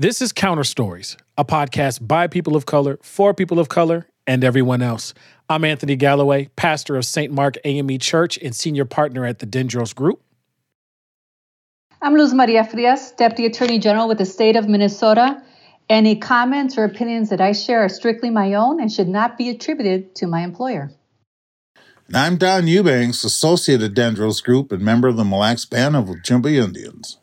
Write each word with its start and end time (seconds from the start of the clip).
This 0.00 0.22
is 0.22 0.32
Counter 0.32 0.64
Stories, 0.64 1.18
a 1.36 1.44
podcast 1.44 2.08
by 2.08 2.26
people 2.26 2.56
of 2.56 2.64
color, 2.64 2.98
for 3.02 3.34
people 3.34 3.58
of 3.58 3.68
color, 3.68 4.06
and 4.26 4.42
everyone 4.42 4.80
else. 4.80 5.12
I'm 5.50 5.62
Anthony 5.62 5.94
Galloway, 5.94 6.48
pastor 6.56 6.96
of 6.96 7.04
St. 7.04 7.30
Mark 7.30 7.58
AME 7.64 7.98
Church 7.98 8.38
and 8.38 8.56
senior 8.56 8.86
partner 8.86 9.26
at 9.26 9.40
the 9.40 9.46
Dendros 9.46 9.94
Group. 9.94 10.22
I'm 12.00 12.16
Luz 12.16 12.32
Maria 12.32 12.64
Frias, 12.64 13.10
Deputy 13.10 13.44
Attorney 13.44 13.78
General 13.78 14.08
with 14.08 14.16
the 14.16 14.24
state 14.24 14.56
of 14.56 14.66
Minnesota. 14.66 15.42
Any 15.90 16.16
comments 16.16 16.78
or 16.78 16.84
opinions 16.84 17.28
that 17.28 17.42
I 17.42 17.52
share 17.52 17.84
are 17.84 17.90
strictly 17.90 18.30
my 18.30 18.54
own 18.54 18.80
and 18.80 18.90
should 18.90 19.06
not 19.06 19.36
be 19.36 19.50
attributed 19.50 20.14
to 20.14 20.26
my 20.26 20.40
employer. 20.40 20.90
And 22.06 22.16
I'm 22.16 22.38
Don 22.38 22.66
Eubanks, 22.66 23.22
Associate 23.22 23.82
at 23.82 23.92
Dendros 23.92 24.42
Group 24.42 24.72
and 24.72 24.80
member 24.80 25.08
of 25.08 25.18
the 25.18 25.26
Mille 25.26 25.40
Lacs 25.40 25.66
Band 25.66 25.94
of 25.94 26.06
Ojibwe 26.06 26.56
Indians. 26.56 27.19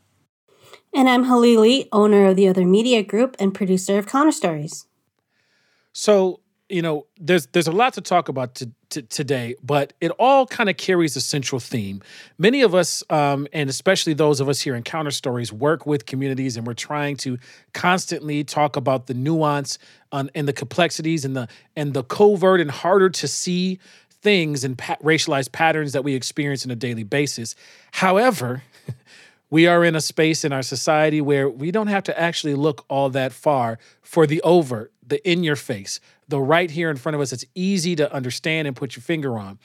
And 0.98 1.08
I'm 1.08 1.26
Halili, 1.26 1.88
owner 1.92 2.26
of 2.26 2.36
the 2.36 2.48
Other 2.48 2.66
Media 2.66 3.04
Group 3.04 3.36
and 3.38 3.54
producer 3.54 4.00
of 4.00 4.08
Counter 4.08 4.32
Stories. 4.32 4.88
So, 5.94 6.40
you 6.70 6.82
know, 6.82 7.06
there's 7.20 7.46
there's 7.46 7.68
a 7.68 7.72
lot 7.72 7.94
to 7.94 8.02
talk 8.02 8.30
about 8.30 8.56
to, 8.56 8.72
to, 8.90 9.04
today, 9.04 9.54
but 9.62 9.94
it 10.02 10.10
all 10.18 10.48
kind 10.48 10.72
of 10.72 10.78
carries 10.78 11.16
a 11.16 11.22
central 11.22 11.60
theme. 11.60 12.02
Many 12.40 12.64
of 12.64 12.74
us, 12.74 13.04
um, 13.12 13.48
and 13.54 13.70
especially 13.70 14.16
those 14.16 14.40
of 14.40 14.50
us 14.50 14.60
here 14.60 14.76
in 14.76 14.82
Counter 14.82 15.12
Stories, 15.12 15.54
work 15.54 15.86
with 15.86 16.08
communities, 16.08 16.58
and 16.58 16.66
we're 16.66 16.74
trying 16.74 17.16
to 17.18 17.38
constantly 17.74 18.44
talk 18.44 18.76
about 18.76 19.06
the 19.06 19.14
nuance 19.14 19.78
on, 20.12 20.32
and 20.34 20.48
the 20.48 20.54
complexities 20.54 21.24
and 21.24 21.36
the 21.36 21.48
and 21.76 21.94
the 21.94 22.06
covert 22.06 22.60
and 22.60 22.72
harder 22.72 23.12
to 23.12 23.28
see 23.28 23.78
things 24.10 24.64
and 24.64 24.80
pa- 24.80 24.98
racialized 25.04 25.52
patterns 25.52 25.92
that 25.92 26.04
we 26.04 26.16
experience 26.16 26.66
on 26.66 26.72
a 26.72 26.76
daily 26.76 27.04
basis. 27.04 27.54
However, 27.92 28.64
we 29.50 29.68
are 29.68 29.84
in 29.84 29.96
a 29.96 30.02
space 30.02 30.44
in 30.44 30.52
our 30.52 30.62
society 30.62 31.22
where 31.22 31.50
we 31.50 31.72
don't 31.72 31.88
have 31.88 32.04
to 32.04 32.20
actually 32.20 32.56
look 32.56 32.86
all 32.90 33.10
that 33.10 33.32
far 33.32 33.80
for 34.02 34.28
the 34.28 34.42
overt, 34.42 34.92
the 35.06 35.26
in 35.30 35.44
your 35.44 35.56
face, 35.56 36.00
the 36.28 36.40
right 36.40 36.70
here 36.70 36.90
in 36.90 36.98
front 36.98 37.16
of 37.16 37.22
us. 37.22 37.32
It's 37.32 37.46
easy 37.56 37.96
to 37.96 38.12
understand 38.14 38.68
and 38.68 38.76
put 38.76 38.96
your 38.96 39.04
finger 39.04 39.38
on. 39.38 39.60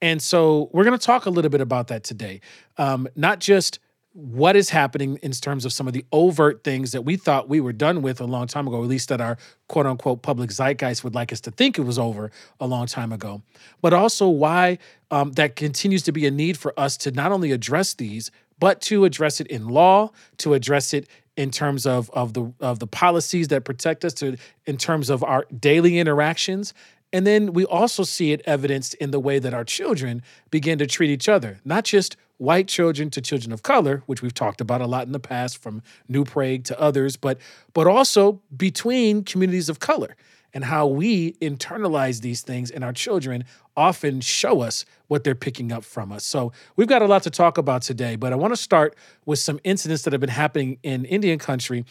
And 0.00 0.20
so 0.20 0.68
we're 0.72 0.84
going 0.84 0.98
to 0.98 1.04
talk 1.04 1.26
a 1.26 1.30
little 1.30 1.50
bit 1.50 1.60
about 1.60 1.88
that 1.88 2.04
today. 2.04 2.40
Um, 2.76 3.08
not 3.16 3.40
just 3.40 3.78
what 4.14 4.54
is 4.54 4.70
happening 4.70 5.18
in 5.22 5.32
terms 5.32 5.64
of 5.64 5.72
some 5.72 5.88
of 5.88 5.92
the 5.92 6.04
overt 6.12 6.62
things 6.62 6.92
that 6.92 7.02
we 7.02 7.16
thought 7.16 7.48
we 7.48 7.60
were 7.60 7.72
done 7.72 8.00
with 8.00 8.20
a 8.20 8.24
long 8.24 8.46
time 8.46 8.68
ago, 8.68 8.80
at 8.80 8.88
least 8.88 9.08
that 9.08 9.20
our 9.20 9.36
quote 9.68 9.86
unquote 9.86 10.22
public 10.22 10.50
zeitgeist 10.50 11.02
would 11.02 11.16
like 11.16 11.32
us 11.32 11.40
to 11.40 11.50
think 11.50 11.78
it 11.78 11.82
was 11.82 11.98
over 11.98 12.30
a 12.60 12.66
long 12.66 12.86
time 12.86 13.10
ago, 13.12 13.42
but 13.82 13.92
also 13.92 14.28
why 14.28 14.78
um, 15.10 15.32
that 15.32 15.56
continues 15.56 16.02
to 16.04 16.12
be 16.12 16.26
a 16.26 16.30
need 16.30 16.56
for 16.56 16.78
us 16.78 16.96
to 16.98 17.10
not 17.10 17.32
only 17.32 17.50
address 17.50 17.94
these, 17.94 18.30
but 18.58 18.80
to 18.82 19.04
address 19.04 19.40
it 19.40 19.46
in 19.48 19.68
law, 19.68 20.10
to 20.38 20.54
address 20.54 20.94
it 20.94 21.08
in 21.36 21.50
terms 21.50 21.86
of 21.86 22.10
of 22.10 22.34
the 22.34 22.52
of 22.60 22.78
the 22.78 22.86
policies 22.86 23.48
that 23.48 23.64
protect 23.64 24.04
us, 24.04 24.14
to 24.14 24.36
in 24.66 24.76
terms 24.76 25.10
of 25.10 25.22
our 25.24 25.46
daily 25.58 25.98
interactions. 25.98 26.74
And 27.12 27.24
then 27.24 27.52
we 27.52 27.64
also 27.64 28.02
see 28.02 28.32
it 28.32 28.42
evidenced 28.44 28.94
in 28.94 29.12
the 29.12 29.20
way 29.20 29.38
that 29.38 29.54
our 29.54 29.64
children 29.64 30.22
begin 30.50 30.78
to 30.80 30.86
treat 30.86 31.10
each 31.10 31.28
other, 31.28 31.60
not 31.64 31.84
just 31.84 32.16
white 32.38 32.66
children 32.66 33.08
to 33.10 33.20
children 33.20 33.52
of 33.52 33.62
color, 33.62 34.02
which 34.06 34.20
we've 34.20 34.34
talked 34.34 34.60
about 34.60 34.80
a 34.80 34.86
lot 34.86 35.06
in 35.06 35.12
the 35.12 35.20
past 35.20 35.58
from 35.58 35.80
New 36.08 36.24
Prague 36.24 36.64
to 36.64 36.80
others, 36.80 37.16
but 37.16 37.38
but 37.72 37.86
also 37.86 38.40
between 38.56 39.22
communities 39.22 39.68
of 39.68 39.78
color 39.78 40.16
and 40.54 40.64
how 40.64 40.86
we 40.86 41.32
internalize 41.34 42.20
these 42.20 42.40
things 42.40 42.70
and 42.70 42.84
our 42.84 42.92
children 42.92 43.44
often 43.76 44.20
show 44.20 44.60
us 44.60 44.86
what 45.08 45.24
they're 45.24 45.34
picking 45.34 45.72
up 45.72 45.84
from 45.84 46.12
us. 46.12 46.24
So 46.24 46.52
we've 46.76 46.86
got 46.86 47.02
a 47.02 47.06
lot 47.06 47.24
to 47.24 47.30
talk 47.30 47.58
about 47.58 47.82
today, 47.82 48.14
but 48.14 48.32
I 48.32 48.36
want 48.36 48.52
to 48.52 48.56
start 48.56 48.96
with 49.26 49.40
some 49.40 49.58
incidents 49.64 50.02
that 50.02 50.12
have 50.12 50.20
been 50.20 50.30
happening 50.30 50.78
in 50.84 51.04
Indian 51.04 51.40
country 51.40 51.84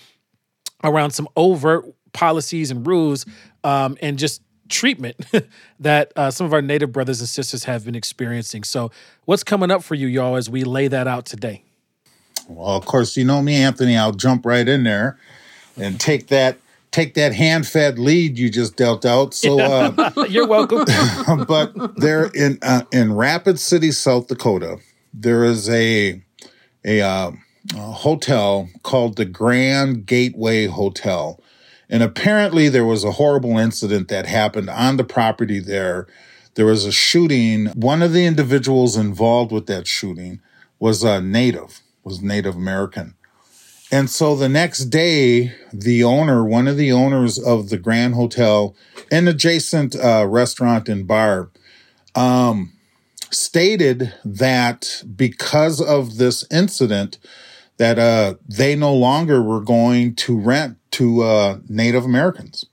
around 0.83 1.11
some 1.11 1.27
overt 1.35 1.85
policies 2.13 2.71
and 2.71 2.87
rules 2.87 3.25
um, 3.63 3.97
and 4.01 4.17
just 4.17 4.41
treatment 4.69 5.17
that 5.79 6.13
uh, 6.15 6.31
some 6.31 6.45
of 6.45 6.53
our 6.53 6.61
native 6.61 6.91
brothers 6.91 7.19
and 7.19 7.27
sisters 7.27 7.65
have 7.65 7.85
been 7.85 7.95
experiencing. 7.95 8.63
So 8.63 8.91
what's 9.25 9.43
coming 9.43 9.71
up 9.71 9.83
for 9.83 9.95
you, 9.95 10.07
y'all, 10.07 10.37
as 10.37 10.49
we 10.49 10.63
lay 10.63 10.87
that 10.87 11.07
out 11.07 11.25
today? 11.25 11.63
Well, 12.47 12.75
of 12.75 12.85
course, 12.85 13.15
you 13.17 13.25
know 13.25 13.41
me, 13.41 13.55
Anthony. 13.55 13.97
I'll 13.97 14.13
jump 14.13 14.45
right 14.45 14.67
in 14.67 14.83
there 14.83 15.17
and 15.77 15.99
take 15.99 16.27
that 16.27 16.57
take 16.93 17.15
that 17.15 17.33
hand 17.33 17.67
fed 17.67 17.99
lead 17.99 18.37
you 18.37 18.49
just 18.49 18.77
dealt 18.77 19.05
out. 19.05 19.33
So 19.33 19.59
uh, 19.59 20.11
you're 20.29 20.47
welcome. 20.47 20.85
but 21.47 21.97
there 21.97 22.27
in 22.27 22.59
uh, 22.61 22.83
in 22.93 23.13
Rapid 23.15 23.59
City, 23.59 23.91
South 23.91 24.27
Dakota, 24.27 24.77
there 25.13 25.43
is 25.43 25.67
a 25.69 26.23
a, 26.85 27.01
uh, 27.01 27.31
a 27.75 27.79
hotel 27.79 28.69
called 28.83 29.17
the 29.17 29.25
Grand 29.25 30.05
Gateway 30.05 30.67
Hotel. 30.67 31.41
And 31.89 32.01
apparently, 32.01 32.69
there 32.69 32.85
was 32.85 33.03
a 33.03 33.11
horrible 33.11 33.57
incident 33.57 34.07
that 34.07 34.25
happened 34.25 34.69
on 34.69 34.97
the 34.97 35.03
property 35.03 35.59
there. 35.59 36.07
There 36.55 36.65
was 36.65 36.85
a 36.85 36.91
shooting. 36.91 37.67
One 37.67 38.01
of 38.01 38.13
the 38.13 38.25
individuals 38.25 38.95
involved 38.95 39.51
with 39.51 39.67
that 39.67 39.87
shooting 39.87 40.39
was 40.79 41.03
a 41.03 41.21
native, 41.21 41.81
was 42.03 42.21
Native 42.21 42.55
American. 42.55 43.15
And 43.93 44.09
so 44.09 44.35
the 44.35 44.49
next 44.49 44.85
day, 44.85 45.53
the 45.71 46.03
owner, 46.03 46.43
one 46.43 46.67
of 46.67 46.77
the 46.77 46.91
owners 46.91 47.37
of 47.37 47.69
the 47.69 47.77
Grand 47.77 48.15
Hotel, 48.15 48.75
an 49.11 49.27
adjacent 49.27 49.95
uh, 49.95 50.25
restaurant 50.27 50.89
and 50.89 51.05
bar, 51.05 51.51
um, 52.15 52.73
stated 53.29 54.11
that 54.25 55.03
because 55.15 55.79
of 55.79 56.17
this 56.17 56.43
incident, 56.49 57.19
that 57.77 57.99
uh, 57.99 58.33
they 58.47 58.75
no 58.75 58.95
longer 58.95 59.43
were 59.43 59.61
going 59.61 60.15
to 60.15 60.39
rent 60.39 60.79
to 60.93 61.21
uh, 61.21 61.59
Native 61.69 62.03
Americans, 62.03 62.65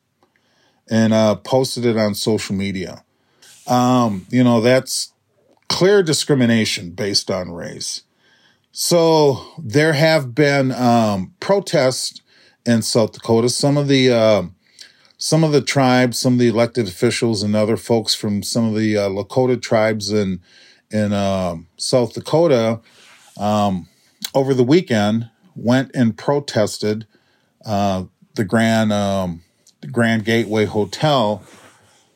and 0.90 1.12
uh, 1.12 1.34
posted 1.34 1.84
it 1.84 1.98
on 1.98 2.14
social 2.14 2.56
media. 2.56 3.04
Um, 3.66 4.26
you 4.30 4.42
know, 4.42 4.62
that's 4.62 5.12
clear 5.68 6.02
discrimination 6.02 6.92
based 6.92 7.30
on 7.30 7.52
race. 7.52 8.04
So 8.72 9.44
there 9.58 9.94
have 9.94 10.34
been 10.34 10.70
um, 10.72 11.34
protests 11.40 12.20
in 12.64 12.82
South 12.82 13.12
Dakota. 13.12 13.48
Some 13.48 13.76
of 13.76 13.88
the 13.88 14.12
uh, 14.12 14.42
some 15.18 15.42
of 15.42 15.52
the 15.52 15.60
tribes, 15.60 16.18
some 16.18 16.34
of 16.34 16.38
the 16.38 16.48
elected 16.48 16.86
officials, 16.86 17.42
and 17.42 17.56
other 17.56 17.76
folks 17.76 18.14
from 18.14 18.42
some 18.42 18.64
of 18.64 18.76
the 18.76 18.96
uh, 18.96 19.08
Lakota 19.08 19.60
tribes 19.60 20.12
in 20.12 20.40
in 20.90 21.12
uh, 21.12 21.56
South 21.76 22.14
Dakota 22.14 22.80
um, 23.38 23.88
over 24.34 24.54
the 24.54 24.64
weekend 24.64 25.28
went 25.56 25.90
and 25.94 26.16
protested 26.16 27.06
uh, 27.66 28.04
the 28.34 28.44
Grand 28.44 28.92
um, 28.92 29.42
the 29.80 29.88
Grand 29.88 30.24
Gateway 30.24 30.64
Hotel. 30.64 31.42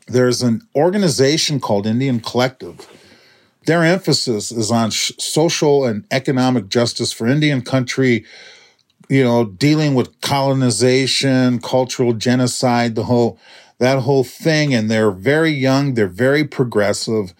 There's 0.06 0.42
an 0.42 0.60
organization 0.76 1.58
called 1.58 1.86
NDN 1.86 2.22
Collective 2.22 2.86
their 3.66 3.84
emphasis 3.84 4.52
is 4.52 4.70
on 4.70 4.90
sh- 4.90 5.12
social 5.18 5.84
and 5.84 6.04
economic 6.10 6.68
justice 6.68 7.12
for 7.12 7.26
Indian 7.26 7.62
country, 7.62 8.24
you 9.08 9.22
know, 9.22 9.44
dealing 9.44 9.94
with 9.94 10.20
colonization, 10.20 11.60
cultural 11.60 12.12
genocide, 12.12 12.94
the 12.94 13.04
whole, 13.04 13.38
that 13.78 14.00
whole 14.00 14.24
thing. 14.24 14.74
And 14.74 14.90
they're 14.90 15.10
very 15.10 15.50
young, 15.50 15.94
they're 15.94 16.06
very 16.08 16.44
progressive, 16.44 17.34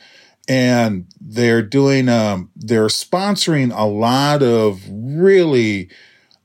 and 0.49 1.07
they're 1.21 1.63
doing, 1.63 2.09
um, 2.09 2.51
they're 2.55 2.89
sponsoring 2.89 3.73
a 3.75 3.87
lot 3.87 4.43
of 4.43 4.83
really, 4.91 5.89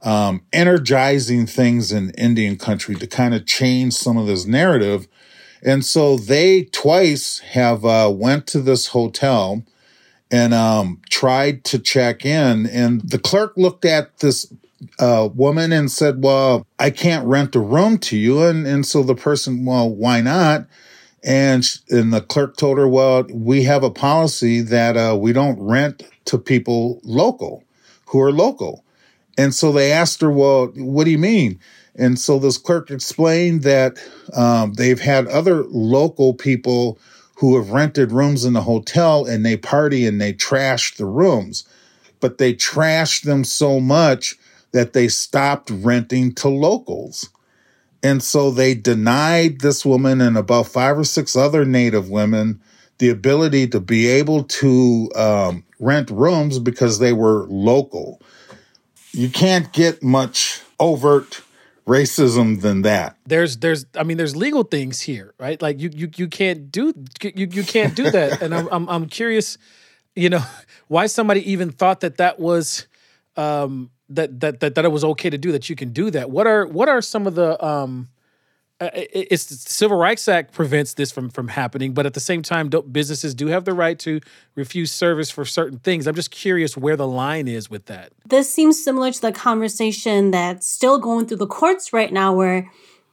um, 0.01 0.41
energizing 0.53 1.45
things 1.45 1.91
in 1.91 2.12
Indian 2.12 2.57
country 2.57 2.95
to 2.95 3.07
kind 3.07 3.34
of 3.34 3.45
change 3.45 3.94
some 3.94 4.18
of 4.18 4.28
this 4.28 4.45
narrative. 4.45 5.07
And 5.62 5.84
so 5.84 6.16
they 6.16 6.63
twice 6.63 7.39
have 7.39 7.84
uh, 7.84 8.09
went 8.16 8.47
to 8.47 8.62
this 8.62 8.88
hotel 8.88 9.63
and 10.31 10.53
um, 10.53 11.01
tried 11.09 11.63
to 11.66 11.79
check 11.79 12.25
in. 12.25 12.67
And 12.67 13.01
the 13.01 13.19
clerk 13.19 13.53
looked 13.57 13.86
at 13.86 14.19
this 14.19 14.51
uh, 15.00 15.30
woman 15.33 15.71
and 15.71 15.92
said, 15.92 16.24
Well, 16.24 16.65
I 16.77 16.89
can't 16.89 17.25
rent 17.27 17.56
a 17.56 17.59
room 17.59 17.98
to 18.00 18.18
you. 18.18 18.44
And, 18.44 18.65
and 18.65 18.86
so 18.86 19.03
the 19.03 19.15
person, 19.15 19.65
Well, 19.65 19.89
why 19.89 20.21
not? 20.21 20.68
And, 21.24 21.65
and 21.89 22.13
the 22.13 22.21
clerk 22.21 22.56
told 22.57 22.77
her, 22.77 22.88
Well, 22.88 23.24
we 23.31 23.63
have 23.63 23.83
a 23.83 23.92
policy 23.92 24.62
that 24.62 24.95
uh, 24.95 25.18
we 25.19 25.33
don't 25.33 25.59
rent 25.59 26.03
to 26.25 26.38
people 26.38 27.01
local 27.03 27.63
who 28.07 28.21
are 28.21 28.31
local. 28.31 28.83
And 29.38 29.53
so 29.53 29.71
they 29.71 29.92
asked 29.92 30.21
her, 30.21 30.31
Well, 30.31 30.68
what 30.75 31.06
do 31.06 31.12
you 31.12 31.18
mean? 31.18 31.59
And 31.95 32.18
so 32.18 32.39
this 32.39 32.57
clerk 32.57 32.92
explained 32.92 33.63
that 33.63 33.98
um, 34.33 34.74
they've 34.74 35.00
had 35.00 35.27
other 35.27 35.63
local 35.65 36.33
people 36.33 36.98
who 37.39 37.56
have 37.56 37.71
rented 37.71 38.12
rooms 38.12 38.44
in 38.44 38.51
the 38.51 38.62
hotel 38.62 39.25
and 39.25 39.45
they 39.45 39.56
party 39.56 40.06
and 40.06 40.19
they 40.19 40.33
trash 40.33 40.95
the 40.95 41.06
rooms. 41.06 41.63
But 42.19 42.38
they 42.38 42.53
trashed 42.53 43.24
them 43.24 43.45
so 43.45 43.80
much 43.80 44.38
that 44.74 44.91
they 44.91 45.07
stopped 45.07 45.69
renting 45.69 46.33
to 46.36 46.50
locals. 46.50 47.30
And 48.03 48.21
so 48.21 48.51
they 48.51 48.75
denied 48.75 49.62
this 49.62 49.86
woman 49.86 50.19
and 50.19 50.38
about 50.38 50.68
five 50.68 50.97
or 50.97 51.06
six 51.06 51.36
other 51.36 51.63
Native 51.63 52.09
women 52.09 52.62
the 52.97 53.09
ability 53.09 53.68
to 53.69 53.80
be 53.80 54.07
able 54.07 54.44
to 54.44 55.09
um, 55.15 55.63
rent 55.80 56.09
rooms 56.09 56.59
because 56.59 57.00
they 57.00 57.13
were 57.13 57.47
local. 57.47 58.21
You 59.13 59.30
can't 59.30 59.71
get 59.71 60.03
much 60.03 60.62
overt 60.77 61.41
racism 61.85 62.61
than 62.61 62.83
that. 62.83 63.17
There's 63.25 63.57
there's 63.57 63.85
I 63.95 64.03
mean 64.03 64.17
there's 64.17 64.35
legal 64.35 64.63
things 64.63 65.01
here, 65.01 65.33
right? 65.39 65.61
Like 65.61 65.79
you 65.79 65.89
you 65.93 66.09
you 66.15 66.27
can't 66.27 66.71
do 66.71 66.93
you 67.21 67.47
you 67.51 67.63
can't 67.63 67.95
do 67.95 68.09
that. 68.11 68.41
and 68.41 68.53
I'm 68.53 68.67
I'm 68.71 68.89
I'm 68.89 69.05
curious, 69.07 69.57
you 70.15 70.29
know, 70.29 70.43
why 70.87 71.07
somebody 71.07 71.51
even 71.51 71.71
thought 71.71 72.01
that 72.01 72.17
that 72.17 72.39
was 72.39 72.87
um 73.35 73.91
that 74.09 74.39
that 74.39 74.59
that 74.59 74.75
that 74.75 74.85
it 74.85 74.91
was 74.91 75.03
okay 75.03 75.29
to 75.29 75.37
do 75.37 75.51
that 75.51 75.69
you 75.69 75.75
can 75.75 75.91
do 75.91 76.11
that. 76.11 76.29
What 76.29 76.47
are 76.47 76.65
what 76.65 76.89
are 76.89 77.01
some 77.01 77.27
of 77.27 77.35
the 77.35 77.63
um 77.63 78.09
uh, 78.81 78.89
it's 78.93 79.45
the 79.45 79.55
Civil 79.55 79.97
Rights 79.97 80.27
Act 80.27 80.53
prevents 80.53 80.93
this 80.93 81.11
from 81.11 81.29
from 81.29 81.49
happening, 81.49 81.93
but 81.93 82.05
at 82.05 82.13
the 82.13 82.21
same 82.21 82.41
time, 82.41 82.69
businesses 82.69 83.35
do 83.35 83.47
have 83.47 83.65
the 83.65 83.73
right 83.73 83.99
to 83.99 84.21
refuse 84.55 84.91
service 84.91 85.29
for 85.29 85.43
certain 85.43 85.79
things. 85.79 86.07
I'm 86.07 86.15
just 86.15 86.31
curious 86.31 86.77
where 86.77 86.95
the 86.95 87.07
line 87.07 87.47
is 87.47 87.69
with 87.69 87.87
that. 87.87 88.13
This 88.25 88.51
seems 88.51 88.81
similar 88.81 89.11
to 89.11 89.21
the 89.21 89.33
conversation 89.33 90.31
that's 90.31 90.67
still 90.67 90.97
going 90.97 91.27
through 91.27 91.37
the 91.37 91.47
courts 91.47 91.91
right 91.91 92.13
now, 92.13 92.33
where 92.33 92.71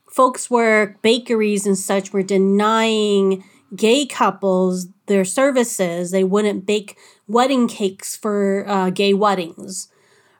folks 0.09 0.49
were 0.49 0.95
bakeries 1.01 1.67
and 1.67 1.77
such 1.77 2.13
were 2.13 2.23
denying 2.23 3.43
gay 3.75 4.05
couples 4.05 4.87
their 5.07 5.25
services. 5.25 6.11
They 6.11 6.23
wouldn't 6.23 6.65
bake 6.65 6.97
wedding 7.27 7.67
cakes 7.67 8.15
for 8.15 8.65
uh, 8.69 8.89
gay 8.89 9.13
weddings 9.13 9.89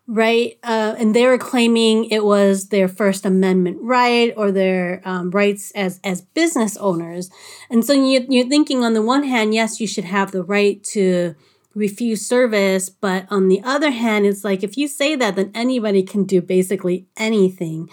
right? 0.07 0.57
Uh, 0.63 0.95
and 0.98 1.13
they 1.13 1.25
were 1.25 1.38
claiming 1.38 2.06
it 2.06 2.24
was 2.24 2.69
their 2.69 2.88
First 2.88 3.25
Amendment 3.25 3.77
right 3.81 4.33
or 4.38 4.51
their 4.51 5.01
um, 5.04 5.30
rights 5.31 5.71
as 5.71 6.00
as 6.04 6.21
business 6.21 6.77
owners. 6.77 7.30
And 7.69 7.83
so 7.83 7.94
you, 7.94 8.25
you're 8.30 8.48
thinking, 8.48 8.83
on 8.83 8.94
the 8.94 9.01
one 9.01 9.24
hand, 9.24 9.54
yes, 9.54 9.81
you 9.81 9.88
should 9.88 10.06
have 10.06 10.31
the 10.31 10.44
right 10.44 10.81
to 10.86 11.36
refuse 11.75 12.25
service, 12.25 12.89
but 12.89 13.27
on 13.30 13.50
the 13.50 13.62
other 13.63 13.92
hand, 13.92 14.25
it's 14.25 14.44
like 14.44 14.63
if 14.63 14.77
you 14.77 14.88
say 14.88 15.15
that, 15.15 15.36
then 15.36 15.51
anybody 15.54 16.01
can 16.01 16.24
do 16.24 16.42
basically 16.42 17.06
anything. 17.18 17.89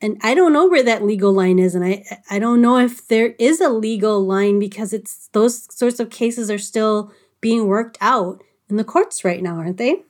And 0.00 0.16
I 0.22 0.34
don't 0.34 0.52
know 0.52 0.66
where 0.66 0.82
that 0.82 1.04
legal 1.04 1.32
line 1.32 1.58
is, 1.58 1.74
and 1.74 1.84
I 1.84 2.04
I 2.30 2.38
don't 2.38 2.62
know 2.62 2.78
if 2.78 3.06
there 3.08 3.34
is 3.38 3.60
a 3.60 3.68
legal 3.68 4.24
line 4.24 4.58
because 4.58 4.92
it's 4.92 5.28
those 5.32 5.66
sorts 5.74 6.00
of 6.00 6.08
cases 6.08 6.50
are 6.50 6.58
still 6.58 7.12
being 7.40 7.66
worked 7.66 7.98
out 8.00 8.42
in 8.70 8.76
the 8.76 8.84
courts 8.84 9.24
right 9.24 9.42
now, 9.42 9.56
aren't 9.56 9.76
they? 9.76 10.04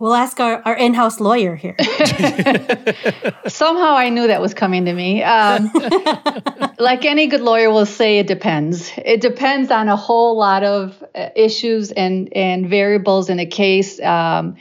We'll 0.00 0.14
ask 0.14 0.40
our, 0.40 0.60
our 0.64 0.76
in 0.76 0.92
house 0.92 1.20
lawyer 1.20 1.54
here. 1.54 1.76
Somehow 3.46 3.94
I 3.94 4.08
knew 4.10 4.26
that 4.26 4.40
was 4.40 4.52
coming 4.52 4.86
to 4.86 4.92
me. 4.92 5.22
Um, 5.22 5.70
like 6.80 7.04
any 7.04 7.28
good 7.28 7.40
lawyer 7.40 7.70
will 7.70 7.86
say, 7.86 8.18
it 8.18 8.26
depends. 8.26 8.90
It 8.96 9.20
depends 9.20 9.70
on 9.70 9.88
a 9.88 9.94
whole 9.94 10.36
lot 10.36 10.64
of 10.64 11.02
uh, 11.14 11.28
issues 11.36 11.92
and, 11.92 12.32
and 12.36 12.68
variables 12.68 13.30
in 13.30 13.38
a 13.38 13.46
case 13.46 14.00
um, 14.00 14.56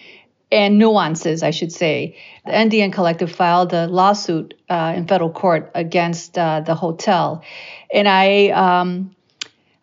and 0.52 0.78
nuances, 0.78 1.42
I 1.42 1.50
should 1.50 1.72
say. 1.72 2.16
The 2.46 2.52
NDN 2.52 2.94
Collective 2.94 3.32
filed 3.32 3.74
a 3.74 3.88
lawsuit 3.88 4.54
uh, 4.70 4.94
in 4.96 5.08
federal 5.08 5.32
court 5.32 5.72
against 5.74 6.38
uh, 6.38 6.62
the 6.62 6.76
hotel. 6.76 7.44
And 7.92 8.08
I. 8.08 8.50
Um, 8.50 9.16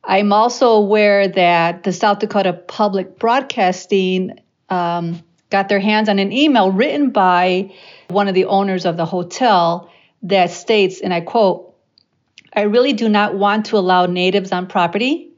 I'm 0.03 0.33
also 0.33 0.71
aware 0.71 1.29
that 1.29 1.83
the 1.83 1.93
South 1.93 2.21
Dakota 2.21 2.55
Public 2.55 3.19
Broadcasting 3.19 4.41
um, 4.71 5.23
got 5.51 5.69
their 5.69 5.81
hands 5.81 6.09
on 6.09 6.19
an 6.19 6.33
email 6.33 6.71
written 6.71 7.11
by 7.11 7.73
one 8.09 8.29
of 8.29 8.35
the 8.35 8.47
owners 8.47 8.87
of 8.87 8.97
the 8.97 9.05
hotel 9.05 9.91
that 10.23 10.51
states, 10.51 11.01
and 11.01 11.13
I 11.13 11.21
quote, 11.21 11.75
I 12.53 12.63
really 12.63 12.93
do 12.93 13.09
not 13.09 13.35
want 13.35 13.67
to 13.67 13.79
allow 13.79 14.07
natives 14.07 14.53
on 14.53 14.67
property. 14.67 15.31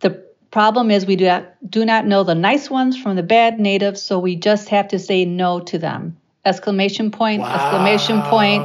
The 0.00 0.24
problem 0.50 0.90
is 0.90 1.06
we 1.06 1.16
do 1.16 1.26
not, 1.26 1.70
do 1.70 1.84
not 1.84 2.06
know 2.06 2.24
the 2.24 2.34
nice 2.34 2.70
ones 2.70 3.00
from 3.00 3.16
the 3.16 3.22
bad 3.22 3.60
natives, 3.60 4.02
so 4.02 4.18
we 4.18 4.36
just 4.36 4.68
have 4.70 4.88
to 4.88 4.98
say 4.98 5.24
no 5.24 5.60
to 5.60 5.78
them 5.78 6.16
exclamation 6.48 7.10
point 7.10 7.42
wow. 7.42 7.54
exclamation 7.54 8.22
point 8.22 8.64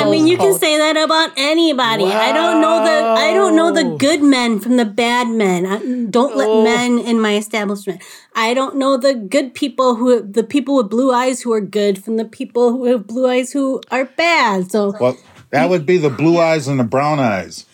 i 0.00 0.04
mean 0.10 0.26
you 0.26 0.36
can 0.36 0.58
say 0.58 0.76
that 0.78 0.96
about 0.96 1.30
anybody. 1.36 2.04
Wow. 2.04 2.20
i 2.20 2.32
don't 2.32 2.60
know 2.60 2.84
the 2.84 2.96
i 3.20 3.32
don't 3.34 3.56
know 3.56 3.70
the 3.72 3.96
good 3.96 4.22
men 4.22 4.60
from 4.60 4.76
the 4.76 4.84
bad 4.84 5.28
men. 5.28 5.66
I, 5.66 5.78
don't 6.10 6.36
let 6.36 6.48
oh. 6.48 6.64
men 6.64 6.98
in 6.98 7.20
my 7.20 7.36
establishment. 7.36 8.02
I 8.34 8.54
don't 8.54 8.76
know 8.76 8.96
the 8.96 9.14
good 9.14 9.54
people 9.54 9.94
who 9.94 10.22
the 10.22 10.44
people 10.44 10.76
with 10.76 10.90
blue 10.90 11.12
eyes 11.12 11.40
who 11.40 11.52
are 11.52 11.60
good 11.60 12.02
from 12.02 12.16
the 12.16 12.24
people 12.24 12.72
who 12.72 12.84
have 12.86 13.06
blue 13.06 13.28
eyes 13.28 13.52
who 13.52 13.80
are 13.90 14.04
bad. 14.04 14.70
So 14.70 14.94
well 14.98 15.16
that 15.50 15.68
would 15.70 15.86
be 15.86 15.98
the 15.98 16.10
blue 16.10 16.38
eyes 16.38 16.68
and 16.68 16.78
the 16.78 16.84
brown 16.84 17.18
eyes. 17.18 17.66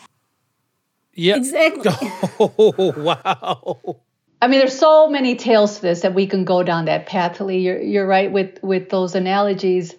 Yeah. 1.14 1.36
Exactly. 1.36 1.92
Oh 2.40 2.94
wow 2.96 4.00
I 4.40 4.46
mean, 4.46 4.60
there's 4.60 4.78
so 4.78 5.08
many 5.08 5.34
tales 5.34 5.76
to 5.76 5.82
this 5.82 6.02
that 6.02 6.14
we 6.14 6.26
can 6.26 6.44
go 6.44 6.62
down 6.62 6.84
that 6.84 7.06
path. 7.06 7.40
Lee, 7.40 7.58
you're 7.58 7.80
you're 7.80 8.06
right 8.06 8.30
with 8.30 8.62
with 8.62 8.88
those 8.88 9.14
analogies. 9.14 9.94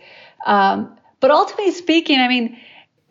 Um, 0.46 0.98
but 1.20 1.32
ultimately 1.32 1.74
speaking, 1.74 2.20
I 2.20 2.30
mean, 2.30 2.58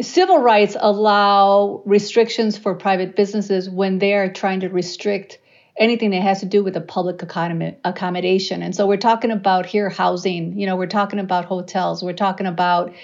civil 0.00 0.38
rights 0.38 0.76
allow 0.78 1.82
restrictions 1.84 2.56
for 2.56 2.74
private 2.74 3.14
businesses 3.14 3.68
when 3.68 3.98
they 3.98 4.14
are 4.14 4.32
trying 4.32 4.60
to 4.60 4.68
restrict 4.68 5.38
anything 5.76 6.10
that 6.10 6.22
has 6.22 6.40
to 6.40 6.46
do 6.46 6.64
with 6.64 6.74
the 6.74 6.80
public 6.80 7.22
accommodation. 7.22 8.62
And 8.62 8.74
so 8.74 8.86
we're 8.86 8.96
talking 8.96 9.30
about 9.30 9.66
here 9.66 9.90
housing. 9.90 10.58
You 10.58 10.66
know, 10.66 10.76
we're 10.76 10.86
talking 10.86 11.18
about 11.18 11.44
hotels. 11.44 12.02
We're 12.02 12.14
talking 12.14 12.46
about 12.46 12.94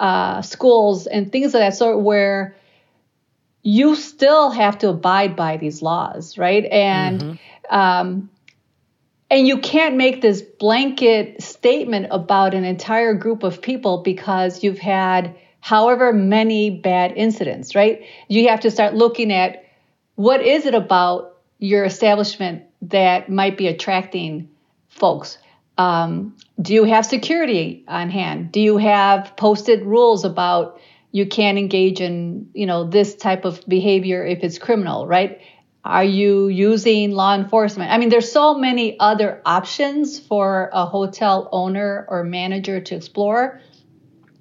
uh, 0.00 0.42
schools 0.42 1.06
and 1.06 1.30
things 1.30 1.54
of 1.54 1.60
that 1.60 1.74
sort 1.74 2.00
where 2.00 2.56
you 3.62 3.96
still 3.96 4.50
have 4.50 4.78
to 4.78 4.88
abide 4.88 5.36
by 5.36 5.56
these 5.56 5.82
laws, 5.82 6.38
right? 6.38 6.64
And 6.64 7.20
mm-hmm 7.20 7.32
um, 7.70 8.30
and 9.30 9.46
you 9.46 9.58
can't 9.58 9.96
make 9.96 10.22
this 10.22 10.40
blanket 10.42 11.42
statement 11.42 12.08
about 12.10 12.54
an 12.54 12.64
entire 12.64 13.14
group 13.14 13.42
of 13.42 13.60
people 13.60 14.02
because 14.02 14.62
you've 14.62 14.78
had 14.78 15.36
however 15.60 16.12
many 16.12 16.70
bad 16.70 17.12
incidents, 17.16 17.74
right? 17.74 18.04
You 18.28 18.48
have 18.48 18.60
to 18.60 18.70
start 18.70 18.94
looking 18.94 19.32
at 19.32 19.64
what 20.14 20.40
is 20.40 20.64
it 20.64 20.74
about 20.74 21.38
your 21.58 21.84
establishment 21.84 22.64
that 22.82 23.28
might 23.28 23.56
be 23.56 23.66
attracting 23.66 24.48
folks. 24.88 25.38
Um, 25.76 26.36
do 26.60 26.72
you 26.72 26.84
have 26.84 27.04
security 27.04 27.84
on 27.88 28.10
hand? 28.10 28.52
Do 28.52 28.60
you 28.60 28.76
have 28.78 29.36
posted 29.36 29.84
rules 29.84 30.24
about 30.24 30.80
you 31.12 31.26
can't 31.26 31.58
engage 31.58 32.00
in 32.00 32.50
you 32.54 32.66
know 32.66 32.84
this 32.84 33.14
type 33.14 33.44
of 33.44 33.64
behavior 33.66 34.24
if 34.24 34.42
it's 34.42 34.58
criminal, 34.58 35.06
right? 35.06 35.40
Are 35.86 36.04
you 36.04 36.48
using 36.48 37.12
law 37.12 37.34
enforcement? 37.36 37.92
I 37.92 37.98
mean, 37.98 38.08
there's 38.08 38.30
so 38.30 38.54
many 38.54 38.98
other 38.98 39.40
options 39.46 40.18
for 40.18 40.68
a 40.72 40.84
hotel 40.84 41.48
owner 41.52 42.04
or 42.08 42.24
manager 42.24 42.80
to 42.80 42.96
explore 42.96 43.60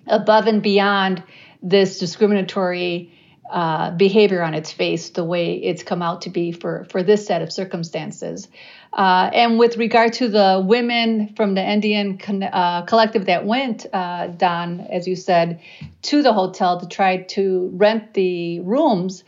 above 0.07 0.47
and 0.47 0.63
beyond 0.63 1.21
this 1.61 1.99
discriminatory 1.99 3.11
uh, 3.51 3.91
behavior 3.91 4.41
on 4.41 4.55
its 4.55 4.71
face, 4.71 5.11
the 5.11 5.23
way 5.23 5.53
it's 5.53 5.83
come 5.83 6.01
out 6.01 6.21
to 6.21 6.31
be 6.31 6.51
for, 6.51 6.87
for 6.89 7.03
this 7.03 7.27
set 7.27 7.43
of 7.43 7.53
circumstances. 7.53 8.47
Uh, 8.91 9.29
and 9.31 9.59
with 9.59 9.77
regard 9.77 10.13
to 10.13 10.27
the 10.27 10.63
women 10.65 11.31
from 11.35 11.53
the 11.53 11.61
NDN 11.61 12.19
con- 12.19 12.41
uh, 12.41 12.81
collective 12.87 13.27
that 13.27 13.45
went, 13.45 13.85
uh, 13.93 14.27
Don, 14.27 14.79
as 14.79 15.07
you 15.07 15.15
said, 15.15 15.61
to 16.01 16.23
the 16.23 16.33
hotel 16.33 16.79
to 16.79 16.87
try 16.87 17.17
to 17.17 17.69
rent 17.73 18.15
the 18.15 18.61
rooms, 18.61 19.23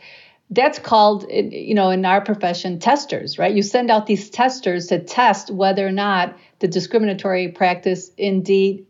that's 0.50 0.78
called 0.78 1.26
you 1.30 1.74
know 1.74 1.90
in 1.90 2.04
our 2.04 2.20
profession 2.20 2.78
testers 2.78 3.38
right? 3.38 3.54
You 3.54 3.62
send 3.62 3.90
out 3.90 4.06
these 4.06 4.30
testers 4.30 4.86
to 4.88 4.98
test 4.98 5.50
whether 5.50 5.86
or 5.86 5.92
not 5.92 6.36
the 6.58 6.68
discriminatory 6.68 7.48
practice 7.48 8.10
indeed 8.16 8.86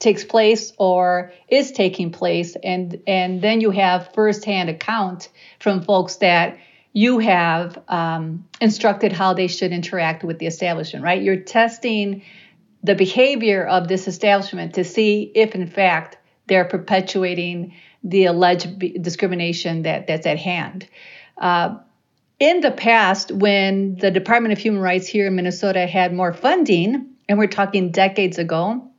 takes 0.00 0.24
place 0.24 0.72
or 0.78 1.32
is 1.48 1.70
taking 1.70 2.10
place. 2.10 2.56
And 2.64 3.00
and 3.06 3.40
then 3.40 3.60
you 3.60 3.70
have 3.70 4.12
firsthand 4.14 4.68
account 4.68 5.28
from 5.60 5.82
folks 5.82 6.16
that 6.16 6.58
you 6.92 7.20
have 7.20 7.80
um, 7.86 8.48
instructed 8.60 9.12
how 9.12 9.34
they 9.34 9.46
should 9.46 9.70
interact 9.70 10.24
with 10.24 10.40
the 10.40 10.46
establishment 10.46 11.04
right? 11.04 11.22
You're 11.22 11.40
testing 11.40 12.22
the 12.82 12.96
behavior 12.96 13.64
of 13.64 13.86
this 13.86 14.08
establishment 14.08 14.74
to 14.74 14.84
see 14.84 15.30
if 15.34 15.54
in 15.54 15.68
fact 15.68 16.16
they're 16.50 16.66
perpetuating 16.66 17.72
the 18.04 18.26
alleged 18.26 18.78
discrimination 19.00 19.82
that, 19.82 20.06
that's 20.06 20.26
at 20.26 20.36
hand. 20.36 20.86
Uh, 21.38 21.78
in 22.38 22.60
the 22.60 22.70
past, 22.70 23.30
when 23.30 23.94
the 23.96 24.10
Department 24.10 24.52
of 24.52 24.58
Human 24.58 24.80
Rights 24.80 25.06
here 25.06 25.28
in 25.28 25.36
Minnesota 25.36 25.86
had 25.86 26.12
more 26.12 26.34
funding, 26.34 27.14
and 27.28 27.38
we're 27.38 27.46
talking 27.46 27.92
decades 27.92 28.38
ago, 28.38 28.90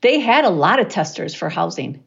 they 0.00 0.20
had 0.20 0.44
a 0.44 0.50
lot 0.50 0.80
of 0.80 0.88
testers 0.88 1.34
for 1.34 1.48
housing 1.48 2.02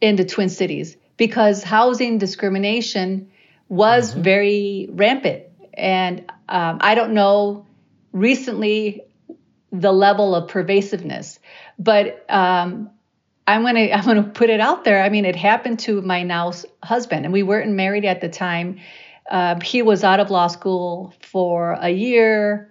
in 0.00 0.16
the 0.16 0.24
Twin 0.24 0.48
Cities 0.48 0.96
because 1.16 1.64
housing 1.64 2.18
discrimination 2.18 3.30
was 3.68 4.12
mm-hmm. 4.12 4.22
very 4.22 4.88
rampant. 4.92 5.44
And 5.74 6.30
um, 6.48 6.78
I 6.80 6.94
don't 6.94 7.12
know 7.12 7.66
recently 8.12 9.02
the 9.72 9.92
level 9.92 10.34
of 10.34 10.48
pervasiveness, 10.48 11.40
but 11.78 12.24
um, 12.28 12.90
I'm 13.48 13.62
gonna 13.62 13.90
I'm 13.92 14.04
gonna 14.04 14.22
put 14.22 14.50
it 14.50 14.60
out 14.60 14.84
there. 14.84 15.02
I 15.02 15.08
mean, 15.08 15.24
it 15.24 15.34
happened 15.34 15.78
to 15.80 16.02
my 16.02 16.22
now 16.22 16.52
husband, 16.82 17.24
and 17.24 17.32
we 17.32 17.42
weren't 17.42 17.72
married 17.72 18.04
at 18.04 18.20
the 18.20 18.28
time. 18.28 18.78
Uh, 19.30 19.58
he 19.60 19.80
was 19.80 20.04
out 20.04 20.20
of 20.20 20.30
law 20.30 20.48
school 20.48 21.14
for 21.20 21.72
a 21.80 21.88
year. 21.88 22.70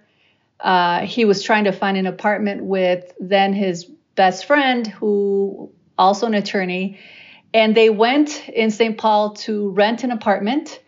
Uh, 0.60 1.00
he 1.00 1.24
was 1.24 1.42
trying 1.42 1.64
to 1.64 1.72
find 1.72 1.96
an 1.96 2.06
apartment 2.06 2.62
with 2.62 3.12
then 3.18 3.52
his 3.52 3.86
best 4.14 4.44
friend, 4.44 4.86
who 4.86 5.70
also 5.98 6.26
an 6.26 6.34
attorney, 6.34 6.98
and 7.52 7.76
they 7.76 7.90
went 7.90 8.48
in 8.48 8.70
St. 8.70 8.96
Paul 8.96 9.34
to 9.34 9.70
rent 9.70 10.04
an 10.04 10.12
apartment. 10.12 10.80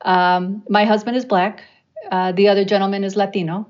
Um, 0.00 0.62
my 0.70 0.86
husband 0.86 1.18
is 1.18 1.26
black. 1.26 1.62
Uh, 2.10 2.32
the 2.32 2.48
other 2.48 2.64
gentleman 2.64 3.04
is 3.04 3.14
Latino. 3.14 3.66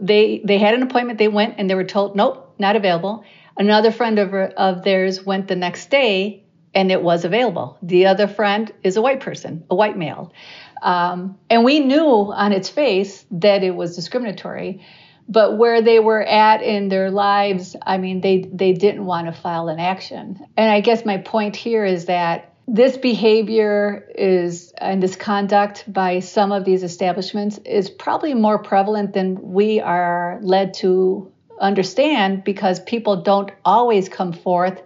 They 0.00 0.40
they 0.42 0.56
had 0.56 0.72
an 0.72 0.82
appointment. 0.82 1.18
They 1.18 1.28
went 1.28 1.56
and 1.58 1.68
they 1.68 1.74
were 1.74 1.84
told, 1.84 2.16
nope, 2.16 2.54
not 2.58 2.76
available. 2.76 3.24
Another 3.58 3.90
friend 3.90 4.18
of, 4.20 4.32
of 4.32 4.84
theirs 4.84 5.26
went 5.26 5.48
the 5.48 5.56
next 5.56 5.90
day 5.90 6.44
and 6.74 6.92
it 6.92 7.02
was 7.02 7.24
available. 7.24 7.76
The 7.82 8.06
other 8.06 8.28
friend 8.28 8.72
is 8.84 8.96
a 8.96 9.02
white 9.02 9.20
person, 9.20 9.64
a 9.68 9.74
white 9.74 9.98
male. 9.98 10.32
Um, 10.80 11.38
and 11.50 11.64
we 11.64 11.80
knew 11.80 12.32
on 12.32 12.52
its 12.52 12.68
face 12.68 13.26
that 13.32 13.64
it 13.64 13.74
was 13.74 13.96
discriminatory. 13.96 14.80
But 15.28 15.58
where 15.58 15.82
they 15.82 15.98
were 15.98 16.22
at 16.22 16.62
in 16.62 16.88
their 16.88 17.10
lives, 17.10 17.76
I 17.84 17.98
mean, 17.98 18.20
they, 18.20 18.48
they 18.50 18.72
didn't 18.72 19.04
want 19.04 19.26
to 19.26 19.32
file 19.32 19.68
an 19.68 19.80
action. 19.80 20.38
And 20.56 20.70
I 20.70 20.80
guess 20.80 21.04
my 21.04 21.18
point 21.18 21.56
here 21.56 21.84
is 21.84 22.06
that 22.06 22.54
this 22.66 22.96
behavior 22.96 24.06
is 24.14 24.72
and 24.78 25.02
this 25.02 25.16
conduct 25.16 25.90
by 25.90 26.20
some 26.20 26.52
of 26.52 26.64
these 26.64 26.82
establishments 26.82 27.58
is 27.64 27.90
probably 27.90 28.34
more 28.34 28.58
prevalent 28.58 29.14
than 29.14 29.52
we 29.52 29.80
are 29.80 30.38
led 30.42 30.74
to 30.74 31.32
understand 31.60 32.44
because 32.44 32.80
people 32.80 33.22
don't 33.22 33.50
always 33.64 34.08
come 34.08 34.32
forth 34.32 34.80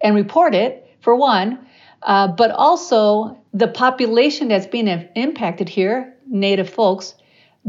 and 0.00 0.14
report 0.14 0.54
it 0.54 0.86
for 1.00 1.16
one 1.16 1.58
uh, 2.02 2.28
but 2.28 2.50
also 2.50 3.38
the 3.52 3.68
population 3.68 4.48
that's 4.48 4.66
being 4.66 4.88
impacted 5.14 5.68
here 5.68 6.14
native 6.26 6.68
folks 6.68 7.14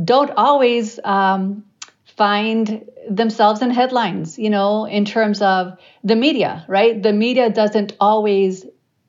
don't 0.04 0.32
always 0.38 1.00
um, 1.04 1.64
find 2.06 2.90
themselves 3.10 3.62
in 3.62 3.72
headlines 3.72 4.38
you 4.38 4.50
know 4.50 4.86
in 4.86 5.06
terms 5.06 5.42
of 5.42 5.78
the 6.04 6.16
media 6.16 6.64
right 6.68 7.02
the 7.02 7.14
media 7.14 7.50
doesn't 7.50 7.96
always 8.00 8.66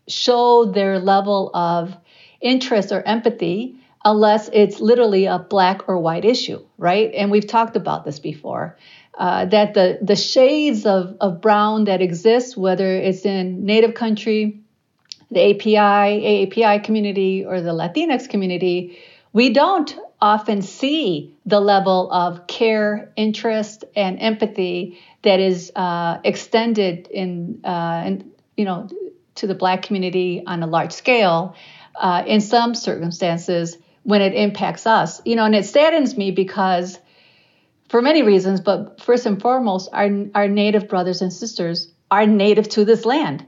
show 0.09 0.65
their 0.65 0.99
level 0.99 1.51
of 1.55 1.97
interest 2.41 2.91
or 2.93 3.03
empathy 3.03 3.77
unless 4.05 4.51
it's 4.53 4.81
literally 4.81 5.27
a 5.27 5.39
black 5.39 5.89
or 5.89 5.99
white 5.99 6.25
issue, 6.25 6.65
right? 6.79 7.13
And 7.15 7.31
we've 7.31 7.47
talked 7.47 7.77
about 7.77 8.05
this 8.05 8.19
before. 8.19 8.77
Uh, 9.17 9.45
that 9.45 9.75
the, 9.75 9.99
the 10.01 10.17
shades 10.17 10.87
of, 10.87 11.17
of 11.21 11.41
brown 11.43 11.85
that 11.85 12.01
exist, 12.01 12.57
whether 12.57 12.97
it's 12.97 13.27
in 13.27 13.67
Native 13.67 13.93
country, 13.93 14.63
the 15.31 15.51
API, 15.51 16.47
AAPI 16.47 16.83
community, 16.83 17.45
or 17.45 17.61
the 17.61 17.73
Latinx 17.73 18.29
community, 18.29 18.99
we 19.33 19.51
don't 19.51 19.95
often 20.21 20.63
see 20.63 21.35
the 21.45 21.61
level 21.61 22.11
of 22.13 22.47
care, 22.47 23.13
interest, 23.17 23.85
and 23.97 24.19
empathy 24.21 24.99
that 25.23 25.41
is 25.41 25.73
uh, 25.75 26.19
extended 26.25 27.09
in, 27.09 27.61
uh, 27.65 28.05
in, 28.07 28.33
you 28.57 28.65
know, 28.65 28.89
to 29.35 29.47
the 29.47 29.55
Black 29.55 29.83
community 29.83 30.43
on 30.47 30.63
a 30.63 30.67
large 30.67 30.93
scale 30.93 31.57
uh, 31.97 32.23
in 32.27 32.41
some 32.41 32.75
circumstances 32.75 33.77
when 34.03 34.21
it 34.21 34.35
impacts 34.35 34.87
us. 34.87 35.21
You 35.25 35.37
know, 35.37 35.45
and 35.45 35.55
it 35.55 35.65
saddens 35.65 36.17
me 36.17 36.31
because 36.31 36.99
for 37.93 38.01
many 38.01 38.23
reasons, 38.23 38.63
but 38.63 39.03
first 39.03 39.27
and 39.27 39.39
foremost, 39.39 39.91
our, 39.93 40.09
our 40.35 40.49
Native 40.49 40.89
brothers 40.89 41.21
and 41.21 41.31
sisters 41.31 41.93
are 42.11 42.27
native 42.27 42.67
to 42.71 42.87
this 42.87 43.05
land. 43.05 43.47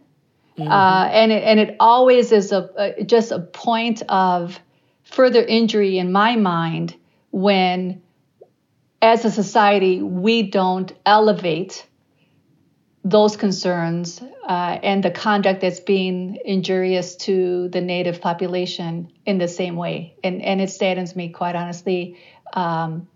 Mm-hmm. 0.58 0.70
Uh, 0.70 1.06
and, 1.06 1.32
it, 1.32 1.42
and 1.44 1.58
it 1.58 1.76
always 1.80 2.30
is 2.30 2.52
a, 2.52 2.68
a, 2.76 3.04
just 3.04 3.32
a 3.32 3.38
point 3.38 4.02
of 4.06 4.60
further 5.04 5.42
injury 5.42 5.96
in 5.96 6.12
my 6.12 6.36
mind 6.36 6.94
when, 7.30 8.02
as 9.00 9.24
a 9.24 9.30
society, 9.30 10.02
we 10.02 10.42
don't 10.42 10.92
elevate 11.06 11.86
those 13.02 13.38
concerns 13.38 14.20
uh, 14.46 14.78
and 14.82 15.02
the 15.02 15.10
conduct 15.10 15.62
that's 15.62 15.80
being 15.80 16.38
injurious 16.44 17.16
to 17.16 17.70
the 17.70 17.80
native 17.80 18.20
population 18.20 19.10
in 19.24 19.38
the 19.38 19.48
same 19.48 19.76
way. 19.76 20.16
And, 20.22 20.42
and 20.42 20.60
it 20.60 20.68
saddens 20.68 21.16
me, 21.16 21.30
quite 21.30 21.56
honestly, 21.56 22.18
um, 22.52 23.08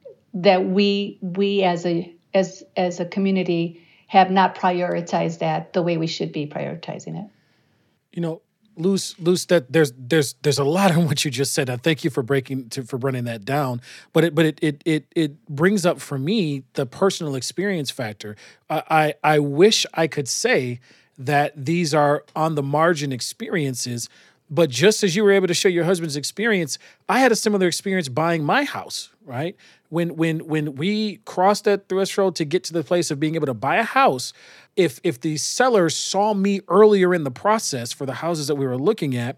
that 0.43 0.65
we 0.65 1.19
we 1.21 1.63
as 1.63 1.85
a 1.85 2.15
as 2.35 2.63
as 2.77 3.01
a 3.01 3.05
community 3.05 3.83
have 4.07 4.31
not 4.31 4.55
prioritized 4.55 5.41
that 5.41 5.73
the 5.73 5.83
way 5.83 5.97
we 5.97 6.07
should 6.07 6.33
be 6.33 6.47
prioritizing 6.47 7.23
it. 7.23 7.31
You 8.13 8.23
know, 8.23 8.43
Luz, 8.77 9.15
Luz, 9.19 9.47
that 9.47 9.71
there's 9.73 9.93
there's 9.99 10.35
there's 10.43 10.59
a 10.59 10.65
lot 10.65 10.93
in 10.93 11.07
what 11.07 11.25
you 11.25 11.31
just 11.31 11.53
said. 11.53 11.69
And 11.69 11.83
thank 11.83 12.05
you 12.05 12.11
for 12.11 12.23
breaking 12.23 12.71
to, 12.71 12.85
for 12.85 12.97
running 12.97 13.25
that 13.25 13.45
down. 13.45 13.83
But 14.13 14.25
it 14.25 14.35
but 14.35 14.47
it 14.47 14.59
it 14.63 14.83
it 14.85 15.07
it 15.15 15.47
brings 15.47 15.85
up 15.85 16.01
for 16.01 16.19
me 16.19 16.63
the 16.75 16.87
personal 16.87 17.35
experience 17.35 17.91
factor. 17.91 18.37
I 18.71 18.83
I, 19.25 19.35
I 19.35 19.39
wish 19.41 19.85
I 19.95 20.07
could 20.07 20.29
say 20.29 20.81
that 21.19 21.53
these 21.67 21.93
are 21.93 22.25
on 22.37 22.55
the 22.55 22.63
margin 22.63 23.13
experiences. 23.13 24.09
But 24.51 24.71
just 24.71 25.03
as 25.03 25.15
you 25.15 25.25
were 25.25 25.33
able 25.33 25.49
to 25.49 25.55
show 25.55 25.69
your 25.69 25.85
husband's 25.85 26.17
experience, 26.17 26.79
I 27.09 27.19
had 27.19 27.33
a 27.33 27.37
similar 27.37 27.67
experience 27.67 28.09
buying 28.09 28.45
my 28.45 28.65
house, 28.65 29.11
right? 29.27 29.57
When 29.91 30.17
when 30.17 30.47
when 30.47 30.75
we 30.75 31.17
crossed 31.25 31.65
that 31.65 31.89
threshold 31.89 32.37
to 32.37 32.45
get 32.45 32.65
to 32.65 32.73
the 32.73 32.85
place 32.85 33.11
of 33.11 33.19
being 33.19 33.35
able 33.35 33.47
to 33.47 33.55
buy 33.55 33.77
a 33.77 33.83
house, 33.83 34.33
if 34.77 35.01
if 35.03 35.21
the 35.21 35.37
sellers 35.39 35.97
saw 35.97 36.35
me 36.35 36.61
earlier 36.69 37.15
in 37.15 37.25
the 37.25 37.31
process 37.31 37.93
for 37.93 38.05
the 38.05 38.15
houses 38.15 38.49
that 38.49 38.57
we 38.57 38.67
were 38.67 38.77
looking 38.77 39.17
at, 39.17 39.37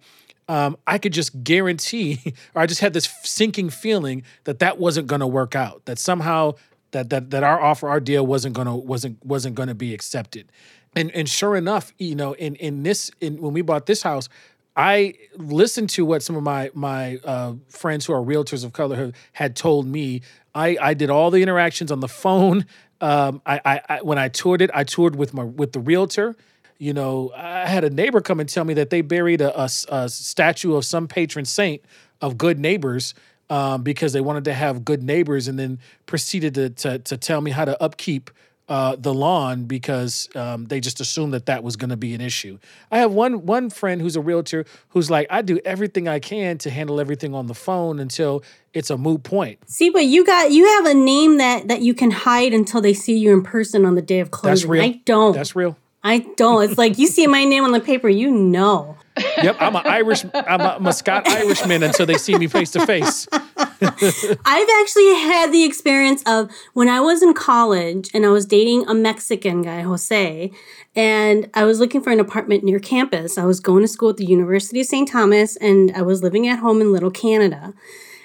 um, 0.49 0.77
I 0.87 0.99
could 0.99 1.13
just 1.13 1.45
guarantee, 1.45 2.21
or 2.55 2.63
I 2.63 2.67
just 2.67 2.81
had 2.81 2.93
this 2.93 3.09
sinking 3.23 3.71
feeling 3.71 4.25
that 4.45 4.59
that 4.59 4.79
wasn't 4.79 5.07
going 5.07 5.21
to 5.21 5.27
work 5.27 5.55
out. 5.55 5.85
That 5.85 5.99
somehow 5.99 6.55
that 6.91 7.11
that 7.11 7.31
that 7.31 7.43
our 7.43 7.61
offer, 7.61 7.89
our 7.89 8.01
deal 8.01 8.27
wasn't 8.27 8.55
gonna 8.55 8.77
wasn't 8.77 9.25
wasn't 9.25 9.57
to 9.57 9.75
be 9.75 9.95
accepted. 9.95 10.51
And 10.97 11.11
and 11.13 11.29
sure 11.29 11.57
enough, 11.57 11.93
you 11.99 12.15
know, 12.15 12.33
in 12.33 12.57
in 12.57 12.83
this 12.83 13.11
in 13.21 13.41
when 13.41 13.53
we 13.53 13.63
bought 13.63 13.87
this 13.87 14.03
house, 14.03 14.29
I 14.77 15.15
listened 15.37 15.91
to 15.91 16.05
what 16.05 16.23
some 16.23 16.37
of 16.37 16.43
my 16.43 16.71
my 16.75 17.19
uh, 17.25 17.55
friends 17.69 18.07
who 18.07 18.13
are 18.13 18.23
realtors 18.23 18.65
of 18.65 18.73
color 18.73 18.97
have, 18.97 19.13
had 19.33 19.57
told 19.57 19.87
me. 19.87 20.23
I 20.55 20.77
I 20.81 20.95
did 20.95 21.11
all 21.11 21.31
the 21.31 21.43
interactions 21.43 21.93
on 21.93 22.01
the 22.01 22.09
phone. 22.09 22.67
Um, 23.01 23.41
I, 23.47 23.61
I, 23.65 23.81
I 23.89 24.03
when 24.03 24.19
I 24.19 24.29
toured 24.29 24.63
it, 24.63 24.71
I 24.75 24.85
toured 24.85 25.17
with 25.17 25.33
my 25.35 25.45
with 25.45 25.73
the 25.73 25.81
realtor. 25.81 26.37
You 26.79 26.95
know, 26.95 27.31
I 27.37 27.67
had 27.67 27.85
a 27.85 27.91
neighbor 27.91 28.21
come 28.21 28.41
and 28.41 28.49
tell 28.49 28.65
me 28.65 28.73
that 28.75 28.89
they 28.89 29.03
buried 29.03 29.43
a, 29.43 29.59
a, 29.61 29.71
a 29.91 30.09
statue 30.09 30.75
of 30.77 30.85
some 30.85 31.09
patron 31.09 31.45
saint 31.45 31.83
of 32.23 32.39
good 32.39 32.59
neighbors 32.59 33.13
um, 33.51 33.83
because 33.83 34.13
they 34.15 34.21
wanted 34.23 34.45
to 34.45 34.55
have 34.55 34.85
good 34.85 35.03
neighbors, 35.03 35.49
and 35.49 35.59
then 35.59 35.79
proceeded 36.07 36.55
to 36.55 36.71
to, 36.71 36.99
to 37.01 37.17
tell 37.17 37.41
me 37.41 37.51
how 37.51 37.65
to 37.65 37.81
upkeep 37.83 38.31
uh, 38.71 38.95
the 38.97 39.13
lawn 39.13 39.65
because 39.65 40.29
um, 40.37 40.67
they 40.67 40.81
just 40.81 41.01
assumed 41.01 41.35
that 41.35 41.47
that 41.47 41.65
was 41.65 41.75
going 41.75 41.91
to 41.91 41.97
be 41.97 42.15
an 42.15 42.21
issue. 42.21 42.57
I 42.91 42.99
have 42.99 43.11
one 43.11 43.45
one 43.45 43.69
friend 43.69 44.01
who's 44.01 44.15
a 44.15 44.21
realtor 44.21 44.65
who's 44.91 45.11
like, 45.11 45.27
I 45.29 45.43
do 45.43 45.59
everything 45.65 46.07
I 46.07 46.21
can 46.21 46.57
to 46.59 46.71
handle 46.71 47.01
everything 47.01 47.35
on 47.35 47.49
the 47.49 47.55
phone 47.55 47.99
until 47.99 48.45
it's 48.73 48.89
a 48.89 48.97
moot 48.97 49.25
point. 49.25 49.59
See, 49.69 49.91
but 49.91 50.05
you 50.05 50.25
got 50.25 50.53
you 50.53 50.65
have 50.77 50.87
a 50.87 50.95
name 50.95 51.39
that 51.39 51.67
that 51.67 51.83
you 51.83 51.95
can 51.95 52.13
hide 52.13 52.55
until 52.55 52.81
they 52.81 52.95
see 52.95 53.19
you 53.19 53.33
in 53.33 53.43
person 53.43 53.85
on 53.85 53.97
the 53.97 54.03
day 54.03 54.21
of 54.21 54.31
closing. 54.31 54.53
That's 54.53 54.65
real. 54.65 54.83
I 54.85 55.01
don't. 55.05 55.33
That's 55.35 55.57
real. 55.57 55.77
I 56.05 56.19
don't. 56.37 56.63
It's 56.63 56.79
like 56.79 56.97
you 56.97 57.09
see 57.09 57.27
my 57.27 57.45
name 57.45 57.65
on 57.65 57.73
the 57.73 57.81
paper, 57.81 58.09
you 58.09 58.31
know. 58.31 58.97
Yep, 59.43 59.57
I'm 59.59 59.77
an 59.77 59.87
Irish. 59.87 60.25
I'm 60.35 60.61
a 60.61 60.79
Muscat 60.81 61.27
Irishman 61.29 61.83
until 61.83 62.07
they 62.07 62.19
see 62.19 62.37
me 62.37 62.47
face 62.47 62.71
to 62.73 62.85
face. 62.87 63.27
I've 63.33 64.69
actually 64.81 65.15
had 65.15 65.51
the 65.51 65.65
experience 65.65 66.23
of 66.27 66.51
when 66.75 66.89
I 66.89 67.01
was 67.01 67.23
in 67.23 67.33
college 67.33 68.11
and 68.13 68.27
I 68.27 68.31
was 68.31 68.45
dating 68.45 68.87
a 68.87 68.95
Mexican 68.95 69.63
guy, 69.63 69.81
Jose, 69.81 70.51
and 70.95 71.51
I 71.55 71.65
was 71.65 71.81
looking 71.81 72.03
for 72.03 72.11
an 72.11 72.21
apartment 72.21 72.65
near 72.65 72.79
campus. 72.79 73.39
I 73.39 73.45
was 73.45 73.61
going 73.61 73.83
to 73.83 73.89
school 73.89 74.11
at 74.11 74.17
the 74.19 74.27
University 74.27 74.81
of 74.81 74.87
St. 74.87 75.09
Thomas, 75.09 75.57
and 75.57 75.93
I 75.97 76.03
was 76.03 76.23
living 76.23 76.47
at 76.49 76.59
home 76.59 76.81
in 76.81 76.93
Little 76.93 77.11
Canada. 77.11 77.73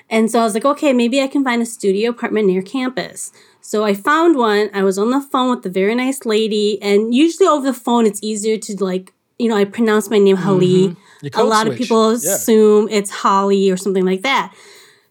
And 0.10 0.30
so 0.30 0.40
I 0.40 0.44
was 0.44 0.54
like, 0.54 0.66
okay, 0.66 0.94
maybe 0.94 1.22
I 1.22 1.28
can 1.28 1.44
find 1.44 1.62
a 1.62 1.66
studio 1.66 2.12
apartment 2.12 2.48
near 2.48 2.62
campus. 2.62 3.32
So 3.62 3.84
I 3.84 3.96
found 3.96 4.36
one. 4.36 4.70
I 4.74 4.84
was 4.84 5.00
on 5.00 5.10
the 5.10 5.22
phone 5.22 5.56
with 5.56 5.66
a 5.66 5.70
very 5.70 5.96
nice 5.96 6.26
lady, 6.26 6.80
and 6.82 7.14
usually 7.14 7.48
over 7.48 7.66
the 7.66 7.74
phone, 7.74 8.06
it's 8.06 8.22
easier 8.22 8.58
to 8.58 8.84
like, 8.84 9.14
you 9.38 9.50
know, 9.50 9.56
I 9.56 9.66
pronounce 9.66 10.10
my 10.10 10.18
name 10.18 10.38
Holly. 10.38 10.90
Mm-hmm. 10.90 11.40
A 11.40 11.44
lot 11.44 11.66
switch. 11.66 11.74
of 11.74 11.78
people 11.78 12.12
yeah. 12.12 12.36
assume 12.36 12.88
it's 12.90 13.10
Holly 13.10 13.72
or 13.72 13.78
something 13.78 14.06
like 14.06 14.22
that. 14.22 14.54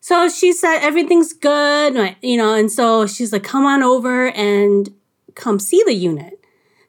So 0.01 0.29
she 0.29 0.53
said 0.53 0.81
everything's 0.81 1.33
good, 1.33 2.17
you 2.23 2.37
know, 2.37 2.55
and 2.55 2.71
so 2.71 3.07
she's 3.07 3.33
like, 3.33 3.43
come 3.43 3.65
on 3.65 3.83
over 3.83 4.29
and 4.29 4.93
come 5.35 5.59
see 5.59 5.83
the 5.85 5.95
unit. 5.95 6.39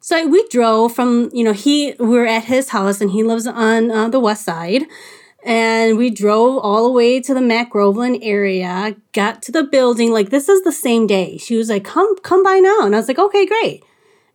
So 0.01 0.27
we 0.27 0.47
drove 0.49 0.93
from, 0.93 1.29
you 1.33 1.43
know, 1.43 1.53
he 1.53 1.95
we 1.97 2.07
were 2.07 2.27
at 2.27 2.43
his 2.43 2.69
house 2.69 3.01
and 3.01 3.11
he 3.11 3.23
lives 3.23 3.47
on 3.47 3.89
uh, 3.89 4.09
the 4.09 4.19
west 4.19 4.45
side 4.45 4.83
and 5.45 5.97
we 5.97 6.09
drove 6.09 6.57
all 6.57 6.83
the 6.83 6.91
way 6.91 7.21
to 7.21 7.33
the 7.33 7.41
Mac-Groveland 7.41 8.19
area, 8.21 8.95
got 9.13 9.41
to 9.43 9.51
the 9.51 9.63
building. 9.63 10.11
Like, 10.11 10.29
this 10.29 10.49
is 10.49 10.63
the 10.63 10.71
same 10.71 11.07
day. 11.07 11.37
She 11.37 11.55
was 11.55 11.69
like, 11.69 11.83
come, 11.83 12.17
come 12.17 12.43
by 12.43 12.59
now. 12.59 12.81
And 12.81 12.95
I 12.95 12.97
was 12.97 13.07
like, 13.07 13.19
okay, 13.19 13.45
great. 13.45 13.83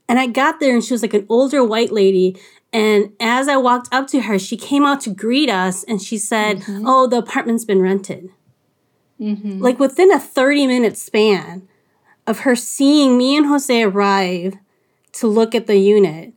And 0.08 0.18
I 0.18 0.26
got 0.26 0.60
there 0.60 0.72
and 0.72 0.82
she 0.82 0.94
was 0.94 1.02
like 1.02 1.14
an 1.14 1.26
older 1.28 1.64
white 1.64 1.92
lady. 1.92 2.36
And 2.72 3.12
as 3.18 3.48
I 3.48 3.56
walked 3.56 3.88
up 3.92 4.06
to 4.08 4.22
her, 4.22 4.38
she 4.38 4.56
came 4.56 4.84
out 4.84 5.00
to 5.02 5.10
greet 5.10 5.50
us 5.50 5.82
and 5.84 6.00
she 6.00 6.18
said, 6.18 6.58
mm-hmm. 6.58 6.86
oh, 6.86 7.06
the 7.06 7.18
apartment's 7.18 7.64
been 7.64 7.82
rented. 7.82 8.30
Mm-hmm. 9.20 9.60
Like 9.60 9.78
within 9.78 10.12
a 10.12 10.20
30 10.20 10.66
minute 10.66 10.96
span 10.96 11.68
of 12.26 12.40
her 12.40 12.54
seeing 12.54 13.18
me 13.18 13.36
and 13.36 13.46
Jose 13.46 13.82
arrive 13.82 14.54
to 15.12 15.26
look 15.26 15.54
at 15.54 15.66
the 15.66 15.76
unit, 15.76 16.32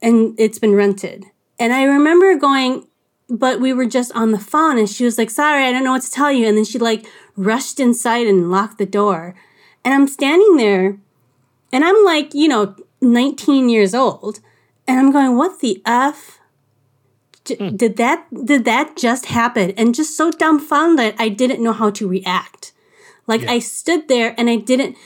and 0.00 0.34
it's 0.38 0.58
been 0.58 0.74
rented. 0.74 1.26
And 1.58 1.72
I 1.72 1.84
remember 1.84 2.34
going, 2.36 2.86
but 3.28 3.60
we 3.60 3.72
were 3.72 3.86
just 3.86 4.12
on 4.12 4.32
the 4.32 4.38
phone 4.38 4.78
and 4.78 4.88
she 4.88 5.04
was 5.04 5.18
like, 5.18 5.30
sorry, 5.30 5.64
I 5.64 5.72
don't 5.72 5.84
know 5.84 5.92
what 5.92 6.02
to 6.02 6.10
tell 6.10 6.30
you. 6.30 6.46
And 6.46 6.56
then 6.56 6.64
she 6.64 6.78
like 6.78 7.06
rushed 7.36 7.80
inside 7.80 8.26
and 8.26 8.50
locked 8.50 8.78
the 8.78 8.86
door. 8.86 9.34
And 9.84 9.94
I'm 9.94 10.06
standing 10.06 10.56
there 10.56 10.98
and 11.72 11.84
I'm 11.84 12.04
like, 12.04 12.34
you 12.34 12.48
know, 12.48 12.76
19 13.00 13.68
years 13.68 13.94
old. 13.94 14.40
And 14.88 14.98
I'm 14.98 15.10
going, 15.12 15.36
what 15.36 15.60
the 15.60 15.82
F? 15.84 16.40
Hmm. 17.46 17.76
Did 17.76 17.96
that 17.96 18.26
did 18.44 18.64
that 18.64 18.96
just 18.96 19.26
happen? 19.26 19.70
And 19.76 19.94
just 19.94 20.16
so 20.16 20.32
dumbfounded, 20.32 21.14
I 21.16 21.28
didn't 21.28 21.62
know 21.62 21.72
how 21.72 21.90
to 21.90 22.08
react. 22.08 22.72
Like 23.28 23.42
yeah. 23.42 23.52
I 23.52 23.58
stood 23.60 24.08
there 24.08 24.34
and 24.36 24.50
I 24.50 24.56
didn't, 24.56 24.96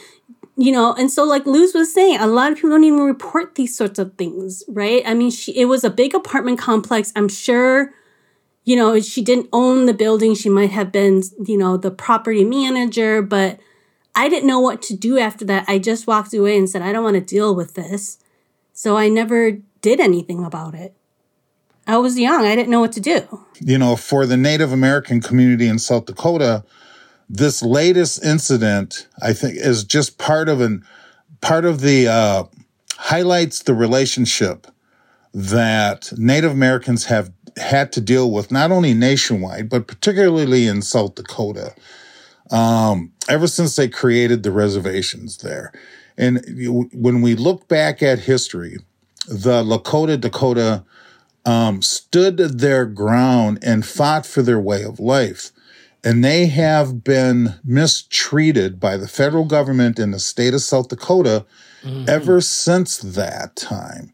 you 0.57 0.73
know, 0.73 0.95
and 0.95 1.11
so 1.11 1.25
like 1.25 1.45
Luz 1.45 1.75
was 1.75 1.93
saying, 1.93 2.19
a 2.19 2.27
lot 2.27 2.51
of 2.51 2.57
people 2.57 2.71
don't 2.71 2.85
even 2.85 3.01
report 3.01 3.57
these 3.57 3.77
sorts 3.77 3.99
of 3.99 4.15
things, 4.15 4.65
right? 4.69 5.03
I 5.05 5.13
mean, 5.13 5.31
she 5.31 5.53
it 5.53 5.67
was 5.67 5.85
a 5.85 5.91
big 5.91 6.15
apartment 6.15 6.59
complex. 6.59 7.13
I'm 7.15 7.29
sure 7.29 7.93
you 8.65 8.77
know, 8.77 9.01
she 9.01 9.23
didn't 9.23 9.49
own 9.53 9.87
the 9.87 9.95
building. 9.95 10.35
She 10.35 10.49
might 10.49 10.71
have 10.71 10.93
been, 10.93 11.23
you 11.45 11.57
know, 11.57 11.77
the 11.77 11.91
property 11.91 12.45
manager, 12.45 13.23
but 13.23 13.59
I 14.15 14.29
didn't 14.29 14.47
know 14.47 14.61
what 14.61 14.83
to 14.83 14.97
do 14.97 15.19
after 15.19 15.45
that. 15.47 15.65
I 15.69 15.79
just 15.79 16.07
walked 16.07 16.35
away 16.35 16.59
and 16.59 16.69
said, 16.69 16.83
I 16.83 16.93
don't 16.93 17.05
want 17.05 17.15
to 17.15 17.21
deal 17.21 17.55
with 17.55 17.75
this. 17.75 18.19
So 18.73 18.97
I 18.97 19.09
never 19.09 19.59
did 19.81 20.01
anything 20.01 20.45
about 20.45 20.75
it. 20.75 20.95
I 21.87 21.97
was 21.99 22.19
young. 22.19 22.45
I 22.47 22.55
didn't 22.55 22.71
know 22.71 22.81
what 22.81 22.93
to 22.93 23.01
do. 23.01 23.45
You 23.61 23.79
know, 23.79 23.97
for 23.97 24.27
the 24.27 24.37
Native 24.37 24.73
American 24.73 25.21
community 25.21 25.67
in 25.67 25.79
South 25.79 26.07
Dakota, 26.07 26.65
this 27.29 27.63
latest 27.63 28.25
incident, 28.25 29.09
I 29.23 29.33
think, 29.33 29.57
is 29.57 29.85
just 29.85 30.19
part 30.19 30.49
of 30.49 30.61
an 30.61 30.85
part 31.41 31.65
of 31.65 31.81
the 31.81 32.07
uh, 32.07 32.45
highlights 32.97 33.63
the 33.63 33.75
relationship 33.75 34.67
that 35.33 36.13
Native 36.17 36.53
Americans 36.53 37.07
have 37.07 37.33
had 37.57 37.93
to 37.93 38.01
deal 38.01 38.31
with 38.31 38.51
not 38.51 38.71
only 38.71 38.95
nationwide, 38.95 39.69
but 39.69 39.87
particularly 39.87 40.67
in 40.67 40.83
South 40.83 41.15
Dakota, 41.15 41.75
um, 42.51 43.13
ever 43.29 43.47
since 43.47 43.77
they 43.77 43.89
created 43.89 44.43
the 44.43 44.53
reservations 44.53 45.39
there. 45.39 45.73
And 46.17 46.41
when 46.93 47.23
we 47.23 47.35
look 47.35 47.69
back 47.69 48.03
at 48.03 48.21
history, 48.21 48.77
the 49.31 49.63
Lakota 49.63 50.21
Dakota 50.21 50.85
um, 51.47 51.83
stood 51.83 52.37
their 52.37 52.85
ground 52.85 53.61
and 53.63 53.87
fought 53.87 54.27
for 54.27 54.43
their 54.43 54.61
way 54.61 54.83
of 54.83 54.99
life. 54.99 55.53
And 56.03 56.25
they 56.25 56.47
have 56.47 57.05
been 57.05 57.55
mistreated 57.63 58.81
by 58.81 58.97
the 58.97 59.09
federal 59.09 59.45
government 59.45 59.99
in 59.99 60.11
the 60.11 60.19
state 60.19 60.55
of 60.55 60.63
South 60.63 60.89
Dakota 60.89 61.45
mm-hmm. 61.83 62.09
ever 62.09 62.41
since 62.41 62.99
that 62.99 63.55
time. 63.55 64.13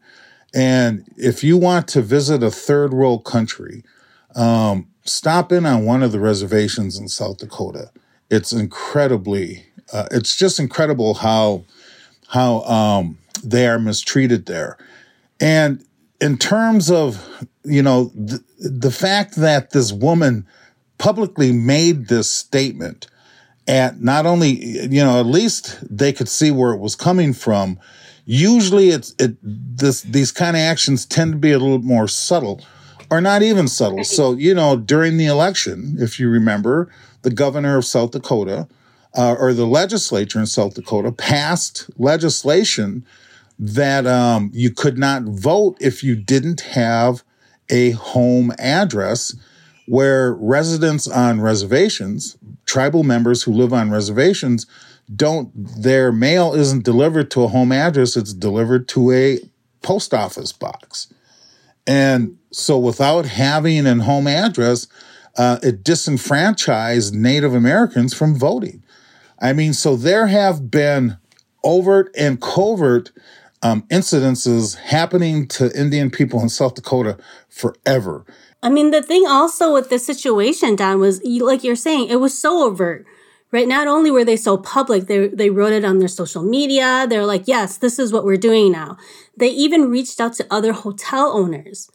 And 0.53 1.05
if 1.17 1.43
you 1.43 1.57
want 1.57 1.87
to 1.89 2.01
visit 2.01 2.43
a 2.43 2.51
third 2.51 2.93
world 2.93 3.25
country, 3.25 3.83
um, 4.35 4.87
stop 5.03 5.51
in 5.51 5.65
on 5.65 5.85
one 5.85 6.03
of 6.03 6.11
the 6.11 6.19
reservations 6.19 6.97
in 6.97 7.07
South 7.07 7.37
Dakota. 7.37 7.91
It's 8.29 8.51
incredibly, 8.51 9.65
uh, 9.91 10.07
it's 10.11 10.35
just 10.35 10.59
incredible 10.59 11.15
how 11.15 11.63
how 12.29 12.61
um, 12.63 13.17
they 13.43 13.67
are 13.67 13.79
mistreated 13.79 14.45
there. 14.45 14.77
And 15.39 15.83
in 16.19 16.37
terms 16.37 16.89
of 16.89 17.27
you 17.63 17.83
know 17.83 18.05
the, 18.15 18.43
the 18.59 18.91
fact 18.91 19.35
that 19.35 19.71
this 19.71 19.91
woman 19.91 20.47
publicly 20.97 21.51
made 21.51 22.07
this 22.07 22.29
statement, 22.29 23.07
at 23.67 24.01
not 24.01 24.25
only 24.25 24.49
you 24.49 25.03
know 25.03 25.19
at 25.19 25.25
least 25.25 25.77
they 25.89 26.13
could 26.13 26.29
see 26.29 26.51
where 26.51 26.73
it 26.73 26.79
was 26.79 26.95
coming 26.95 27.33
from 27.33 27.79
Usually 28.29 28.89
it's, 28.89 29.15
it, 29.19 29.37
this, 29.41 30.01
these 30.01 30.33
kind 30.33 30.57
of 30.57 30.59
actions 30.59 31.05
tend 31.05 31.31
to 31.31 31.37
be 31.37 31.53
a 31.53 31.59
little 31.59 31.79
more 31.79 32.09
subtle 32.09 32.61
or 33.09 33.21
not 33.21 33.41
even 33.41 33.69
subtle. 33.69 34.03
So, 34.03 34.33
you 34.33 34.53
know, 34.53 34.75
during 34.75 35.15
the 35.15 35.27
election, 35.27 35.95
if 35.97 36.19
you 36.19 36.29
remember, 36.29 36.91
the 37.21 37.31
governor 37.31 37.77
of 37.77 37.85
South 37.85 38.11
Dakota, 38.11 38.67
uh, 39.17 39.35
or 39.39 39.53
the 39.53 39.65
legislature 39.65 40.39
in 40.39 40.45
South 40.45 40.73
Dakota 40.73 41.13
passed 41.13 41.89
legislation 41.97 43.05
that 43.59 44.05
um, 44.05 44.51
you 44.53 44.71
could 44.71 44.97
not 44.97 45.23
vote 45.23 45.77
if 45.79 46.03
you 46.03 46.15
didn't 46.15 46.61
have 46.61 47.23
a 47.69 47.91
home 47.91 48.53
address 48.59 49.35
where 49.87 50.33
residents 50.33 51.07
on 51.07 51.41
reservations, 51.41 52.37
tribal 52.65 53.03
members 53.03 53.43
who 53.43 53.51
live 53.51 53.73
on 53.73 53.89
reservations, 53.89 54.67
don't 55.15 55.51
their 55.55 56.11
mail 56.11 56.53
isn't 56.53 56.83
delivered 56.83 57.31
to 57.31 57.43
a 57.43 57.47
home 57.47 57.71
address 57.71 58.17
it's 58.17 58.33
delivered 58.33 58.87
to 58.89 59.11
a 59.11 59.39
post 59.81 60.13
office 60.13 60.51
box. 60.51 61.11
And 61.85 62.37
so 62.51 62.77
without 62.77 63.25
having 63.25 63.85
a 63.85 63.95
home 64.03 64.27
address 64.27 64.87
uh, 65.37 65.59
it 65.63 65.83
disenfranchised 65.83 67.13
native 67.13 67.53
americans 67.53 68.13
from 68.13 68.35
voting. 68.35 68.83
I 69.39 69.53
mean 69.53 69.73
so 69.73 69.95
there 69.95 70.27
have 70.27 70.69
been 70.69 71.17
overt 71.63 72.13
and 72.17 72.41
covert 72.41 73.11
um, 73.63 73.81
incidences 73.83 74.75
happening 74.75 75.47
to 75.47 75.71
indian 75.77 76.09
people 76.09 76.41
in 76.41 76.49
south 76.49 76.75
dakota 76.75 77.17
forever 77.49 78.25
i 78.61 78.69
mean 78.69 78.91
the 78.91 79.01
thing 79.01 79.25
also 79.27 79.73
with 79.73 79.89
this 79.89 80.05
situation 80.05 80.75
don 80.75 80.99
was 80.99 81.21
like 81.41 81.63
you're 81.63 81.75
saying 81.75 82.07
it 82.07 82.17
was 82.17 82.37
so 82.37 82.67
overt 82.67 83.05
right? 83.51 83.67
Not 83.67 83.87
only 83.87 84.11
were 84.11 84.25
they 84.25 84.35
so 84.35 84.57
public, 84.57 85.07
they, 85.07 85.27
they 85.27 85.49
wrote 85.49 85.73
it 85.73 85.85
on 85.85 85.99
their 85.99 86.07
social 86.07 86.43
media. 86.43 87.05
They're 87.09 87.25
like, 87.25 87.47
yes, 87.47 87.77
this 87.77 87.99
is 87.99 88.11
what 88.11 88.25
we're 88.25 88.37
doing 88.37 88.71
now. 88.71 88.97
They 89.37 89.49
even 89.49 89.89
reached 89.89 90.19
out 90.19 90.33
to 90.33 90.47
other 90.51 90.73
hotel 90.73 91.31
owners 91.31 91.89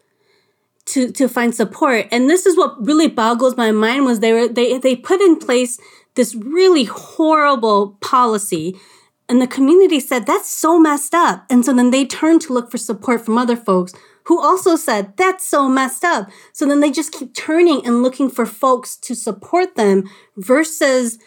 to, 0.86 1.10
to 1.12 1.28
find 1.28 1.54
support. 1.54 2.06
And 2.10 2.28
this 2.28 2.46
is 2.46 2.56
what 2.56 2.84
really 2.84 3.08
boggles 3.08 3.56
my 3.56 3.70
mind 3.70 4.04
was 4.04 4.20
they 4.20 4.32
were, 4.32 4.48
they, 4.48 4.78
they 4.78 4.96
put 4.96 5.20
in 5.20 5.36
place 5.36 5.78
this 6.14 6.34
really 6.34 6.84
horrible 6.84 7.98
policy 8.00 8.78
and 9.28 9.40
the 9.40 9.46
community 9.46 10.00
said, 10.00 10.26
that's 10.26 10.50
so 10.50 10.78
messed 10.78 11.14
up. 11.14 11.46
And 11.48 11.64
so 11.64 11.72
then 11.72 11.90
they 11.90 12.04
turned 12.04 12.42
to 12.42 12.52
look 12.52 12.70
for 12.70 12.78
support 12.78 13.24
from 13.24 13.38
other 13.38 13.56
folks 13.56 13.92
who 14.24 14.40
also 14.40 14.76
said, 14.76 15.16
that's 15.16 15.46
so 15.46 15.68
messed 15.68 16.04
up. 16.04 16.30
So 16.52 16.66
then 16.66 16.80
they 16.80 16.90
just 16.90 17.12
keep 17.12 17.34
turning 17.34 17.84
and 17.84 18.02
looking 18.02 18.30
for 18.30 18.46
folks 18.46 18.96
to 18.98 19.14
support 19.14 19.74
them 19.74 20.08
versus 20.36 21.18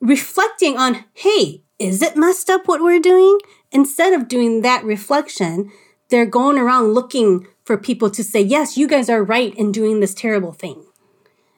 reflecting 0.00 0.76
on, 0.76 1.04
hey, 1.14 1.62
is 1.78 2.02
it 2.02 2.16
messed 2.16 2.50
up 2.50 2.68
what 2.68 2.82
we're 2.82 3.00
doing? 3.00 3.38
Instead 3.72 4.12
of 4.12 4.28
doing 4.28 4.62
that 4.62 4.84
reflection, 4.84 5.70
they're 6.10 6.26
going 6.26 6.58
around 6.58 6.92
looking 6.94 7.46
for 7.64 7.76
people 7.76 8.10
to 8.10 8.24
say, 8.24 8.40
yes, 8.40 8.76
you 8.76 8.88
guys 8.88 9.10
are 9.10 9.22
right 9.22 9.54
in 9.56 9.72
doing 9.72 10.00
this 10.00 10.14
terrible 10.14 10.52
thing. 10.52 10.84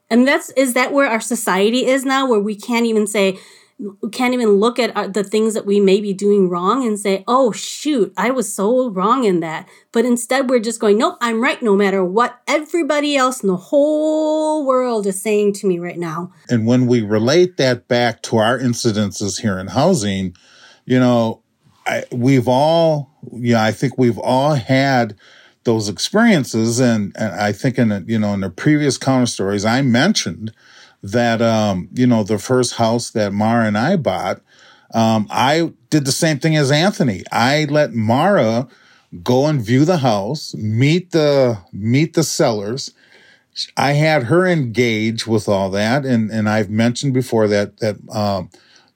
And 0.09 0.27
that's, 0.27 0.51
is 0.51 0.75
that 0.75 0.93
where 0.93 1.07
our 1.07 1.21
society 1.21 1.87
is 1.87 2.05
now, 2.05 2.29
where 2.29 2.41
we 2.41 2.57
can't 2.57 2.87
even 2.87 3.07
say, 3.07 3.39
we 3.81 4.11
can't 4.11 4.35
even 4.35 4.57
look 4.57 4.79
at 4.79 4.95
uh, 4.95 5.09
the 5.09 5.25
things 5.25 5.55
that 5.55 5.65
we 5.65 5.81
may 5.81 6.01
be 6.01 6.13
doing 6.13 6.51
wrong 6.51 6.87
and 6.87 6.99
say, 6.99 7.25
oh, 7.27 7.51
shoot, 7.51 8.13
I 8.17 8.31
was 8.31 8.53
so 8.53 8.91
wrong 8.91 9.25
in 9.25 9.41
that. 9.41 9.69
But 9.93 10.05
instead, 10.05 10.51
we're 10.51 10.61
just 10.61 10.81
going, 10.81 10.99
nope, 10.99 11.17
I'm 11.21 11.41
right 11.41 11.61
no 11.63 11.77
matter 11.77 12.05
what 12.05 12.41
everybody 12.47 13.17
else 13.17 13.43
in 13.43 13.49
the 13.49 13.57
whole 13.57 14.67
world 14.67 15.07
is 15.07 15.23
saying 15.23 15.55
to 15.55 15.67
me 15.67 15.79
right 15.79 15.99
now. 15.99 16.31
And 16.51 16.67
when 16.67 16.87
we 16.87 17.01
relate 17.01 17.57
that 17.57 17.89
back 17.89 18.23
to 18.25 18.37
our 18.37 18.59
incidences 18.59 19.41
here 19.41 19.59
in 19.59 19.69
housing, 19.69 20.37
you 20.85 21.01
know, 21.01 21.43
I, 21.87 22.05
we've 22.13 22.49
all, 22.49 23.11
yeah, 23.33 23.65
I 23.65 23.73
think 23.73 23.97
we've 23.97 24.19
all 24.19 24.55
had 24.55 25.17
those 25.65 25.89
experiences. 25.89 26.81
And, 26.81 27.17
and 27.19 27.33
I 27.35 27.53
think 27.53 27.79
in, 27.79 27.93
a, 27.93 28.01
you 28.07 28.19
know, 28.19 28.35
in 28.35 28.41
the 28.41 28.51
previous 28.51 28.99
counter 28.99 29.27
stories, 29.27 29.65
I 29.65 29.81
mentioned 29.81 30.53
that 31.03 31.41
um, 31.41 31.89
you 31.93 32.07
know 32.07 32.23
the 32.23 32.39
first 32.39 32.75
house 32.75 33.11
that 33.11 33.33
Mara 33.33 33.67
and 33.67 33.79
I 33.79 33.97
bought, 33.97 34.41
um, 34.95 35.27
I 35.31 35.73
did 35.89 36.05
the 36.05 36.13
same 36.13 36.39
thing 36.39 36.57
as 36.57 36.71
Anthony. 36.71 37.25
I 37.33 37.65
let 37.65 37.93
Mara 37.93 38.69
go 39.23 39.47
and 39.47 39.61
view 39.61 39.85
the 39.85 39.99
house, 39.99 40.55
meet 40.55 41.13
the 41.13 41.59
meet 41.73 42.15
the 42.15 42.25
sellers. 42.25 42.93
I 43.77 43.93
had 43.93 44.25
her 44.25 44.47
engage 44.47 45.27
with 45.27 45.49
all 45.49 45.71
that, 45.71 46.05
and 46.05 46.31
and 46.31 46.49
I've 46.49 46.71
mentioned 46.71 47.15
before 47.15 47.49
that 47.49 47.79
that 47.79 47.97
um, 48.11 48.51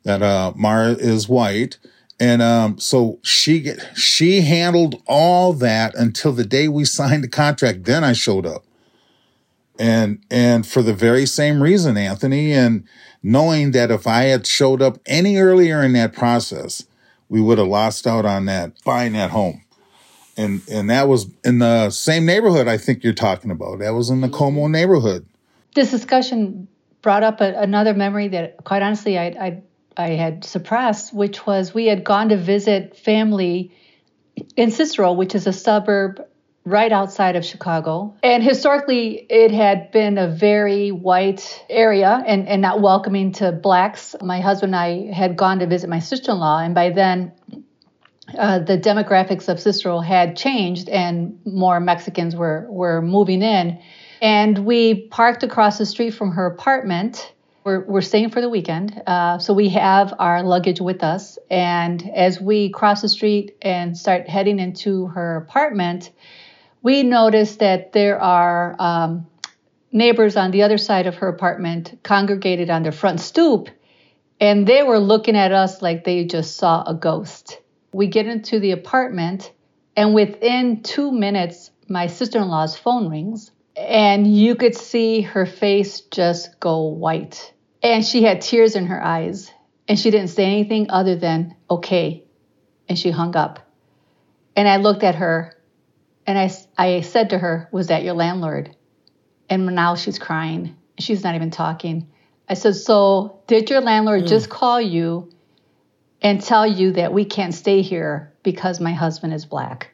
that 0.05 0.23
uh, 0.23 0.53
Mara 0.55 0.93
is 0.93 1.29
white, 1.29 1.79
and 2.21 2.43
um, 2.43 2.79
so 2.79 3.19
she 3.23 3.73
she 3.95 4.43
handled 4.43 5.03
all 5.07 5.53
that 5.55 5.95
until 5.95 6.33
the 6.33 6.45
day 6.45 6.69
we 6.69 6.85
signed 6.85 7.25
the 7.25 7.29
contract. 7.29 7.85
Then 7.85 8.05
I 8.05 8.12
showed 8.12 8.47
up 8.47 8.64
and 9.79 10.25
and 10.31 10.67
for 10.67 10.83
the 10.83 10.95
very 10.95 11.27
same 11.27 11.63
reason 11.63 11.97
anthony 11.97 12.53
and 12.53 12.85
knowing 13.23 13.73
that 13.73 13.91
if 13.91 14.07
i 14.07 14.25
had 14.25 14.47
showed 14.47 14.81
up 14.81 14.99
any 15.07 15.37
earlier 15.37 15.83
in 15.83 15.93
that 15.93 16.13
process 16.13 16.85
we 17.29 17.41
would 17.41 17.59
have 17.59 17.67
lost 17.67 18.07
out 18.07 18.25
on 18.25 18.45
that 18.47 18.73
buying 18.85 19.15
that 19.15 19.31
home. 19.31 19.63
And 20.37 20.63
and 20.71 20.91
that 20.91 21.09
was 21.09 21.27
in 21.45 21.59
the 21.59 21.91
same 21.91 22.27
neighborhood 22.27 22.69
i 22.69 22.77
think 22.77 23.05
you're 23.05 23.13
talking 23.13 23.51
about. 23.51 23.81
That 23.81 23.91
was 23.91 24.11
in 24.11 24.21
the 24.21 24.29
como 24.29 24.69
neighborhood. 24.69 25.27
This 25.75 25.91
discussion 25.91 26.69
brought 27.03 27.23
up 27.23 27.41
a, 27.41 27.55
another 27.61 27.95
memory 27.95 28.29
that 28.29 28.63
quite 28.65 28.83
honestly 28.83 29.19
I, 29.19 29.27
I 29.27 29.63
i 29.97 30.09
had 30.11 30.45
suppressed 30.45 31.13
which 31.13 31.47
was 31.47 31.75
we 31.75 31.87
had 31.87 32.03
gone 32.03 32.31
to 32.31 32.37
visit 32.37 32.97
family 32.97 33.73
in 34.57 34.71
cicero 34.71 35.13
which 35.13 35.35
is 35.35 35.47
a 35.47 35.53
suburb 35.53 36.25
right 36.64 36.92
outside 36.92 37.37
of 37.37 37.44
Chicago. 37.44 38.14
And 38.22 38.42
historically, 38.42 39.27
it 39.29 39.50
had 39.50 39.90
been 39.92 40.16
a 40.16 40.29
very 40.29 40.90
white 40.90 41.64
area 41.68 42.22
and, 42.27 42.48
and 42.48 42.62
not 42.62 42.81
welcoming 42.81 43.33
to 43.33 43.53
blacks. 43.53 44.16
My 44.22 44.40
husband 44.40 44.74
and 44.74 45.11
I 45.11 45.12
had 45.12 45.37
gone 45.37 45.59
to 45.59 45.66
visit 45.66 45.90
my 45.90 45.98
sister 45.98 46.33
in 46.33 46.38
law, 46.38 46.59
and 46.59 46.74
by 46.74 46.90
then, 46.90 47.33
uh, 48.38 48.59
the 48.61 48.79
demographics 48.79 49.48
of 49.48 49.61
Cicero 49.61 50.00
had 50.00 50.37
changed 50.37 50.88
and 50.88 51.38
more 51.44 51.79
Mexicans 51.79 52.35
were, 52.35 52.66
were 52.70 53.03
moving 53.03 53.42
in. 53.42 53.79
And 54.22 54.64
we 54.64 55.09
parked 55.09 55.42
across 55.42 55.79
the 55.79 55.87
street 55.87 56.12
from 56.12 56.33
her 56.33 56.46
apartment. 56.46 57.33
We're, 57.64 57.85
we're 57.85 58.00
staying 58.00 58.31
for 58.31 58.40
the 58.40 58.48
weekend. 58.48 59.03
Uh, 59.07 59.38
so 59.38 59.53
we 59.53 59.68
have 59.70 60.14
our 60.18 60.42
luggage 60.42 60.81
with 60.81 61.03
us. 61.03 61.38
And 61.50 62.11
as 62.14 62.40
we 62.40 62.70
cross 62.70 63.03
the 63.03 63.09
street 63.09 63.57
and 63.61 63.96
start 63.96 64.29
heading 64.29 64.59
into 64.59 65.07
her 65.09 65.37
apartment, 65.37 66.11
we 66.85 67.03
noticed 67.03 67.61
that 67.61 67.94
there 67.94 68.20
are 68.20 68.77
um, 68.79 69.27
neighbors 69.90 70.37
on 70.37 70.51
the 70.51 70.62
other 70.62 70.77
side 70.77 71.07
of 71.07 71.16
her 71.16 71.29
apartment 71.29 71.99
congregated 72.03 72.68
on 72.68 72.83
their 72.83 72.92
front 72.92 73.20
stoop. 73.20 73.70
And 74.38 74.66
they 74.66 74.83
were 74.83 74.99
looking 74.99 75.35
at 75.35 75.51
us 75.51 75.81
like 75.81 76.05
they 76.05 76.27
just 76.27 76.57
saw 76.57 76.85
a 76.87 76.94
ghost. 76.94 77.59
We 77.92 78.09
get 78.09 78.27
into 78.27 78.61
the 78.61 78.73
apartment, 78.73 79.51
and 79.97 80.12
within 80.12 80.83
two 80.83 81.11
minutes, 81.11 81.70
my 81.88 82.09
sister 82.09 82.38
in 82.40 82.49
law's 82.49 82.77
phone 82.77 83.09
rings, 83.09 83.51
and 83.77 84.27
you 84.27 84.55
could 84.55 84.75
see 84.75 85.23
her 85.23 85.47
face 85.47 86.03
just 86.03 86.61
go 86.61 86.88
white. 86.88 87.55
And 87.83 88.05
she 88.05 88.25
had 88.25 88.42
tears 88.42 88.77
in 88.77 88.87
her 88.87 89.03
eyes, 89.03 89.51
and 89.88 89.99
she 89.99 90.11
didn't 90.11 90.31
say 90.31 90.44
anything 90.44 90.90
other 90.90 91.16
than, 91.16 91.55
okay. 91.70 92.25
And 92.88 92.99
she 92.99 93.11
hung 93.11 93.37
up. 93.37 93.61
And 94.57 94.68
I 94.68 94.77
looked 94.77 95.05
at 95.05 95.14
her, 95.14 95.54
and 96.27 96.39
I, 96.39 96.51
I 96.77 97.01
said 97.03 97.31
to 97.31 97.39
her, 97.39 97.69
Was 97.73 97.89
that 97.89 98.03
your 98.03 98.15
landlord? 98.15 98.75
And 99.49 99.67
now 99.67 99.95
she's 99.95 100.19
crying. 100.19 100.77
She's 100.99 101.23
not 101.23 101.35
even 101.35 101.51
talking. 101.51 102.09
I 102.49 102.55
said, 102.55 102.77
So, 102.77 103.41
did 103.47 103.71
your 103.71 103.81
landlord 103.81 104.25
mm. 104.25 104.29
just 104.29 104.49
call 104.49 104.81
you 104.81 105.31
and 106.23 106.43
tell 106.43 106.67
you 106.67 106.93
that 106.93 107.13
we 107.13 107.25
can't 107.25 107.55
stay 107.55 107.83
here 107.83 108.33
because 108.43 108.81
my 108.81 108.93
husband 108.93 109.35
is 109.35 109.45
black. 109.45 109.91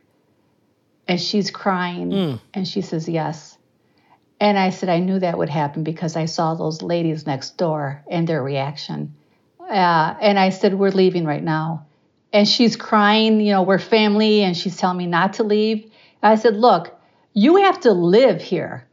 And 1.08 1.20
she's 1.20 1.50
crying 1.50 2.10
mm. 2.10 2.40
and 2.54 2.66
she 2.66 2.82
says, 2.82 3.08
Yes. 3.08 3.58
And 4.38 4.58
I 4.58 4.70
said, 4.70 4.88
I 4.88 5.00
knew 5.00 5.18
that 5.18 5.36
would 5.36 5.50
happen 5.50 5.84
because 5.84 6.16
I 6.16 6.24
saw 6.24 6.54
those 6.54 6.80
ladies 6.80 7.26
next 7.26 7.58
door 7.58 8.02
and 8.08 8.26
their 8.26 8.42
reaction. 8.42 9.14
Uh, 9.58 10.14
and 10.20 10.38
I 10.38 10.50
said, 10.50 10.74
We're 10.74 10.90
leaving 10.90 11.24
right 11.24 11.42
now. 11.42 11.86
And 12.32 12.46
she's 12.46 12.76
crying, 12.76 13.40
you 13.40 13.52
know, 13.52 13.62
we're 13.62 13.80
family, 13.80 14.42
and 14.44 14.56
she's 14.56 14.76
telling 14.76 14.98
me 14.98 15.06
not 15.06 15.34
to 15.34 15.42
leave. 15.42 15.90
I 16.22 16.36
said, 16.36 16.56
Look, 16.56 16.98
you 17.32 17.56
have 17.56 17.80
to 17.80 17.92
live 17.92 18.42
here. 18.42 18.86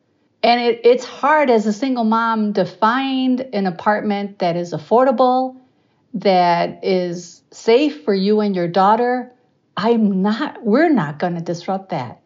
And 0.43 0.61
it, 0.61 0.81
it's 0.83 1.03
hard 1.03 1.49
as 1.49 1.65
a 1.65 1.73
single 1.73 2.03
mom 2.03 2.53
to 2.53 2.65
find 2.65 3.41
an 3.53 3.65
apartment 3.65 4.39
that 4.39 4.55
is 4.55 4.73
affordable 4.73 5.57
that 6.13 6.83
is 6.83 7.41
safe 7.51 8.03
for 8.03 8.13
you 8.13 8.39
and 8.39 8.55
your 8.55 8.67
daughter, 8.67 9.31
I'm 9.75 10.21
not, 10.21 10.63
we're 10.63 10.89
not 10.89 11.19
going 11.19 11.35
to 11.35 11.41
disrupt 11.41 11.89
that. 11.89 12.21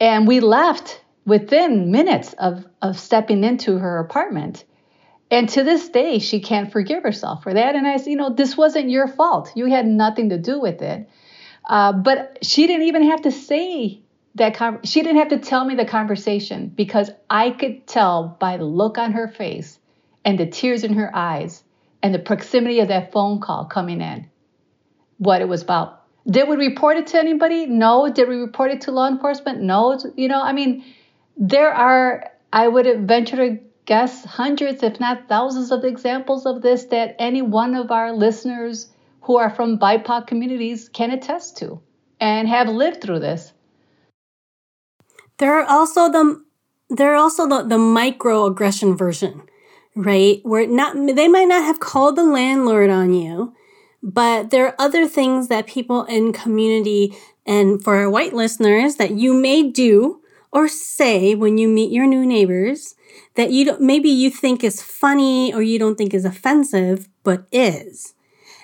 And 0.00 0.26
we 0.26 0.40
left 0.40 1.02
within 1.24 1.90
minutes 1.90 2.34
of, 2.34 2.64
of 2.80 2.98
stepping 2.98 3.44
into 3.44 3.78
her 3.78 3.98
apartment. 3.98 4.64
And 5.30 5.48
to 5.50 5.64
this 5.64 5.88
day, 5.88 6.18
she 6.18 6.40
can't 6.40 6.72
forgive 6.72 7.02
herself 7.02 7.42
for 7.42 7.52
that. 7.52 7.74
And 7.74 7.86
I 7.86 7.96
said, 7.96 8.10
you 8.10 8.16
know, 8.16 8.30
this 8.30 8.56
wasn't 8.56 8.90
your 8.90 9.08
fault. 9.08 9.50
You 9.56 9.66
had 9.66 9.86
nothing 9.86 10.30
to 10.30 10.38
do 10.38 10.60
with 10.60 10.80
it. 10.82 11.08
Uh, 11.68 11.92
but 11.92 12.38
she 12.42 12.66
didn't 12.66 12.86
even 12.86 13.10
have 13.10 13.22
to 13.22 13.32
say 13.32 14.02
that. 14.36 14.54
Con- 14.54 14.82
she 14.84 15.02
didn't 15.02 15.18
have 15.18 15.28
to 15.28 15.38
tell 15.38 15.64
me 15.64 15.74
the 15.74 15.84
conversation 15.84 16.68
because 16.68 17.10
I 17.28 17.50
could 17.50 17.86
tell 17.86 18.36
by 18.40 18.56
the 18.56 18.64
look 18.64 18.98
on 18.98 19.12
her 19.12 19.28
face 19.28 19.78
and 20.24 20.38
the 20.38 20.46
tears 20.46 20.84
in 20.84 20.94
her 20.94 21.14
eyes 21.14 21.62
and 22.02 22.14
the 22.14 22.18
proximity 22.18 22.80
of 22.80 22.88
that 22.88 23.12
phone 23.12 23.40
call 23.40 23.64
coming 23.64 24.00
in, 24.00 24.28
what 25.18 25.40
it 25.40 25.48
was 25.48 25.62
about. 25.62 26.02
Did 26.28 26.48
we 26.48 26.56
report 26.56 26.96
it 26.96 27.08
to 27.08 27.18
anybody? 27.18 27.66
No. 27.66 28.10
Did 28.12 28.28
we 28.28 28.36
report 28.36 28.70
it 28.70 28.82
to 28.82 28.92
law 28.92 29.08
enforcement? 29.08 29.60
No. 29.62 29.98
You 30.16 30.28
know, 30.28 30.42
I 30.42 30.52
mean, 30.52 30.84
there 31.36 31.72
are, 31.72 32.30
I 32.52 32.66
would 32.66 33.06
venture 33.06 33.36
to 33.36 33.58
guess, 33.84 34.24
hundreds, 34.24 34.82
if 34.82 34.98
not 34.98 35.28
thousands, 35.28 35.70
of 35.70 35.84
examples 35.84 36.44
of 36.44 36.60
this 36.60 36.86
that 36.86 37.14
any 37.18 37.42
one 37.42 37.74
of 37.74 37.92
our 37.92 38.12
listeners 38.12 38.88
who 39.22 39.36
are 39.36 39.50
from 39.50 39.78
BIPOC 39.78 40.26
communities 40.26 40.88
can 40.88 41.12
attest 41.12 41.58
to 41.58 41.80
and 42.20 42.48
have 42.48 42.68
lived 42.68 43.00
through 43.00 43.20
this. 43.20 43.52
There 45.38 45.58
are 45.58 45.64
also 45.64 46.10
the 46.10 46.42
there 46.88 47.12
are 47.12 47.16
also 47.16 47.48
the, 47.48 47.62
the 47.64 47.78
microaggression 47.78 48.96
version 48.96 49.42
right? 49.96 50.40
Where 50.44 50.66
not 50.66 50.94
they 50.94 51.26
might 51.26 51.48
not 51.48 51.64
have 51.64 51.80
called 51.80 52.16
the 52.16 52.24
landlord 52.24 52.90
on 52.90 53.14
you, 53.14 53.54
but 54.02 54.50
there 54.50 54.66
are 54.66 54.74
other 54.78 55.08
things 55.08 55.48
that 55.48 55.66
people 55.66 56.04
in 56.04 56.32
community 56.32 57.16
and 57.46 57.82
for 57.82 57.96
our 57.96 58.10
white 58.10 58.34
listeners 58.34 58.96
that 58.96 59.12
you 59.12 59.32
may 59.32 59.62
do 59.62 60.20
or 60.52 60.68
say 60.68 61.34
when 61.34 61.58
you 61.58 61.66
meet 61.66 61.90
your 61.90 62.06
new 62.06 62.24
neighbors 62.26 62.94
that 63.34 63.50
you 63.50 63.64
don't, 63.64 63.80
maybe 63.80 64.08
you 64.08 64.30
think 64.30 64.62
is 64.62 64.82
funny 64.82 65.52
or 65.52 65.62
you 65.62 65.78
don't 65.78 65.96
think 65.96 66.12
is 66.12 66.24
offensive, 66.24 67.08
but 67.24 67.46
is. 67.50 68.14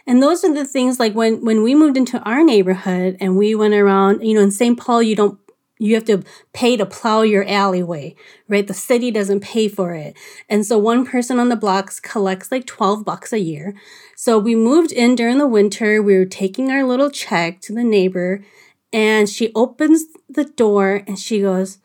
And 0.06 0.22
those 0.22 0.44
are 0.44 0.52
the 0.52 0.64
things 0.64 0.98
like 0.98 1.14
when, 1.14 1.44
when 1.44 1.62
we 1.62 1.74
moved 1.74 1.96
into 1.96 2.18
our 2.20 2.42
neighborhood 2.42 3.16
and 3.20 3.36
we 3.36 3.54
went 3.54 3.74
around, 3.74 4.22
you 4.22 4.34
know, 4.34 4.40
in 4.40 4.50
St. 4.50 4.78
Paul, 4.78 5.02
you 5.02 5.14
don't 5.14 5.38
you 5.82 5.94
have 5.94 6.04
to 6.04 6.22
pay 6.52 6.76
to 6.76 6.86
plow 6.86 7.22
your 7.22 7.44
alleyway, 7.48 8.14
right? 8.48 8.66
The 8.66 8.74
city 8.74 9.10
doesn't 9.10 9.40
pay 9.40 9.68
for 9.68 9.94
it. 9.94 10.16
And 10.48 10.64
so 10.64 10.78
one 10.78 11.04
person 11.04 11.38
on 11.38 11.48
the 11.48 11.56
blocks 11.56 11.98
collects 11.98 12.52
like 12.52 12.66
12 12.66 13.04
bucks 13.04 13.32
a 13.32 13.40
year. 13.40 13.74
So 14.16 14.38
we 14.38 14.54
moved 14.54 14.92
in 14.92 15.16
during 15.16 15.38
the 15.38 15.46
winter. 15.46 16.00
We 16.00 16.16
were 16.16 16.24
taking 16.24 16.70
our 16.70 16.84
little 16.84 17.10
check 17.10 17.60
to 17.62 17.74
the 17.74 17.82
neighbor 17.82 18.44
and 18.92 19.28
she 19.28 19.50
opens 19.54 20.04
the 20.28 20.44
door 20.44 21.02
and 21.06 21.18
she 21.18 21.40
goes, 21.40 21.78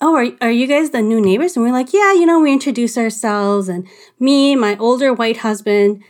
Oh, 0.00 0.14
are, 0.14 0.28
are 0.42 0.50
you 0.50 0.66
guys 0.66 0.90
the 0.90 1.00
new 1.00 1.20
neighbors? 1.20 1.56
And 1.56 1.64
we're 1.64 1.72
like, 1.72 1.92
Yeah, 1.92 2.12
you 2.12 2.24
know, 2.24 2.40
we 2.40 2.52
introduce 2.52 2.96
ourselves 2.96 3.68
and 3.68 3.86
me, 4.18 4.56
my 4.56 4.76
older 4.78 5.12
white 5.12 5.38
husband. 5.38 6.02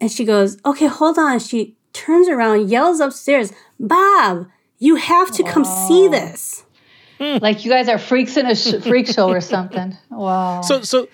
And 0.00 0.12
she 0.12 0.24
goes, 0.24 0.58
Okay, 0.64 0.86
hold 0.86 1.18
on. 1.18 1.40
She 1.40 1.76
turns 1.92 2.28
around, 2.28 2.68
yells 2.68 3.00
upstairs, 3.00 3.52
Bob, 3.80 4.46
you 4.78 4.96
have 4.96 5.32
to 5.32 5.42
come 5.42 5.64
see 5.64 6.06
this. 6.06 6.64
Hmm. 7.18 7.38
like 7.42 7.64
you 7.64 7.70
guys 7.70 7.88
are 7.88 7.98
freaks 7.98 8.36
in 8.36 8.46
a 8.46 8.54
sh- 8.54 8.82
freak 8.82 9.06
show 9.08 9.28
or 9.28 9.40
something. 9.40 9.96
Wow. 10.10 10.60
So 10.62 10.82
so 10.82 11.08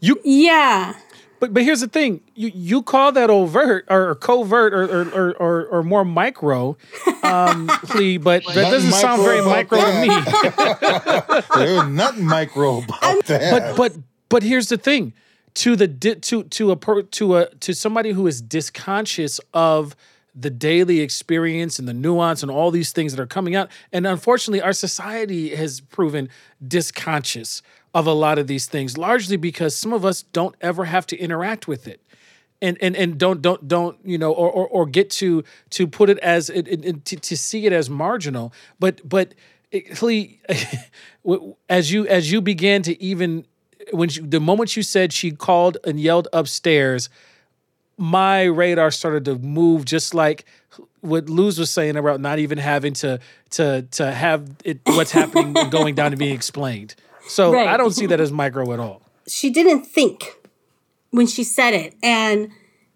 you 0.00 0.20
yeah. 0.24 0.94
But 1.40 1.52
but 1.52 1.62
here's 1.62 1.80
the 1.80 1.88
thing: 1.88 2.22
you 2.34 2.50
you 2.54 2.82
call 2.82 3.12
that 3.12 3.28
overt 3.28 3.84
or 3.90 4.14
covert 4.14 4.72
or 4.72 4.84
or 4.84 5.32
or, 5.36 5.66
or 5.66 5.82
more 5.82 6.04
micro 6.04 6.76
um, 7.22 7.66
plea, 7.84 8.16
but 8.16 8.44
that 8.46 8.70
doesn't 8.70 8.92
sound 8.92 9.22
very 9.22 9.42
micro 9.42 9.78
that. 9.78 11.44
to 11.54 11.58
me. 11.58 11.64
There's 11.64 11.86
nothing 11.88 12.24
micro 12.24 12.78
about 12.78 13.26
that. 13.26 13.50
But 13.50 13.76
but 13.76 14.02
but 14.30 14.42
here's 14.42 14.68
the 14.68 14.78
thing: 14.78 15.12
to 15.54 15.76
the 15.76 15.88
to 15.88 16.44
to 16.44 16.72
a 16.72 17.02
to 17.02 17.36
a 17.36 17.54
to 17.56 17.74
somebody 17.74 18.12
who 18.12 18.26
is 18.26 18.42
dysconscious 18.42 19.38
of 19.52 19.94
the 20.34 20.50
daily 20.50 21.00
experience 21.00 21.78
and 21.78 21.86
the 21.86 21.94
nuance 21.94 22.42
and 22.42 22.50
all 22.50 22.70
these 22.70 22.92
things 22.92 23.14
that 23.14 23.22
are 23.22 23.26
coming 23.26 23.54
out. 23.54 23.70
And 23.92 24.06
unfortunately, 24.06 24.60
our 24.60 24.72
society 24.72 25.54
has 25.54 25.80
proven 25.80 26.28
dysconscious 26.66 27.62
of 27.94 28.06
a 28.06 28.12
lot 28.12 28.38
of 28.38 28.48
these 28.48 28.66
things, 28.66 28.98
largely 28.98 29.36
because 29.36 29.76
some 29.76 29.92
of 29.92 30.04
us 30.04 30.22
don't 30.22 30.56
ever 30.60 30.86
have 30.86 31.06
to 31.06 31.16
interact 31.16 31.68
with 31.68 31.86
it. 31.86 32.00
And, 32.60 32.78
and 32.80 32.96
and 32.96 33.18
don't 33.18 33.42
don't 33.42 33.68
don't 33.68 33.98
you 34.04 34.16
know 34.16 34.32
or 34.32 34.50
or, 34.50 34.66
or 34.68 34.86
get 34.86 35.10
to 35.10 35.44
to 35.70 35.86
put 35.86 36.08
it 36.08 36.18
as 36.20 36.48
it, 36.48 36.66
it, 36.66 37.04
to, 37.04 37.16
to 37.16 37.36
see 37.36 37.66
it 37.66 37.74
as 37.74 37.90
marginal 37.90 38.54
but 38.78 39.06
but 39.06 39.34
it, 39.70 40.38
as 41.68 41.92
you 41.92 42.06
as 42.06 42.32
you 42.32 42.40
began 42.40 42.80
to 42.82 43.02
even 43.02 43.44
when 43.90 44.08
she, 44.08 44.22
the 44.22 44.40
moment 44.40 44.76
you 44.76 44.82
said 44.82 45.12
she 45.12 45.32
called 45.32 45.76
and 45.84 46.00
yelled 46.00 46.28
upstairs 46.32 47.10
my 47.96 48.44
radar 48.44 48.90
started 48.90 49.24
to 49.26 49.36
move 49.36 49.84
just 49.84 50.14
like 50.14 50.44
what 51.00 51.28
Luz 51.28 51.58
was 51.58 51.70
saying 51.70 51.96
about 51.96 52.20
not 52.20 52.38
even 52.38 52.58
having 52.58 52.94
to 52.94 53.20
to 53.50 53.82
to 53.92 54.10
have 54.10 54.48
it 54.64 54.80
what's 54.84 55.12
happening 55.12 55.52
going 55.70 55.94
down 55.94 56.12
and 56.12 56.18
being 56.18 56.34
explained. 56.34 56.94
So 57.26 57.52
right. 57.52 57.68
I 57.68 57.76
don't 57.76 57.92
see 57.92 58.06
that 58.06 58.20
as 58.20 58.32
micro 58.32 58.72
at 58.72 58.80
all. 58.80 59.02
She 59.28 59.50
didn't 59.50 59.84
think 59.84 60.36
when 61.10 61.26
she 61.26 61.44
said 61.44 61.74
it. 61.74 61.94
And 62.02 62.50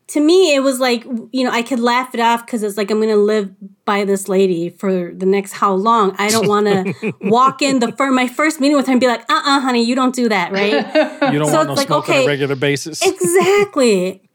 to 0.08 0.20
me 0.20 0.54
it 0.54 0.61
was 0.61 0.80
like, 0.80 1.04
you 1.32 1.44
know, 1.44 1.50
I 1.50 1.62
could 1.62 1.80
laugh 1.80 2.14
it 2.14 2.20
off 2.20 2.44
because 2.46 2.62
it's 2.62 2.76
like 2.76 2.90
I'm 2.90 3.00
gonna 3.00 3.16
live 3.16 3.54
by 3.84 4.04
this 4.04 4.26
lady 4.26 4.70
for 4.70 5.12
the 5.14 5.26
next 5.26 5.52
how 5.52 5.74
long. 5.74 6.14
I 6.18 6.30
don't 6.30 6.48
wanna 6.48 6.87
walk 7.20 7.62
in 7.62 7.78
the 7.78 7.92
for 7.92 8.11
my 8.11 8.26
first 8.26 8.58
meeting 8.58 8.76
with 8.76 8.87
her 8.87 8.92
and 8.92 9.00
be 9.00 9.06
like, 9.06 9.20
uh 9.30 9.42
uh 9.44 9.61
honey, 9.61 9.84
you 9.84 9.94
don't 9.94 10.14
do 10.14 10.28
that, 10.30 10.50
right? 10.52 10.72
You 11.32 11.38
don't 11.38 11.50
so 11.50 11.56
want 11.56 11.68
no 11.68 11.74
like, 11.74 11.87
smoke 11.88 12.04
okay, 12.04 12.20
on 12.20 12.24
a 12.24 12.26
regular 12.26 12.56
basis. 12.56 13.06
Exactly. 13.06 14.27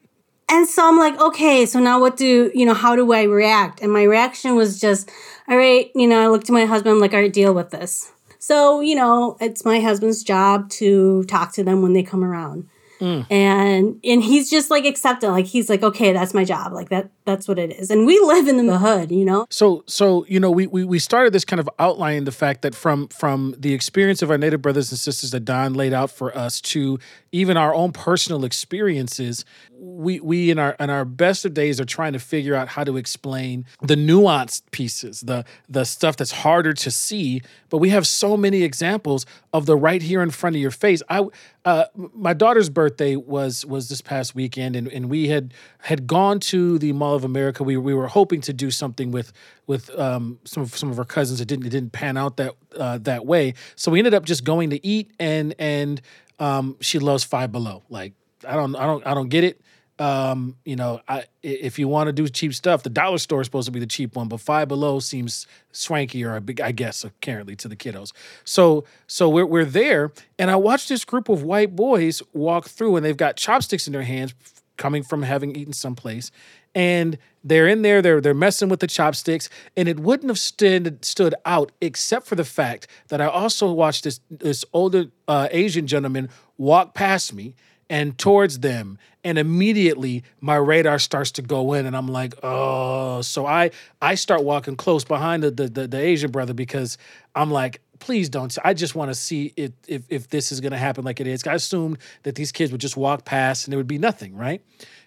And 0.50 0.68
so 0.68 0.88
I'm 0.88 0.98
like, 0.98 1.20
okay, 1.20 1.66
so 1.66 1.80
now 1.80 2.00
what 2.00 2.18
do, 2.18 2.52
you 2.54 2.66
know, 2.66 2.74
how 2.74 2.96
do 2.96 3.12
I 3.14 3.24
react? 3.24 3.82
And 3.82 3.92
my 3.92 4.04
reaction 4.04 4.56
was 4.56 4.80
just, 4.80 5.10
all 5.48 5.58
right, 5.58 5.90
you 5.96 6.08
know, 6.08 6.22
I 6.22 6.28
looked 6.28 6.50
at 6.50 6.54
my 6.54 6.66
husband, 6.66 6.94
I'm 6.94 7.02
like, 7.02 7.14
all 7.14 7.20
right, 7.20 7.32
deal 7.32 7.54
with 7.54 7.72
this. 7.72 8.12
So, 8.40 8.82
you 8.82 8.96
know, 8.96 9.38
it's 9.40 9.64
my 9.64 9.80
husband's 9.80 10.22
job 10.22 10.70
to 10.72 11.24
talk 11.26 11.54
to 11.54 11.64
them 11.64 11.82
when 11.82 11.94
they 11.94 12.04
come 12.04 12.24
around. 12.24 12.68
Mm. 13.00 13.26
And 13.32 14.00
and 14.04 14.24
he's 14.24 14.50
just 14.50 14.70
like 14.70 14.86
accepted. 14.86 15.30
Like 15.30 15.46
he's 15.46 15.70
like, 15.70 15.84
okay, 15.84 16.14
that's 16.14 16.34
my 16.34 16.44
job. 16.44 16.74
Like 16.74 16.90
that 16.90 17.10
that's 17.26 17.48
what 17.48 17.58
it 17.58 17.72
is. 17.72 17.90
And 17.90 18.06
we 18.06 18.20
live 18.20 18.48
in 18.48 18.66
the 18.66 18.78
hood, 18.78 19.12
you 19.12 19.26
know? 19.26 19.46
So 19.50 19.84
so, 19.88 20.26
you 20.28 20.40
know, 20.40 20.52
we 20.52 20.68
we, 20.68 20.84
we 20.84 21.00
started 21.00 21.34
this 21.34 21.46
kind 21.46 21.60
of 21.60 21.70
outlining 21.80 22.26
the 22.26 22.32
fact 22.32 22.62
that 22.64 22.76
from 22.76 23.08
from 23.08 23.56
the 23.58 23.74
experience 23.74 24.22
of 24.22 24.30
our 24.30 24.38
native 24.38 24.62
brothers 24.62 24.92
and 24.92 25.00
sisters 25.00 25.32
that 25.32 25.42
Don 25.42 25.74
laid 25.74 25.94
out 25.94 26.12
for 26.12 26.36
us 26.38 26.60
to 26.62 27.00
even 27.32 27.58
our 27.58 27.74
own 27.74 27.92
personal 27.92 28.46
experiences, 28.46 29.46
we 29.72 30.20
we 30.20 30.52
in 30.52 30.60
our 30.60 30.76
in 30.80 30.90
our 30.90 31.06
best 31.06 31.46
of 31.46 31.54
days 31.54 31.80
are 31.80 31.86
trying 31.86 32.14
to 32.14 32.20
figure 32.20 32.56
out 32.56 32.68
how 32.70 32.84
to 32.84 32.98
explain 32.98 33.66
the 33.82 33.96
nuanced 33.96 34.64
pieces, 34.72 35.22
the 35.22 35.46
the 35.70 35.86
stuff 35.86 36.18
that's 36.18 36.32
harder 36.32 36.74
to 36.74 36.92
see. 36.92 37.42
But 37.70 37.78
we 37.80 37.90
have 37.90 38.06
so 38.06 38.38
many 38.38 38.64
examples 38.64 39.26
of 39.54 39.66
the 39.66 39.76
right 39.76 40.02
here 40.02 40.22
in 40.22 40.30
front 40.30 40.56
of 40.56 40.62
your 40.62 40.72
face. 40.72 41.02
I 41.10 41.26
uh, 41.66 41.86
my 41.96 42.34
daughter's 42.34 42.70
birthday 42.70 43.16
was 43.16 43.66
was 43.66 43.90
this 43.90 44.02
past 44.02 44.36
weekend, 44.36 44.76
and, 44.76 44.88
and 44.90 45.10
we 45.10 45.30
had 45.30 45.54
had 45.80 46.08
gone 46.08 46.40
to 46.42 46.78
the 46.78 46.92
Mall 46.94 47.13
of 47.16 47.24
America. 47.24 47.64
We 47.64 47.78
we 47.78 47.94
were 47.94 48.08
hoping 48.08 48.42
to 48.42 48.54
do 48.54 48.72
something 48.72 49.12
with 49.12 49.34
with 49.68 49.90
um, 49.98 50.40
some 50.44 50.64
of 50.64 50.76
some 50.76 50.90
of 50.90 51.00
our 51.00 51.06
cousins. 51.06 51.42
It 51.42 51.48
didn't 51.48 51.66
it 51.66 51.70
didn't 51.70 51.92
pan 51.92 52.18
out 52.18 52.38
that 52.38 52.56
uh, 52.78 52.98
that 53.00 53.26
way. 53.26 53.54
So 53.76 53.92
we 53.92 54.00
ended 54.00 54.14
up 54.14 54.26
just 54.26 54.44
going 54.44 54.70
to 54.72 54.86
eat, 54.86 55.12
and 55.20 55.56
and 55.60 56.02
um, 56.40 56.78
she 56.82 57.00
loves 57.00 57.24
Five 57.24 57.52
Below. 57.52 57.84
Like 57.90 58.14
I 58.48 58.54
don't 58.54 58.76
I 58.76 58.86
don't 58.86 59.06
I 59.06 59.14
don't 59.14 59.30
get 59.30 59.44
it. 59.44 59.62
Um, 60.00 60.58
you 60.66 60.76
know, 60.76 61.02
I, 61.08 61.26
if 61.44 61.78
you 61.78 61.88
want 61.88 62.08
to 62.08 62.14
do 62.14 62.28
cheap 62.28 62.56
stuff, 62.56 62.82
the 62.82 62.90
dollar 62.90 63.20
store 63.20 63.42
is 63.42 63.48
supposed 63.48 63.68
to 63.68 63.72
be 63.72 63.80
the 63.80 63.86
cheap 63.86 64.16
one, 64.16 64.28
but 64.28 64.40
Five 64.40 64.68
Below 64.68 65.00
seems 65.00 65.46
swankier, 65.72 66.62
I 66.62 66.72
guess, 66.72 67.04
apparently 67.04 67.56
to 67.58 67.68
the 67.68 67.76
kiddos. 67.76 68.12
So, 68.44 68.86
so 69.06 69.30
we're 69.30 69.46
we're 69.46 69.66
there, 69.66 70.12
and 70.40 70.50
I 70.50 70.56
watched 70.56 70.90
this 70.90 71.06
group 71.06 71.30
of 71.30 71.44
white 71.44 71.76
boys 71.76 72.24
walk 72.34 72.70
through, 72.70 72.96
and 72.96 73.06
they've 73.06 73.16
got 73.16 73.38
chopsticks 73.38 73.86
in 73.86 73.94
their 73.94 74.04
hands, 74.04 74.34
coming 74.78 75.04
from 75.04 75.22
having 75.22 75.56
eaten 75.56 75.74
someplace, 75.74 76.32
and 76.76 77.18
they're 77.44 77.68
in 77.68 77.82
there, 77.82 78.02
they're 78.02 78.22
they're 78.22 78.34
messing 78.34 78.70
with 78.70 78.80
the 78.80 78.88
chopsticks, 78.88 79.50
and 79.76 79.88
it 79.88 80.00
wouldn't 80.00 80.30
have 80.30 80.40
stood 80.40 81.04
stood 81.04 81.36
out 81.46 81.72
except 81.82 82.26
for 82.26 82.36
the 82.36 82.46
fact 82.46 82.88
that 83.10 83.22
I 83.22 83.26
also 83.26 83.72
watched 83.72 84.06
this 84.06 84.20
this 84.30 84.64
older 84.74 85.06
uh, 85.28 85.48
Asian 85.52 85.88
gentleman 85.88 86.30
walk 86.58 86.94
past 86.94 87.34
me 87.34 87.56
and 87.90 88.18
towards 88.18 88.60
them 88.60 88.98
and 89.24 89.38
immediately 89.38 90.24
my 90.42 90.56
radar 90.56 91.00
starts 91.00 91.32
to 91.32 91.42
go 91.42 91.74
in 91.74 91.86
and 91.86 91.96
i'm 91.96 92.08
like 92.08 92.34
oh 92.44 93.22
so 93.22 93.46
i 93.46 93.70
i 94.02 94.16
start 94.16 94.44
walking 94.44 94.76
close 94.76 95.04
behind 95.04 95.44
the 95.44 95.52
the, 95.52 95.68
the, 95.68 95.88
the 95.88 96.00
asian 96.00 96.32
brother 96.32 96.54
because 96.54 96.98
i'm 97.36 97.52
like 97.52 97.82
please 98.00 98.30
don't 98.30 98.58
i 98.64 98.74
just 98.74 98.96
want 98.96 99.10
to 99.10 99.16
see 99.16 99.54
if, 99.56 99.72
if 99.88 100.04
if 100.10 100.30
this 100.30 100.52
is 100.52 100.60
going 100.60 100.72
to 100.72 100.78
happen 100.78 101.04
like 101.04 101.20
it 101.20 101.28
is. 101.28 101.46
I 101.46 101.54
assumed 101.54 101.98
that 102.24 102.36
these 102.36 102.52
kids 102.52 102.72
would 102.72 102.82
just 102.82 102.98
walk 102.98 103.26
past 103.26 103.66
and 103.66 103.72
there 103.72 103.78
would 103.78 103.88
be 103.88 103.98
nothing 103.98 104.36
right 104.36 104.62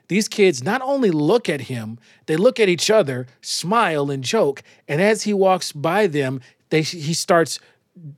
these 0.09 0.29
kids 0.29 0.63
not 0.63 0.81
only 0.83 1.11
look 1.11 1.49
at 1.49 1.63
him 1.63 1.99
they 2.27 2.37
look 2.37 2.61
at 2.61 2.69
each 2.69 2.91
other 2.91 3.27
smile 3.41 4.11
and 4.11 4.23
joke 4.25 4.63
and 4.89 5.01
as 5.01 5.23
he 5.23 5.33
walks 5.33 5.73
by 5.73 6.07
them 6.07 6.41
they 6.71 6.83
he 6.83 7.15
starts 7.15 7.59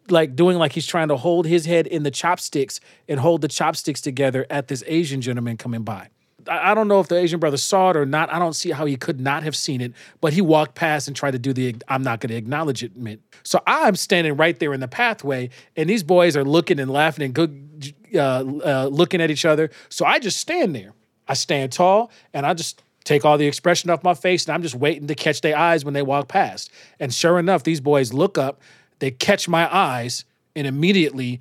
like 0.08 0.34
doing 0.34 0.58
like 0.58 0.72
he's 0.72 0.86
trying 0.86 1.08
to 1.08 1.16
hold 1.16 1.46
his 1.46 1.66
head 1.66 1.86
in 1.86 2.02
the 2.02 2.10
chopsticks 2.10 2.80
and 3.08 3.20
hold 3.20 3.40
the 3.40 3.48
chopsticks 3.48 4.00
together 4.00 4.46
at 4.50 4.68
this 4.68 4.82
Asian 4.86 5.20
gentleman 5.20 5.56
coming 5.56 5.82
by. 5.82 6.08
I, 6.50 6.74
don't 6.74 6.88
know 6.88 7.00
if 7.00 7.08
the 7.08 7.16
Asian 7.16 7.40
brother 7.40 7.58
saw 7.58 7.90
it 7.90 7.96
or 7.96 8.06
not. 8.06 8.32
I 8.32 8.38
don't 8.38 8.54
see 8.54 8.70
how 8.70 8.86
he 8.86 8.96
could 8.96 9.20
not 9.20 9.42
have 9.42 9.54
seen 9.54 9.82
it, 9.82 9.92
but 10.20 10.32
he 10.32 10.40
walked 10.40 10.74
past 10.74 11.06
and 11.06 11.16
tried 11.16 11.32
to 11.32 11.38
do 11.38 11.52
the 11.52 11.76
I'm 11.88 12.02
not 12.02 12.20
going 12.20 12.30
to 12.30 12.36
acknowledge 12.36 12.82
it. 12.82 12.92
So 13.42 13.60
I'm 13.66 13.96
standing 13.96 14.34
right 14.36 14.58
there 14.58 14.72
in 14.72 14.80
the 14.80 14.88
pathway, 14.88 15.50
and 15.76 15.90
these 15.90 16.02
boys 16.02 16.36
are 16.36 16.44
looking 16.44 16.80
and 16.80 16.90
laughing 16.90 17.24
and 17.24 17.34
good, 17.34 17.94
uh, 18.14 18.18
uh, 18.18 18.88
looking 18.90 19.20
at 19.20 19.30
each 19.30 19.44
other. 19.44 19.70
So 19.90 20.06
I 20.06 20.18
just 20.18 20.40
stand 20.40 20.74
there. 20.74 20.94
I 21.28 21.34
stand 21.34 21.72
tall, 21.72 22.10
and 22.32 22.46
I 22.46 22.54
just 22.54 22.82
take 23.04 23.24
all 23.24 23.38
the 23.38 23.46
expression 23.46 23.90
off 23.90 24.02
my 24.02 24.14
face, 24.14 24.46
and 24.46 24.54
I'm 24.54 24.62
just 24.62 24.74
waiting 24.74 25.06
to 25.06 25.14
catch 25.14 25.40
their 25.40 25.56
eyes 25.56 25.84
when 25.84 25.94
they 25.94 26.02
walk 26.02 26.28
past. 26.28 26.70
And 26.98 27.12
sure 27.12 27.38
enough, 27.38 27.62
these 27.62 27.80
boys 27.80 28.12
look 28.12 28.38
up 28.38 28.60
they 28.98 29.10
catch 29.10 29.48
my 29.48 29.72
eyes 29.74 30.24
and 30.56 30.66
immediately 30.66 31.40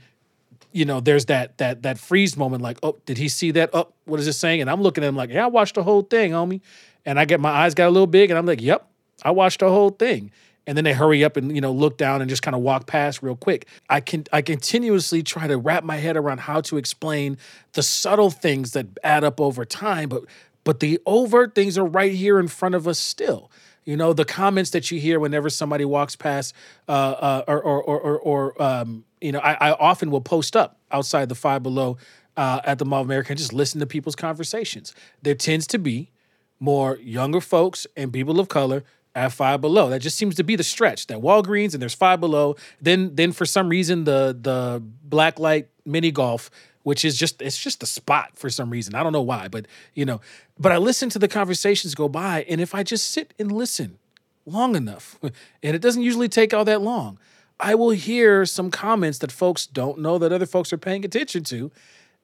you 0.72 0.86
know 0.86 1.00
there's 1.00 1.26
that 1.26 1.58
that 1.58 1.84
that 1.84 1.98
freeze 1.98 2.38
moment 2.38 2.62
like 2.62 2.78
oh 2.84 2.98
did 3.06 3.18
he 3.18 3.28
see 3.28 3.52
that? 3.52 3.70
Oh 3.74 3.88
what 4.06 4.20
is 4.20 4.26
this 4.26 4.38
saying? 4.38 4.62
And 4.62 4.70
i'm 4.70 4.82
looking 4.82 5.04
at 5.04 5.08
him 5.08 5.16
like 5.16 5.30
yeah 5.30 5.46
i 5.46 5.48
watched 5.48 5.76
the 5.76 5.84
whole 5.84 6.02
thing 6.02 6.32
homie. 6.32 6.62
And 7.06 7.20
i 7.20 7.26
get 7.26 7.40
my 7.40 7.50
eyes 7.50 7.74
got 7.74 7.88
a 7.88 7.92
little 7.92 8.08
big 8.08 8.30
and 8.30 8.38
i'm 8.38 8.46
like 8.46 8.62
yep 8.62 8.88
i 9.24 9.32
watched 9.32 9.60
the 9.62 9.70
whole 9.70 9.90
thing 9.90 10.32
and 10.68 10.78
then 10.78 10.84
they 10.84 10.94
hurry 10.94 11.24
up 11.24 11.38
and 11.38 11.56
you 11.56 11.62
know 11.62 11.72
look 11.72 11.98
down 11.98 12.22
and 12.22 12.30
just 12.30 12.44
kind 12.44 12.54
of 12.54 12.62
walk 12.62 12.86
past 12.86 13.24
real 13.24 13.36
quick 13.36 13.68
i 13.90 14.00
can 14.00 14.26
i 14.32 14.42
continuously 14.42 15.24
try 15.24 15.48
to 15.48 15.58
wrap 15.58 15.84
my 15.84 15.98
head 15.98 16.16
around 16.16 16.42
how 16.42 16.62
to 16.62 16.78
explain 16.78 17.38
the 17.74 17.82
subtle 17.82 18.30
things 18.30 18.74
that 18.74 18.86
add 19.04 19.24
up 19.24 19.42
over 19.42 19.66
time 19.66 20.10
but 20.10 20.24
but 20.64 20.82
the 20.82 21.00
overt 21.06 21.56
things 21.56 21.78
are 21.78 21.86
right 21.86 22.14
here 22.14 22.40
in 22.40 22.48
front 22.48 22.76
of 22.76 22.88
us 22.88 23.00
still 23.00 23.50
you 23.88 23.96
know, 23.96 24.12
the 24.12 24.26
comments 24.26 24.72
that 24.72 24.92
you 24.92 25.00
hear 25.00 25.18
whenever 25.18 25.50
somebody 25.50 25.86
walks 25.86 26.14
past, 26.14 26.54
uh, 26.90 26.92
uh, 26.92 27.44
or, 27.48 27.62
or, 27.64 27.82
or, 27.82 28.20
or 28.20 28.62
um, 28.62 29.06
you 29.22 29.32
know, 29.32 29.40
I, 29.40 29.70
I, 29.70 29.72
often 29.72 30.12
will 30.12 30.20
post 30.20 30.58
up 30.58 30.78
outside 30.92 31.30
the 31.30 31.36
Five 31.36 31.64
Below 31.64 31.96
uh, 32.36 32.60
at 32.66 32.80
the 32.80 32.86
Mall 32.86 33.00
of 33.00 33.08
America 33.08 33.32
and 33.32 33.38
just 33.38 33.54
listen 33.54 33.80
to 33.80 33.86
people's 33.86 34.16
conversations. 34.16 34.94
There 35.22 35.36
tends 35.36 35.68
to 35.68 35.80
be 35.80 36.12
more 36.60 36.98
younger 36.98 37.40
folks 37.40 37.88
and 37.96 38.12
people 38.12 38.42
of 38.42 38.50
color 38.50 38.84
at 39.18 39.34
Five 39.34 39.62
Below. 39.62 39.90
That 39.90 40.00
just 40.00 40.16
seems 40.16 40.36
to 40.36 40.44
be 40.44 40.56
the 40.56 40.64
stretch. 40.64 41.08
That 41.08 41.18
Walgreens 41.18 41.74
and 41.74 41.82
there's 41.82 41.96
Five 41.96 42.20
Below. 42.20 42.56
Then, 42.80 43.16
then 43.16 43.32
for 43.32 43.46
some 43.46 43.68
reason, 43.68 44.04
the 44.04 44.38
the 44.40 44.82
black 45.04 45.40
light 45.40 45.68
mini 45.86 46.12
golf 46.12 46.50
which 46.84 47.04
is 47.04 47.18
just 47.18 47.42
it's 47.42 47.62
just 47.62 47.84
a 47.84 47.86
spot 47.86 48.32
for 48.36 48.50
some 48.50 48.70
reason. 48.70 48.96
I 48.96 49.04
don't 49.04 49.12
know 49.12 49.22
why, 49.22 49.50
but 49.50 49.66
you 49.94 50.06
know, 50.06 50.22
but 50.58 50.72
I 50.72 50.78
listen 50.78 51.10
to 51.10 51.20
the 51.20 51.28
conversations 51.28 51.94
go 51.96 52.08
by 52.08 52.46
and 52.48 52.62
if 52.62 52.74
I 52.74 52.84
just 52.84 53.12
sit 53.12 53.34
and 53.38 53.52
listen 53.52 53.98
long 54.46 54.74
enough, 54.74 55.20
and 55.22 55.76
it 55.76 55.82
doesn't 55.82 56.02
usually 56.02 56.30
take 56.30 56.54
all 56.54 56.64
that 56.64 56.82
long, 56.82 57.20
I 57.60 57.76
will 57.76 57.90
hear 57.90 58.46
some 58.46 58.72
comments 58.72 59.18
that 59.18 59.34
folks 59.34 59.68
don't 59.68 60.00
know 60.00 60.18
that 60.18 60.32
other 60.32 60.46
folks 60.46 60.72
are 60.72 60.78
paying 60.78 61.04
attention 61.04 61.44
to 61.46 61.72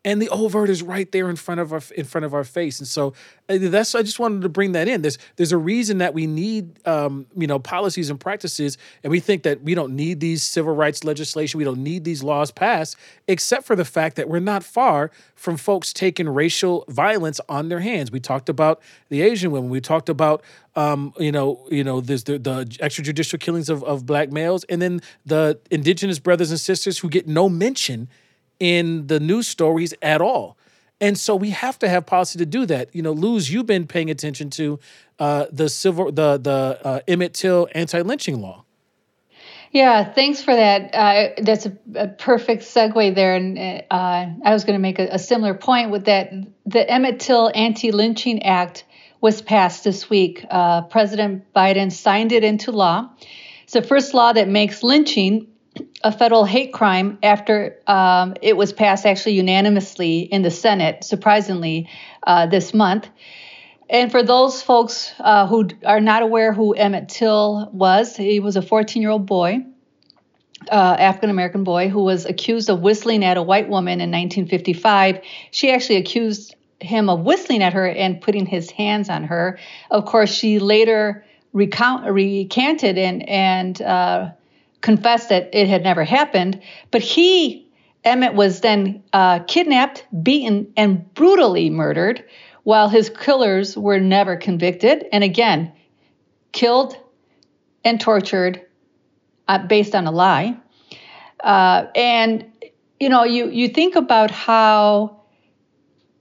and 0.06 0.22
the 0.22 0.30
overt 0.30 0.70
is 0.70 0.84
right 0.84 1.10
there 1.12 1.30
in 1.30 1.36
front 1.36 1.62
of 1.62 1.72
our 1.72 1.82
in 1.96 2.06
front 2.06 2.26
of 2.26 2.34
our 2.34 2.44
face. 2.44 2.80
And 2.80 2.88
so 2.88 3.14
uh, 3.50 3.58
that's 3.60 3.96
i 3.96 4.02
just 4.02 4.20
wanted 4.20 4.42
to 4.42 4.50
bring 4.50 4.74
that 4.74 4.88
in. 4.88 5.02
There's 5.02 5.18
there's 5.38 5.52
a 5.52 5.58
reason 5.58 6.00
that 6.00 6.14
we 6.14 6.28
need 6.28 6.86
um, 6.88 7.26
you 7.36 7.48
know 7.48 7.60
policies 7.60 8.10
and 8.10 8.20
practices 8.20 8.78
and 9.04 9.12
we 9.12 9.20
think 9.20 9.44
that 9.44 9.62
we 9.62 9.76
don't 9.76 9.96
need 9.96 10.20
these 10.20 10.44
civil 10.44 10.76
rights 10.76 11.04
legislation 11.04 11.58
we 11.58 11.64
don't 11.64 11.84
need 11.84 12.04
these 12.04 12.24
laws 12.24 12.52
passed 12.52 12.98
except 13.28 13.66
for 13.66 13.76
the 13.76 13.86
fact 13.86 14.16
that 14.16 14.28
we're 14.28 14.40
not 14.40 14.64
far 14.64 15.12
from 15.36 15.58
folks 15.58 15.94
taking 15.94 16.28
racial 16.28 16.86
violence 16.90 17.40
on 17.48 17.70
their 17.70 17.80
hands. 17.80 18.12
We 18.12 18.20
talked 18.20 18.50
about 18.50 18.82
the 19.10 19.22
asian 19.22 19.52
women. 19.52 19.70
We 19.70 19.82
talked 19.82 20.10
about 20.10 20.44
um, 20.76 21.14
you 21.20 21.32
know, 21.32 21.68
you 21.70 21.84
know, 21.84 22.02
there's 22.02 22.24
the, 22.24 22.40
the 22.40 22.66
extrajudicial 22.66 23.40
killings 23.40 23.70
of, 23.70 23.84
of 23.84 24.08
black 24.08 24.32
males, 24.32 24.64
and 24.64 24.82
then 24.82 25.02
the 25.24 25.60
indigenous 25.70 26.18
brothers 26.18 26.50
and 26.50 26.60
sisters 26.60 26.98
who 26.98 27.10
get 27.10 27.28
no 27.28 27.48
mention 27.48 28.08
in 28.60 29.08
the 29.08 29.20
news 29.20 29.48
stories 29.48 29.94
at 30.02 30.22
all. 30.22 30.58
And 31.02 31.18
so 31.18 31.36
we 31.36 31.50
have 31.50 31.78
to 31.80 31.90
have 31.90 32.06
policy 32.06 32.40
to 32.40 32.46
do 32.46 32.66
that. 32.68 32.96
You 32.96 33.02
know, 33.02 33.12
Luz, 33.12 33.50
you've 33.50 33.66
been 33.66 33.88
paying 33.88 34.10
attention 34.10 34.50
to 34.52 34.80
uh, 35.20 35.48
the 35.52 35.68
civil, 35.68 36.12
the 36.12 36.38
the 36.38 36.80
uh, 36.84 37.00
Emmett 37.08 37.34
Till 37.34 37.68
anti-lynching 37.76 38.42
law. 38.42 38.64
Yeah, 39.74 40.14
thanks 40.14 40.42
for 40.42 40.56
that. 40.56 40.94
Uh, 40.94 41.42
that's 41.42 41.66
a, 41.66 41.76
a, 41.96 42.08
perfect 42.08 42.62
segue 42.62 43.16
there. 43.16 43.36
And 43.36 43.58
uh, 43.90 44.28
I 44.46 44.54
was 44.54 44.66
going 44.66 44.78
to 44.78 44.82
make 44.82 45.00
a, 45.00 45.08
a, 45.14 45.20
similar 45.20 45.56
point 45.56 45.90
with 45.90 46.06
that. 46.06 46.32
The 46.68 46.88
Emmett 46.88 47.20
Till 47.20 47.52
Anti-Lynching 47.54 48.44
Act 48.44 48.86
was 49.20 49.42
passed 49.42 49.84
this 49.84 50.12
week. 50.12 50.46
Uh, 50.48 50.84
President 50.84 51.52
Biden 51.56 51.92
signed 51.92 52.32
it 52.32 52.44
into 52.44 52.72
law. 52.72 53.10
It's 53.64 53.74
the 53.74 53.82
first 53.82 54.14
law 54.14 54.32
that 54.32 54.48
makes 54.48 54.84
lynching 54.84 55.48
a 56.04 56.12
federal 56.12 56.44
hate 56.44 56.74
crime 56.74 57.18
after 57.24 57.78
um, 57.88 58.36
it 58.42 58.58
was 58.58 58.74
passed 58.74 59.06
actually 59.06 59.34
unanimously 59.34 60.20
in 60.20 60.42
the 60.42 60.52
Senate, 60.52 61.04
surprisingly, 61.04 61.90
uh, 62.24 62.46
this 62.46 62.74
month. 62.74 63.10
And 63.90 64.12
for 64.12 64.24
those 64.24 64.62
folks 64.62 65.14
uh, 65.20 65.48
who 65.48 65.70
are 65.86 66.02
not 66.02 66.22
aware 66.22 66.52
who 66.52 66.74
Emmett 66.74 67.10
Till 67.10 67.70
was, 67.72 68.16
he 68.18 68.40
was 68.40 68.56
a 68.56 68.62
14 68.62 69.02
year 69.02 69.12
old 69.12 69.26
boy, 69.26 69.66
uh, 70.72 70.96
African 71.00 71.30
American 71.30 71.64
boy, 71.64 71.90
who 71.90 72.04
was 72.04 72.26
accused 72.26 72.70
of 72.70 72.82
whistling 72.82 73.24
at 73.24 73.38
a 73.38 73.44
white 73.44 73.70
woman 73.70 74.02
in 74.02 74.10
1955. 74.12 75.22
She 75.52 75.72
actually 75.72 75.98
accused 75.98 76.56
him 76.80 77.10
of 77.10 77.22
whistling 77.22 77.64
at 77.64 77.74
her 77.74 77.88
and 77.88 78.20
putting 78.20 78.46
his 78.46 78.70
hands 78.72 79.10
on 79.10 79.24
her. 79.26 79.58
Of 79.90 80.06
course, 80.06 80.34
she 80.34 80.60
later 80.60 81.24
recount, 81.54 82.10
recanted 82.10 82.98
and, 82.98 83.28
and 83.30 83.82
uh, 83.82 84.32
confessed 84.84 85.30
that 85.30 85.50
it 85.54 85.68
had 85.68 85.82
never 85.82 86.04
happened. 86.04 86.62
But 86.92 87.02
he, 87.02 87.68
Emmett, 88.04 88.36
was 88.36 88.62
then 88.62 89.02
uh, 89.14 89.40
kidnapped, 89.40 90.06
beaten, 90.22 90.72
and 90.78 91.12
brutally 91.16 91.72
murdered 91.72 92.24
while 92.62 92.90
his 92.90 93.10
killers 93.10 93.76
were 93.76 94.00
never 94.00 94.36
convicted. 94.36 95.06
And 95.12 95.24
again, 95.24 95.72
killed 96.52 96.96
and 97.84 98.00
tortured 98.00 98.62
uh, 99.48 99.66
based 99.66 99.96
on 99.96 100.06
a 100.06 100.12
lie. 100.12 100.58
Uh, 101.44 101.88
and 101.96 102.46
you 103.00 103.10
know, 103.10 103.24
you 103.24 103.50
you 103.50 103.70
think 103.70 103.96
about 103.96 104.32
how. 104.32 105.22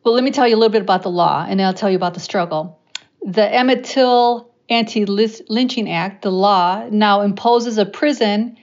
Well, 0.05 0.15
let 0.15 0.25
me 0.25 0.33
tell 0.33 0.49
you 0.49 0.57
a 0.57 0.59
little 0.59 0.73
bit 0.73 0.83
about 0.83 1.03
the 1.03 1.11
law, 1.11 1.47
and 1.49 1.61
then 1.61 1.67
I'll 1.67 1.75
tell 1.75 1.91
you 1.91 1.97
about 1.97 2.15
the 2.15 2.21
struggle. 2.21 2.81
The 3.25 3.47
Emmett 3.49 3.85
Till 3.85 4.52
Anti-Lynching 4.69 5.91
Act, 5.91 6.23
the 6.23 6.31
law, 6.31 6.89
now 6.91 7.23
imposes 7.23 7.79
a 7.79 7.87
prison 7.87 8.57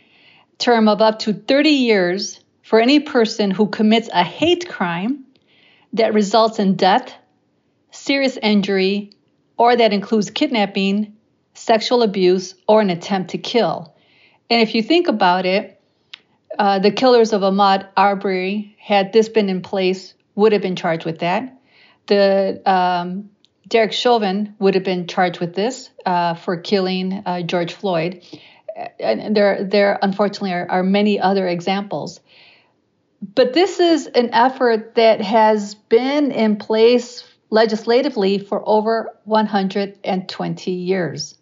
term 0.58 0.88
of 0.88 1.02
up 1.02 1.20
to 1.20 1.34
30 1.34 1.70
years 1.70 2.40
for 2.64 2.80
any 2.80 3.00
person 3.00 3.52
who 3.52 3.68
commits 3.68 4.10
a 4.14 4.24
hate 4.24 4.70
crime 4.70 5.26
that 5.94 6.14
results 6.14 6.60
in 6.60 6.76
death, 6.76 7.14
serious 7.92 8.38
injury, 8.38 9.12
or 9.58 9.76
that 9.76 9.94
includes 9.94 10.30
kidnapping, 10.30 11.16
sexual 11.54 12.04
abuse, 12.04 12.56
or 12.68 12.82
an 12.82 12.90
attempt 12.90 13.32
to 13.32 13.38
kill. 13.38 13.96
And 14.50 14.62
if 14.62 14.76
you 14.76 14.84
think 14.84 15.08
about 15.08 15.46
it, 15.46 15.82
uh, 16.58 16.80
the 16.80 16.92
killers 16.92 17.34
of 17.34 17.42
Ahmaud 17.42 17.88
Arbery, 17.96 18.76
had 18.80 19.14
this 19.14 19.30
been 19.30 19.50
in 19.50 19.62
place, 19.62 20.14
would 20.36 20.52
have 20.52 20.62
been 20.62 20.76
charged 20.76 21.06
with 21.06 21.20
that. 21.20 21.60
The 22.08 22.62
um, 22.66 23.30
Derek 23.70 23.94
Chauvin 23.94 24.56
would 24.60 24.74
have 24.74 24.84
been 24.84 25.08
charged 25.08 25.40
with 25.40 25.54
this 25.54 25.90
uh, 26.06 26.34
for 26.34 26.58
killing 26.58 27.22
uh, 27.26 27.44
George 27.44 27.74
Floyd. 27.74 28.24
And 29.00 29.36
there, 29.36 29.64
there 29.64 30.00
unfortunately 30.02 30.54
are, 30.54 30.70
are 30.70 30.84
many 30.84 31.20
other 31.20 31.48
examples. 31.48 32.20
But 33.22 33.54
this 33.54 33.80
is 33.80 34.08
an 34.08 34.34
effort 34.34 34.96
that 34.96 35.22
has 35.22 35.76
been 35.76 36.32
in 36.32 36.56
place 36.56 37.24
legislatively 37.50 38.40
for 38.40 38.68
over 38.68 39.16
120 39.26 40.72
years. 40.72 41.38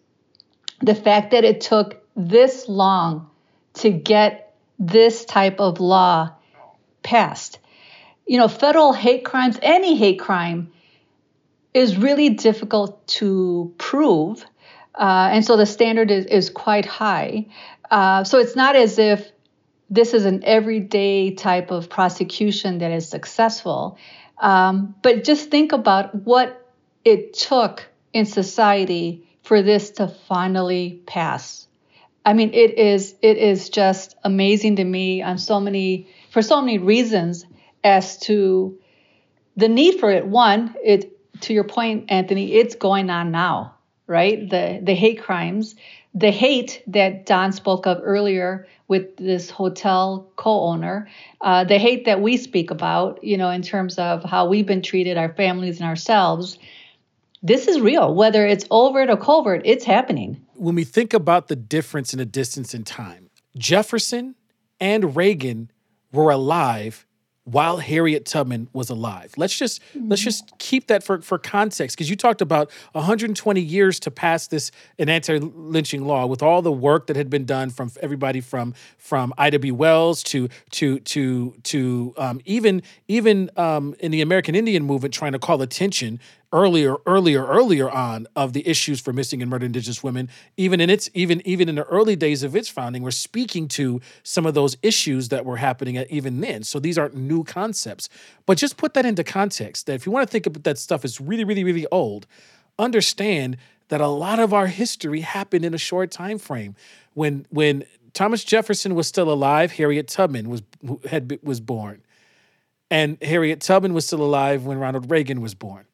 The 0.80 0.94
fact 0.94 1.30
that 1.30 1.44
it 1.44 1.60
took 1.60 2.02
this 2.16 2.68
long 2.68 3.30
to 3.74 3.90
get 3.90 4.54
this 4.78 5.24
type 5.24 5.60
of 5.60 5.80
law 5.80 6.34
passed. 7.02 7.58
You 8.26 8.38
know, 8.38 8.48
federal 8.48 8.92
hate 8.92 9.24
crimes, 9.24 9.58
any 9.62 9.96
hate 9.96 10.18
crime, 10.18 10.72
is 11.74 11.96
really 11.96 12.30
difficult 12.30 13.06
to 13.06 13.72
prove. 13.78 14.44
Uh, 14.94 15.28
and 15.32 15.44
so 15.44 15.56
the 15.56 15.66
standard 15.66 16.10
is, 16.10 16.26
is 16.26 16.50
quite 16.50 16.86
high. 16.86 17.46
Uh, 17.90 18.24
so 18.24 18.38
it's 18.38 18.56
not 18.56 18.76
as 18.76 18.98
if 18.98 19.30
this 19.90 20.12
is 20.12 20.24
an 20.24 20.42
everyday 20.44 21.30
type 21.30 21.70
of 21.70 21.88
prosecution 21.88 22.78
that 22.78 22.90
is 22.90 23.08
successful. 23.08 23.98
Um, 24.38 24.94
but 25.02 25.24
just 25.24 25.50
think 25.50 25.72
about 25.72 26.14
what 26.14 26.66
it 27.04 27.34
took 27.34 27.86
in 28.12 28.26
society 28.26 29.26
for 29.42 29.62
this 29.62 29.92
to 29.92 30.08
finally 30.08 31.02
pass. 31.06 31.66
I 32.24 32.34
mean, 32.34 32.52
it 32.52 32.78
is 32.78 33.14
it 33.22 33.38
is 33.38 33.70
just 33.70 34.14
amazing 34.22 34.76
to 34.76 34.84
me 34.84 35.22
on 35.22 35.38
so 35.38 35.60
many 35.60 36.08
for 36.30 36.42
so 36.42 36.60
many 36.60 36.78
reasons 36.78 37.46
as 37.82 38.18
to 38.18 38.78
the 39.56 39.68
need 39.68 39.98
for 39.98 40.10
it. 40.10 40.26
One, 40.26 40.74
it 40.84 41.17
to 41.42 41.52
your 41.52 41.64
point, 41.64 42.06
Anthony, 42.10 42.54
it's 42.54 42.74
going 42.74 43.10
on 43.10 43.30
now, 43.30 43.74
right? 44.06 44.48
The 44.48 44.80
the 44.82 44.94
hate 44.94 45.22
crimes, 45.22 45.74
the 46.14 46.30
hate 46.30 46.82
that 46.86 47.26
Don 47.26 47.52
spoke 47.52 47.86
of 47.86 48.00
earlier 48.02 48.66
with 48.88 49.16
this 49.18 49.50
hotel 49.50 50.30
co-owner, 50.36 51.08
uh, 51.42 51.64
the 51.64 51.78
hate 51.78 52.06
that 52.06 52.22
we 52.22 52.36
speak 52.36 52.70
about, 52.70 53.22
you 53.22 53.36
know, 53.36 53.50
in 53.50 53.62
terms 53.62 53.98
of 53.98 54.24
how 54.24 54.48
we've 54.48 54.66
been 54.66 54.82
treated, 54.82 55.16
our 55.16 55.32
families 55.34 55.78
and 55.80 55.88
ourselves. 55.88 56.58
This 57.42 57.68
is 57.68 57.80
real, 57.80 58.14
whether 58.14 58.46
it's 58.46 58.64
overt 58.70 59.10
or 59.10 59.16
covert, 59.16 59.62
it's 59.64 59.84
happening. 59.84 60.44
When 60.54 60.74
we 60.74 60.82
think 60.82 61.14
about 61.14 61.46
the 61.46 61.54
difference 61.54 62.12
in 62.12 62.18
a 62.18 62.24
distance 62.24 62.74
in 62.74 62.82
time, 62.82 63.30
Jefferson 63.56 64.34
and 64.80 65.14
Reagan 65.14 65.70
were 66.10 66.30
alive 66.30 67.06
while 67.50 67.78
Harriet 67.78 68.26
Tubman 68.26 68.68
was 68.72 68.90
alive. 68.90 69.32
Let's 69.36 69.56
just 69.56 69.80
mm-hmm. 69.94 70.08
let's 70.08 70.22
just 70.22 70.56
keep 70.58 70.88
that 70.88 71.02
for 71.02 71.20
for 71.22 71.38
context 71.38 71.96
because 71.96 72.10
you 72.10 72.16
talked 72.16 72.42
about 72.42 72.70
120 72.92 73.60
years 73.60 73.98
to 74.00 74.10
pass 74.10 74.46
this 74.48 74.70
an 74.98 75.08
anti-lynching 75.08 76.04
law 76.06 76.26
with 76.26 76.42
all 76.42 76.60
the 76.60 76.72
work 76.72 77.06
that 77.06 77.16
had 77.16 77.30
been 77.30 77.46
done 77.46 77.70
from 77.70 77.90
everybody 78.00 78.40
from 78.40 78.74
from 78.98 79.32
Ida 79.38 79.58
B. 79.58 79.72
Wells 79.72 80.22
to 80.24 80.48
to 80.72 81.00
to 81.00 81.54
to 81.64 82.14
um, 82.18 82.40
even 82.44 82.82
even 83.08 83.50
um, 83.56 83.94
in 84.00 84.10
the 84.10 84.20
American 84.20 84.54
Indian 84.54 84.84
movement 84.84 85.14
trying 85.14 85.32
to 85.32 85.38
call 85.38 85.62
attention 85.62 86.20
earlier, 86.52 86.96
earlier, 87.06 87.46
earlier 87.46 87.90
on 87.90 88.26
of 88.34 88.52
the 88.52 88.66
issues 88.66 89.00
for 89.00 89.12
missing 89.12 89.42
and 89.42 89.50
murdered 89.50 89.66
Indigenous 89.66 90.02
women. 90.02 90.28
Even 90.56 90.80
in 90.80 90.90
its 90.90 91.10
even 91.14 91.46
even 91.46 91.68
in 91.68 91.74
the 91.74 91.84
early 91.84 92.16
days 92.16 92.42
of 92.42 92.56
its 92.56 92.68
founding, 92.68 93.02
we're 93.02 93.10
speaking 93.10 93.68
to 93.68 94.00
some 94.22 94.46
of 94.46 94.54
those 94.54 94.76
issues 94.82 95.28
that 95.28 95.44
were 95.44 95.56
happening 95.56 95.96
at 95.96 96.10
even 96.10 96.40
then. 96.40 96.62
So 96.62 96.78
these 96.78 96.98
aren't 96.98 97.14
new 97.14 97.44
concepts, 97.44 98.08
but 98.46 98.58
just 98.58 98.76
put 98.76 98.94
that 98.94 99.04
into 99.04 99.24
context. 99.24 99.86
That 99.86 99.94
if 99.94 100.06
you 100.06 100.12
want 100.12 100.26
to 100.26 100.30
think 100.30 100.46
about 100.46 100.64
that 100.64 100.78
stuff 100.78 101.04
is 101.04 101.20
really, 101.20 101.44
really, 101.44 101.64
really 101.64 101.86
old, 101.92 102.26
understand 102.78 103.58
that 103.88 104.00
a 104.00 104.08
lot 104.08 104.38
of 104.38 104.54
our 104.54 104.66
history 104.66 105.20
happened 105.20 105.64
in 105.64 105.74
a 105.74 105.78
short 105.78 106.10
time 106.10 106.38
frame. 106.38 106.74
When 107.14 107.46
when 107.50 107.84
Thomas 108.14 108.42
Jefferson 108.42 108.94
was 108.94 109.06
still 109.06 109.30
alive, 109.30 109.72
Harriet 109.72 110.08
Tubman 110.08 110.48
was 110.48 110.62
had 111.08 111.38
was 111.42 111.60
born. 111.60 112.02
And 112.90 113.22
Harriet 113.22 113.60
Tubman 113.60 113.92
was 113.92 114.06
still 114.06 114.22
alive 114.22 114.64
when 114.64 114.78
Ronald 114.78 115.10
Reagan 115.10 115.42
was 115.42 115.54
born. 115.54 115.84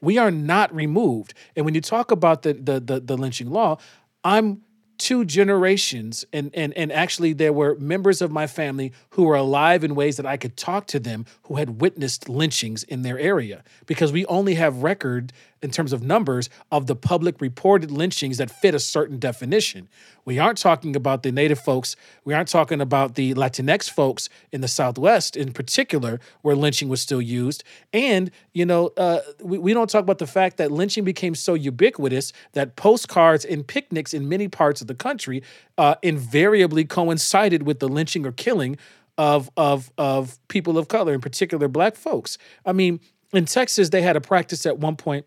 We 0.00 0.18
are 0.18 0.30
not 0.30 0.74
removed. 0.74 1.34
And 1.56 1.64
when 1.64 1.74
you 1.74 1.80
talk 1.80 2.10
about 2.10 2.42
the 2.42 2.54
the 2.54 2.80
the, 2.80 3.00
the 3.00 3.16
lynching 3.16 3.50
law, 3.50 3.78
I'm 4.24 4.62
two 5.00 5.24
generations 5.24 6.26
and 6.30 6.50
and 6.52 6.74
and 6.76 6.92
actually 6.92 7.32
there 7.32 7.54
were 7.54 7.74
members 7.78 8.20
of 8.20 8.30
my 8.30 8.46
family 8.46 8.92
who 9.10 9.24
were 9.24 9.34
alive 9.34 9.82
in 9.82 9.94
ways 9.94 10.18
that 10.18 10.26
I 10.26 10.36
could 10.36 10.58
talk 10.58 10.86
to 10.88 11.00
them 11.00 11.24
who 11.44 11.56
had 11.56 11.80
witnessed 11.80 12.28
lynchings 12.28 12.82
in 12.82 13.00
their 13.00 13.18
area 13.18 13.64
because 13.86 14.12
we 14.12 14.26
only 14.26 14.56
have 14.56 14.82
record 14.82 15.32
in 15.62 15.70
terms 15.70 15.92
of 15.92 16.02
numbers 16.02 16.48
of 16.70 16.86
the 16.86 16.96
public 16.96 17.40
reported 17.40 17.90
lynchings 17.90 18.38
that 18.38 18.50
fit 18.50 18.74
a 18.74 18.78
certain 18.78 19.18
definition. 19.18 19.88
We 20.24 20.38
aren't 20.38 20.58
talking 20.58 20.96
about 20.96 21.22
the 21.22 21.32
native 21.32 21.58
folks, 21.58 21.96
we 22.24 22.34
aren't 22.34 22.48
talking 22.48 22.80
about 22.80 23.14
the 23.14 23.34
Latinx 23.34 23.90
folks 23.90 24.28
in 24.52 24.60
the 24.60 24.68
Southwest 24.68 25.36
in 25.36 25.52
particular, 25.52 26.20
where 26.42 26.56
lynching 26.56 26.88
was 26.88 27.00
still 27.00 27.20
used. 27.20 27.64
And, 27.92 28.30
you 28.52 28.64
know, 28.64 28.90
uh, 28.96 29.20
we, 29.42 29.58
we 29.58 29.74
don't 29.74 29.90
talk 29.90 30.02
about 30.02 30.18
the 30.18 30.26
fact 30.26 30.56
that 30.58 30.70
lynching 30.70 31.04
became 31.04 31.34
so 31.34 31.54
ubiquitous 31.54 32.32
that 32.52 32.76
postcards 32.76 33.44
and 33.44 33.66
picnics 33.66 34.14
in 34.14 34.28
many 34.28 34.48
parts 34.48 34.80
of 34.80 34.86
the 34.86 34.94
country 34.94 35.42
uh, 35.78 35.96
invariably 36.02 36.84
coincided 36.84 37.64
with 37.64 37.80
the 37.80 37.88
lynching 37.88 38.26
or 38.26 38.32
killing 38.32 38.76
of, 39.18 39.50
of, 39.56 39.92
of 39.98 40.38
people 40.48 40.78
of 40.78 40.88
color, 40.88 41.12
in 41.12 41.20
particular 41.20 41.68
black 41.68 41.96
folks. 41.96 42.38
I 42.64 42.72
mean, 42.72 43.00
in 43.32 43.44
Texas, 43.44 43.90
they 43.90 44.02
had 44.02 44.16
a 44.16 44.20
practice 44.20 44.64
at 44.64 44.78
one 44.78 44.96
point 44.96 45.26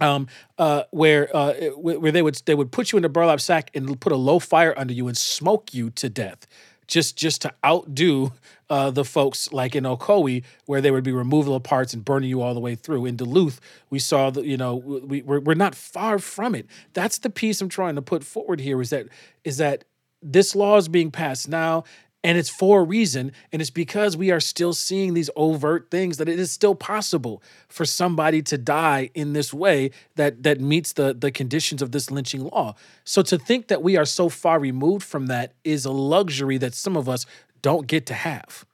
um, 0.00 0.26
uh, 0.58 0.84
where 0.90 1.34
uh, 1.34 1.54
where 1.76 2.12
they 2.12 2.22
would 2.22 2.40
they 2.46 2.54
would 2.54 2.72
put 2.72 2.92
you 2.92 2.98
in 2.98 3.04
a 3.04 3.08
burlap 3.08 3.40
sack 3.40 3.70
and 3.74 4.00
put 4.00 4.12
a 4.12 4.16
low 4.16 4.38
fire 4.38 4.74
under 4.76 4.92
you 4.92 5.08
and 5.08 5.16
smoke 5.16 5.72
you 5.72 5.90
to 5.90 6.08
death, 6.08 6.46
just 6.86 7.16
just 7.16 7.42
to 7.42 7.52
outdo 7.64 8.32
uh, 8.70 8.90
the 8.90 9.04
folks 9.04 9.52
like 9.52 9.76
in 9.76 9.84
Ocoee, 9.84 10.42
where 10.66 10.80
there 10.80 10.92
would 10.92 11.04
be 11.04 11.12
removal 11.12 11.54
of 11.54 11.62
parts 11.62 11.94
and 11.94 12.04
burning 12.04 12.28
you 12.28 12.42
all 12.42 12.54
the 12.54 12.60
way 12.60 12.74
through. 12.74 13.06
In 13.06 13.16
Duluth, 13.16 13.60
we 13.90 13.98
saw 13.98 14.30
that 14.30 14.44
you 14.44 14.56
know 14.56 14.76
we 14.76 15.22
we're, 15.22 15.40
we're 15.40 15.54
not 15.54 15.74
far 15.74 16.18
from 16.18 16.54
it. 16.54 16.66
That's 16.92 17.18
the 17.18 17.30
piece 17.30 17.60
I'm 17.60 17.68
trying 17.68 17.94
to 17.94 18.02
put 18.02 18.24
forward 18.24 18.60
here 18.60 18.80
is 18.80 18.90
that 18.90 19.06
is 19.44 19.58
that 19.58 19.84
this 20.22 20.54
law 20.56 20.78
is 20.78 20.88
being 20.88 21.10
passed 21.10 21.48
now 21.48 21.84
and 22.24 22.38
it's 22.38 22.48
for 22.48 22.80
a 22.80 22.84
reason. 22.84 23.32
And 23.52 23.60
it's 23.60 23.70
because 23.70 24.16
we 24.16 24.30
are 24.30 24.40
still 24.40 24.72
seeing 24.72 25.12
these 25.12 25.28
overt 25.36 25.90
things 25.90 26.16
that 26.16 26.28
it 26.28 26.40
is 26.40 26.50
still 26.50 26.74
possible 26.74 27.42
for 27.68 27.84
somebody 27.84 28.40
to 28.42 28.56
die 28.56 29.10
in 29.14 29.34
this 29.34 29.52
way 29.52 29.90
that 30.16 30.42
that 30.42 30.58
meets 30.58 30.94
the, 30.94 31.12
the 31.12 31.30
conditions 31.30 31.82
of 31.82 31.92
this 31.92 32.10
lynching 32.10 32.44
law. 32.44 32.74
So 33.04 33.20
to 33.22 33.38
think 33.38 33.68
that 33.68 33.82
we 33.82 33.98
are 33.98 34.06
so 34.06 34.30
far 34.30 34.58
removed 34.58 35.04
from 35.04 35.26
that 35.26 35.52
is 35.62 35.84
a 35.84 35.92
luxury 35.92 36.56
that 36.58 36.72
some 36.72 36.96
of 36.96 37.08
us 37.10 37.26
don't 37.60 37.86
get 37.86 38.06
to 38.06 38.14
have. 38.14 38.64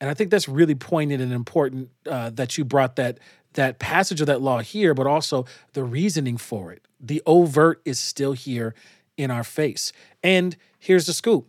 And 0.00 0.10
I 0.10 0.14
think 0.14 0.30
that's 0.30 0.48
really 0.48 0.74
poignant 0.74 1.22
and 1.22 1.32
important 1.32 1.90
uh, 2.10 2.30
that 2.30 2.58
you 2.58 2.64
brought 2.64 2.96
that 2.96 3.20
that 3.54 3.78
passage 3.78 4.20
of 4.22 4.26
that 4.26 4.40
law 4.40 4.60
here, 4.60 4.94
but 4.94 5.06
also 5.06 5.44
the 5.74 5.84
reasoning 5.84 6.38
for 6.38 6.72
it. 6.72 6.88
The 6.98 7.22
overt 7.26 7.82
is 7.84 7.98
still 7.98 8.32
here 8.32 8.74
in 9.18 9.30
our 9.30 9.44
face. 9.44 9.92
And 10.22 10.56
here's 10.78 11.06
the 11.06 11.12
scoop 11.12 11.46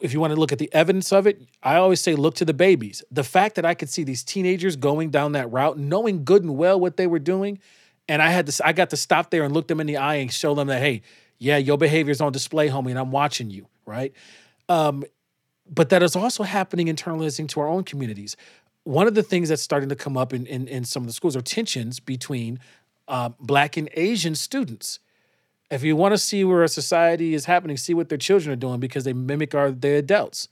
if 0.00 0.12
you 0.12 0.20
want 0.20 0.32
to 0.34 0.40
look 0.40 0.52
at 0.52 0.58
the 0.58 0.72
evidence 0.72 1.12
of 1.12 1.26
it, 1.26 1.42
I 1.62 1.76
always 1.76 2.00
say 2.00 2.14
look 2.14 2.34
to 2.36 2.44
the 2.44 2.54
babies. 2.54 3.04
The 3.10 3.24
fact 3.24 3.54
that 3.54 3.64
I 3.64 3.74
could 3.74 3.88
see 3.88 4.04
these 4.04 4.22
teenagers 4.24 4.76
going 4.76 5.10
down 5.10 5.32
that 5.32 5.50
route, 5.52 5.78
knowing 5.78 6.24
good 6.24 6.42
and 6.42 6.56
well 6.56 6.78
what 6.78 6.96
they 6.96 7.06
were 7.06 7.18
doing, 7.20 7.60
and 8.08 8.20
I 8.20 8.30
had 8.30 8.46
to 8.46 8.66
I 8.66 8.72
got 8.72 8.90
to 8.90 8.96
stop 8.96 9.30
there 9.30 9.44
and 9.44 9.54
look 9.54 9.68
them 9.68 9.80
in 9.80 9.86
the 9.86 9.96
eye 9.96 10.16
and 10.16 10.32
show 10.32 10.54
them 10.54 10.68
that 10.68 10.80
hey, 10.80 11.02
yeah, 11.38 11.56
your 11.56 11.78
behavior 11.78 12.10
is 12.10 12.20
on 12.20 12.32
display, 12.32 12.68
homie, 12.68 12.90
and 12.90 12.98
I'm 12.98 13.12
watching 13.12 13.50
you, 13.50 13.66
right? 13.84 14.12
Um, 14.68 15.04
but 15.68 15.88
that 15.90 16.02
is 16.02 16.16
also 16.16 16.42
happening 16.42 16.86
internalizing 16.86 17.48
to 17.50 17.60
our 17.60 17.68
own 17.68 17.84
communities. 17.84 18.36
one 18.84 19.08
of 19.08 19.14
the 19.16 19.22
things 19.22 19.48
that's 19.48 19.62
starting 19.62 19.88
to 19.88 19.96
come 19.96 20.16
up 20.16 20.32
in, 20.32 20.46
in, 20.46 20.68
in 20.68 20.84
some 20.84 21.02
of 21.02 21.08
the 21.08 21.12
schools 21.12 21.34
are 21.34 21.42
tensions 21.42 21.98
between 21.98 22.60
uh, 23.08 23.30
Black 23.40 23.76
and 23.76 23.90
Asian 23.94 24.36
students. 24.36 25.00
If 25.70 25.82
you 25.82 25.96
want 25.96 26.12
to 26.12 26.18
see 26.18 26.44
where 26.44 26.62
a 26.62 26.68
society 26.68 27.34
is 27.34 27.46
happening, 27.46 27.76
see 27.76 27.94
what 27.94 28.08
their 28.08 28.18
children 28.18 28.52
are 28.52 28.56
doing 28.56 28.80
because 28.80 29.04
they 29.04 29.12
mimic 29.12 29.54
our 29.54 29.70
their 29.70 29.96
adults. 29.96 30.48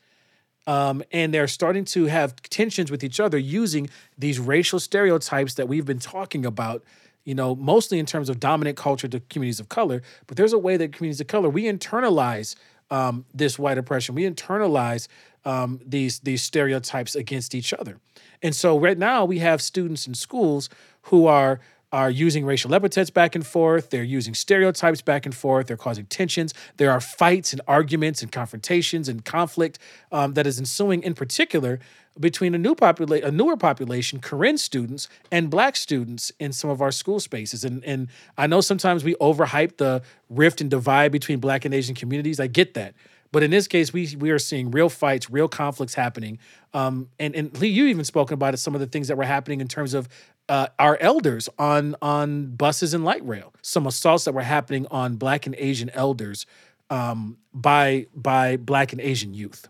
Um, 0.66 1.02
and 1.12 1.32
they're 1.32 1.46
starting 1.46 1.84
to 1.86 2.06
have 2.06 2.40
tensions 2.42 2.90
with 2.90 3.04
each 3.04 3.20
other 3.20 3.36
using 3.36 3.90
these 4.16 4.40
racial 4.40 4.80
stereotypes 4.80 5.54
that 5.54 5.68
we've 5.68 5.84
been 5.84 5.98
talking 5.98 6.46
about 6.46 6.82
you 7.24 7.34
know, 7.34 7.54
mostly 7.56 7.98
in 7.98 8.06
terms 8.06 8.28
of 8.28 8.38
dominant 8.38 8.76
culture 8.76 9.08
to 9.08 9.20
communities 9.20 9.60
of 9.60 9.68
color. 9.68 10.02
But 10.26 10.36
there's 10.36 10.52
a 10.52 10.58
way 10.58 10.76
that 10.76 10.92
communities 10.92 11.20
of 11.20 11.26
color 11.26 11.48
we 11.48 11.64
internalize 11.64 12.54
um, 12.90 13.24
this 13.32 13.58
white 13.58 13.78
oppression. 13.78 14.14
We 14.14 14.28
internalize 14.28 15.08
um, 15.44 15.80
these 15.84 16.20
these 16.20 16.42
stereotypes 16.42 17.14
against 17.14 17.54
each 17.54 17.72
other. 17.72 17.98
And 18.42 18.54
so 18.54 18.78
right 18.78 18.98
now 18.98 19.24
we 19.24 19.38
have 19.38 19.62
students 19.62 20.06
in 20.06 20.14
schools 20.14 20.68
who 21.02 21.26
are 21.26 21.60
are 21.94 22.10
using 22.10 22.44
racial 22.44 22.74
epithets 22.74 23.08
back 23.08 23.36
and 23.36 23.46
forth. 23.46 23.90
They're 23.90 24.02
using 24.02 24.34
stereotypes 24.34 25.00
back 25.00 25.24
and 25.26 25.32
forth. 25.32 25.68
They're 25.68 25.76
causing 25.76 26.06
tensions. 26.06 26.52
There 26.76 26.90
are 26.90 27.00
fights 27.00 27.52
and 27.52 27.62
arguments 27.68 28.20
and 28.20 28.32
confrontations 28.32 29.08
and 29.08 29.24
conflict 29.24 29.78
um, 30.10 30.34
that 30.34 30.44
is 30.44 30.58
ensuing, 30.58 31.04
in 31.04 31.14
particular, 31.14 31.78
between 32.18 32.52
a 32.52 32.58
new 32.58 32.74
popula- 32.74 33.22
a 33.22 33.30
newer 33.30 33.56
population, 33.56 34.20
Karen 34.20 34.58
students 34.58 35.08
and 35.30 35.48
Black 35.48 35.76
students 35.76 36.32
in 36.40 36.52
some 36.52 36.68
of 36.68 36.82
our 36.82 36.90
school 36.90 37.20
spaces. 37.20 37.64
And 37.64 37.84
and 37.84 38.08
I 38.36 38.48
know 38.48 38.60
sometimes 38.60 39.04
we 39.04 39.14
overhype 39.20 39.76
the 39.76 40.02
rift 40.28 40.60
and 40.60 40.68
divide 40.68 41.12
between 41.12 41.38
Black 41.38 41.64
and 41.64 41.72
Asian 41.72 41.94
communities. 41.94 42.40
I 42.40 42.48
get 42.48 42.74
that. 42.74 42.94
But 43.34 43.42
in 43.42 43.50
this 43.50 43.66
case, 43.66 43.92
we 43.92 44.14
we 44.16 44.30
are 44.30 44.38
seeing 44.38 44.70
real 44.70 44.88
fights, 44.88 45.28
real 45.28 45.48
conflicts 45.48 45.94
happening. 45.94 46.38
Um, 46.72 47.08
and 47.18 47.34
and 47.34 47.60
Lee, 47.60 47.66
you 47.66 47.86
even 47.86 48.04
spoken 48.04 48.34
about 48.34 48.54
it, 48.54 48.58
some 48.58 48.76
of 48.76 48.80
the 48.80 48.86
things 48.86 49.08
that 49.08 49.16
were 49.16 49.24
happening 49.24 49.60
in 49.60 49.66
terms 49.66 49.92
of 49.92 50.08
uh, 50.48 50.68
our 50.78 50.96
elders 51.00 51.48
on 51.58 51.96
on 52.00 52.54
buses 52.54 52.94
and 52.94 53.04
light 53.04 53.26
rail. 53.26 53.52
Some 53.60 53.88
assaults 53.88 54.26
that 54.26 54.34
were 54.34 54.42
happening 54.42 54.86
on 54.88 55.16
Black 55.16 55.46
and 55.46 55.56
Asian 55.58 55.90
elders 55.90 56.46
um, 56.90 57.38
by 57.52 58.06
by 58.14 58.56
Black 58.56 58.92
and 58.92 59.00
Asian 59.00 59.34
youth. 59.34 59.68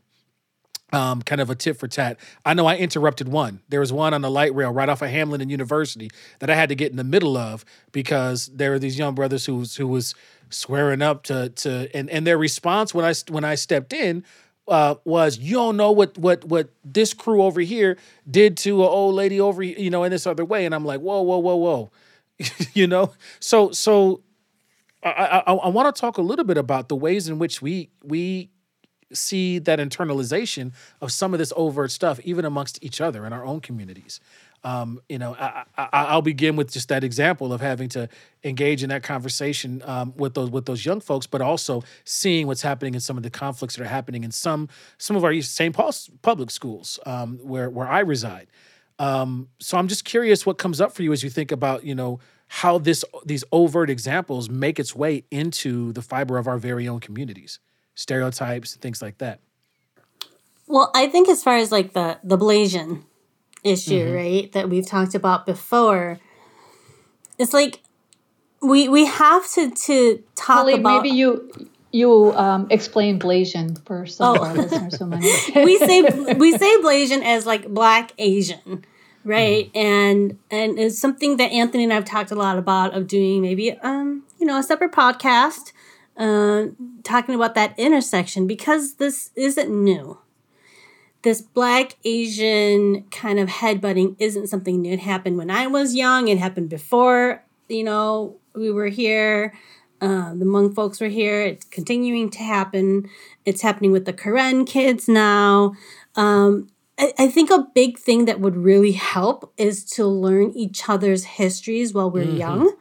Um, 0.95 1.22
kind 1.22 1.40
of 1.40 1.51
a 1.51 1.57
tit 1.57 1.76
for 1.76 1.88
tat. 1.88 2.20
I 2.45 2.55
know 2.55 2.66
I 2.66 2.76
interrupted 2.76 3.26
one. 3.26 3.61
There 3.68 3.80
was 3.80 3.92
one 3.92 4.14
on 4.14 4.20
the 4.20 4.30
light 4.30 4.55
rail 4.55 4.70
right 4.70 4.88
off 4.88 5.03
of 5.03 5.11
Hamline 5.11 5.42
and 5.42 5.51
University 5.51 6.09
that 6.38 6.49
I 6.49 6.55
had 6.55 6.68
to 6.68 6.76
get 6.76 6.92
in 6.92 6.97
the 6.97 7.03
middle 7.03 7.36
of 7.36 7.64
because 7.90 8.47
there 8.55 8.70
were 8.70 8.78
these 8.78 8.97
young 8.97 9.16
brothers 9.16 9.45
who 9.45 9.64
who 9.76 9.88
was 9.88 10.14
swearing 10.51 11.03
up 11.03 11.24
to 11.24 11.49
to 11.49 11.88
and 11.97 12.09
and 12.11 12.24
their 12.24 12.38
response 12.38 12.95
when 12.95 13.05
I 13.05 13.12
when 13.28 13.42
I 13.42 13.57
stepped 13.57 13.92
in 13.92 14.24
uh, 14.68 14.95
was 15.05 15.36
you 15.36 15.55
don't 15.55 15.76
know 15.76 15.90
what 15.90 16.16
what 16.16 16.45
what 16.45 16.68
this 16.84 17.12
crew 17.12 17.42
over 17.42 17.61
here 17.61 17.99
did 18.30 18.57
to 18.59 18.82
an 18.82 18.88
old 18.88 19.16
lady 19.16 19.40
over 19.40 19.64
you 19.64 19.90
know 19.90 20.05
in 20.05 20.12
this 20.12 20.28
other 20.28 20.45
way 20.45 20.64
and 20.64 20.76
I'm 20.76 20.84
like 20.84 21.01
whoa 21.01 21.22
whoa 21.22 21.38
whoa 21.38 21.57
whoa 21.57 21.90
you 22.72 22.86
know 22.86 23.12
so 23.40 23.72
so 23.72 24.22
I 25.03 25.42
I, 25.47 25.55
I 25.55 25.68
want 25.68 25.92
to 25.95 26.01
talk 26.01 26.18
a 26.18 26.22
little 26.22 26.45
bit 26.45 26.57
about 26.57 26.88
the 26.88 26.97
ways 26.97 27.28
in 27.28 27.38
which 27.40 27.61
we 27.61 27.90
we 28.03 28.51
see 29.13 29.59
that 29.59 29.79
internalization 29.79 30.73
of 31.01 31.13
some 31.13 31.33
of 31.35 31.39
this 31.39 31.53
overt 31.57 31.91
stuff 31.91 32.21
even 32.25 32.45
amongst 32.45 32.83
each 32.83 33.01
other 33.01 33.27
in 33.27 33.33
our 33.33 33.45
own 33.45 33.61
communities 33.61 34.21
um, 34.65 34.99
you 35.11 35.19
know, 35.19 35.37
I, 35.77 36.15
will 36.15 36.23
begin 36.23 36.57
with 36.57 36.73
just 36.73 36.89
that 36.89 37.05
example 37.05 37.53
of 37.53 37.61
having 37.61 37.91
to 37.91 38.09
engage 38.43 38.83
in 38.83 38.89
that 38.89 39.03
conversation 39.03 39.83
um, 39.85 40.15
with 40.17 40.33
those 40.33 40.51
with 40.51 40.65
those 40.65 40.87
young 40.87 41.01
folks, 41.01 41.27
but 41.27 41.43
also 41.43 41.83
seeing 42.05 42.47
what's 42.47 42.63
happening 42.63 42.95
in 42.95 43.01
some 43.01 43.19
of 43.19 43.23
the 43.23 43.31
conflicts 43.31 43.77
that 43.77 43.85
are 43.85 43.89
happening 43.89 44.25
in 44.25 44.31
some 44.31 44.71
some 44.97 45.17
of 45.17 45.25
our 45.25 45.39
St. 45.43 45.75
Paul's 45.75 46.11
public 46.23 46.51
schools 46.51 46.99
um, 47.05 47.39
where 47.43 47.69
where 47.69 47.87
I 47.87 48.01
reside. 48.01 48.47
Um, 48.99 49.49
so 49.61 49.77
I'm 49.77 49.89
just 49.89 50.07
curious 50.07 50.47
what 50.47 50.57
comes 50.57 50.81
up 50.81 50.95
for 50.95 51.03
you 51.03 51.13
as 51.13 51.23
you 51.23 51.29
think 51.29 51.53
about 51.53 51.85
you 51.85 51.95
know 51.95 52.21
how 52.47 52.79
this 52.79 53.05
these 53.27 53.45
overt 53.53 53.91
examples 53.91 54.49
make 54.49 54.81
its 54.81 54.97
way 54.97 55.25
into 55.31 55.93
the 55.93 56.03
fiber 56.03 56.39
of 56.39 56.49
our 56.49 56.57
very 56.57 56.89
own 56.89 57.01
communities, 57.01 57.59
stereotypes 57.95 58.74
and 58.74 58.82
things 58.82 59.03
like 59.03 59.18
that. 59.18 59.40
Well, 60.66 60.90
I 60.95 61.09
think 61.09 61.28
as 61.28 61.42
far 61.42 61.57
as 61.57 61.70
like 61.70 61.92
the 61.92 62.18
the 62.24 62.38
Blasian 62.38 63.03
issue, 63.62 64.05
mm-hmm. 64.05 64.14
right? 64.14 64.53
That 64.53 64.68
we've 64.68 64.86
talked 64.86 65.14
about 65.14 65.47
before. 65.47 66.18
It's 67.38 67.53
like 67.53 67.80
we 68.62 68.88
we 68.88 69.07
have 69.07 69.51
to 69.53 69.70
to 69.70 70.22
talk 70.34 70.59
Holly, 70.59 70.74
about. 70.74 71.03
Maybe 71.03 71.14
you 71.14 71.51
you 71.92 72.32
um, 72.32 72.66
explain 72.70 73.20
Blasian 73.20 73.84
for 73.86 74.07
some 74.07 74.36
oh. 74.36 74.42
of 74.42 74.42
our 74.42 74.55
listeners 74.62 74.99
who 74.99 75.07
might. 75.07 75.20
we 75.55 75.78
say 75.78 76.03
we 76.34 76.57
say 76.57 76.76
Blasian 76.78 77.22
as 77.22 77.47
like 77.47 77.68
Black 77.68 78.12
Asian, 78.18 78.84
right? 79.24 79.72
Mm-hmm. 79.72 79.78
And 79.78 80.38
and 80.51 80.78
it's 80.78 80.99
something 80.99 81.36
that 81.36 81.53
Anthony 81.53 81.84
and 81.84 81.92
I've 81.92 82.05
talked 82.05 82.30
a 82.30 82.36
lot 82.36 82.59
about 82.59 82.95
of 82.95 83.07
doing 83.07 83.42
maybe 83.42 83.72
um 83.72 84.24
you 84.38 84.47
know 84.47 84.59
a 84.59 84.62
separate 84.62 84.92
podcast, 84.92 85.72
uh, 86.17 86.67
talking 87.03 87.35
about 87.35 87.55
that 87.55 87.79
intersection 87.79 88.47
because 88.47 88.95
this 88.95 89.31
isn't 89.37 89.71
new 89.71 90.19
this 91.25 91.41
black 91.41 91.97
Asian 92.05 93.03
kind 93.05 93.41
of 93.41 93.49
headbutting 93.49 94.15
isn't 94.19 94.47
something 94.47 94.83
new. 94.83 94.93
It 94.93 95.01
happened 95.01 95.39
when 95.39 95.51
I 95.51 95.67
was 95.67 95.95
young. 95.95 96.29
It 96.29 96.39
happened 96.39 96.69
before, 96.69 97.43
you 97.67 97.83
know, 97.83 98.37
we 98.55 98.71
were 98.71 98.89
here. 98.89 99.55
Uh, 100.03 100.35
the 100.35 100.45
Hmong 100.45 100.75
folks 100.75 101.01
were 101.01 101.09
here. 101.09 101.41
It's 101.41 101.65
continuing 101.65 102.29
to 102.31 102.41
happen. 102.41 103.09
It's 103.47 103.62
happening 103.62 103.91
with 103.91 104.05
the 104.05 104.12
Karen 104.12 104.67
kids 104.67 105.09
now. 105.09 105.73
Um, 106.15 106.69
I, 106.99 107.15
I, 107.19 107.29
think 107.29 107.51
a 107.51 107.67
big 107.75 107.99
thing 107.99 108.27
that 108.27 108.39
would 108.39 108.57
really 108.57 108.93
help 108.93 109.53
is 109.57 109.83
to 109.93 110.07
learn 110.07 110.53
each 110.55 110.89
other's 110.89 111.25
histories 111.25 111.95
while 111.95 112.11
we're 112.11 112.27
mm-hmm. 112.27 112.37
young. 112.37 112.77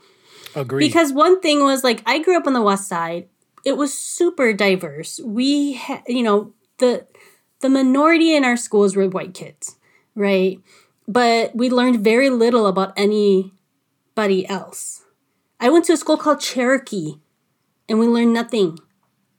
Because 0.88 1.12
one 1.14 1.40
thing 1.42 1.64
was 1.64 1.84
like 1.84 2.02
I 2.06 2.20
grew 2.20 2.38
up 2.38 2.48
on 2.48 2.54
the 2.54 2.62
West 2.62 2.88
Side. 2.88 3.28
It 3.66 3.78
was 3.78 3.94
super 3.98 4.52
diverse. 4.54 5.20
We, 5.24 5.74
ha- 5.74 6.04
you 6.08 6.24
know, 6.24 6.54
the 6.80 7.08
the 7.62 7.70
minority 7.70 8.36
in 8.36 8.44
our 8.44 8.58
schools 8.58 8.96
were 8.96 9.08
white 9.08 9.34
kids, 9.34 9.78
right? 10.16 10.60
But 11.08 11.56
we 11.56 11.70
learned 11.70 12.04
very 12.04 12.30
little 12.30 12.68
about 12.68 12.94
anybody 12.98 14.48
else. 14.48 15.04
I 15.60 15.70
went 15.70 15.86
to 15.86 15.94
a 15.94 15.98
school 15.98 16.18
called 16.18 16.42
Cherokee, 16.42 17.16
and 17.88 18.00
we 18.00 18.08
learned 18.08 18.34
nothing 18.34 18.80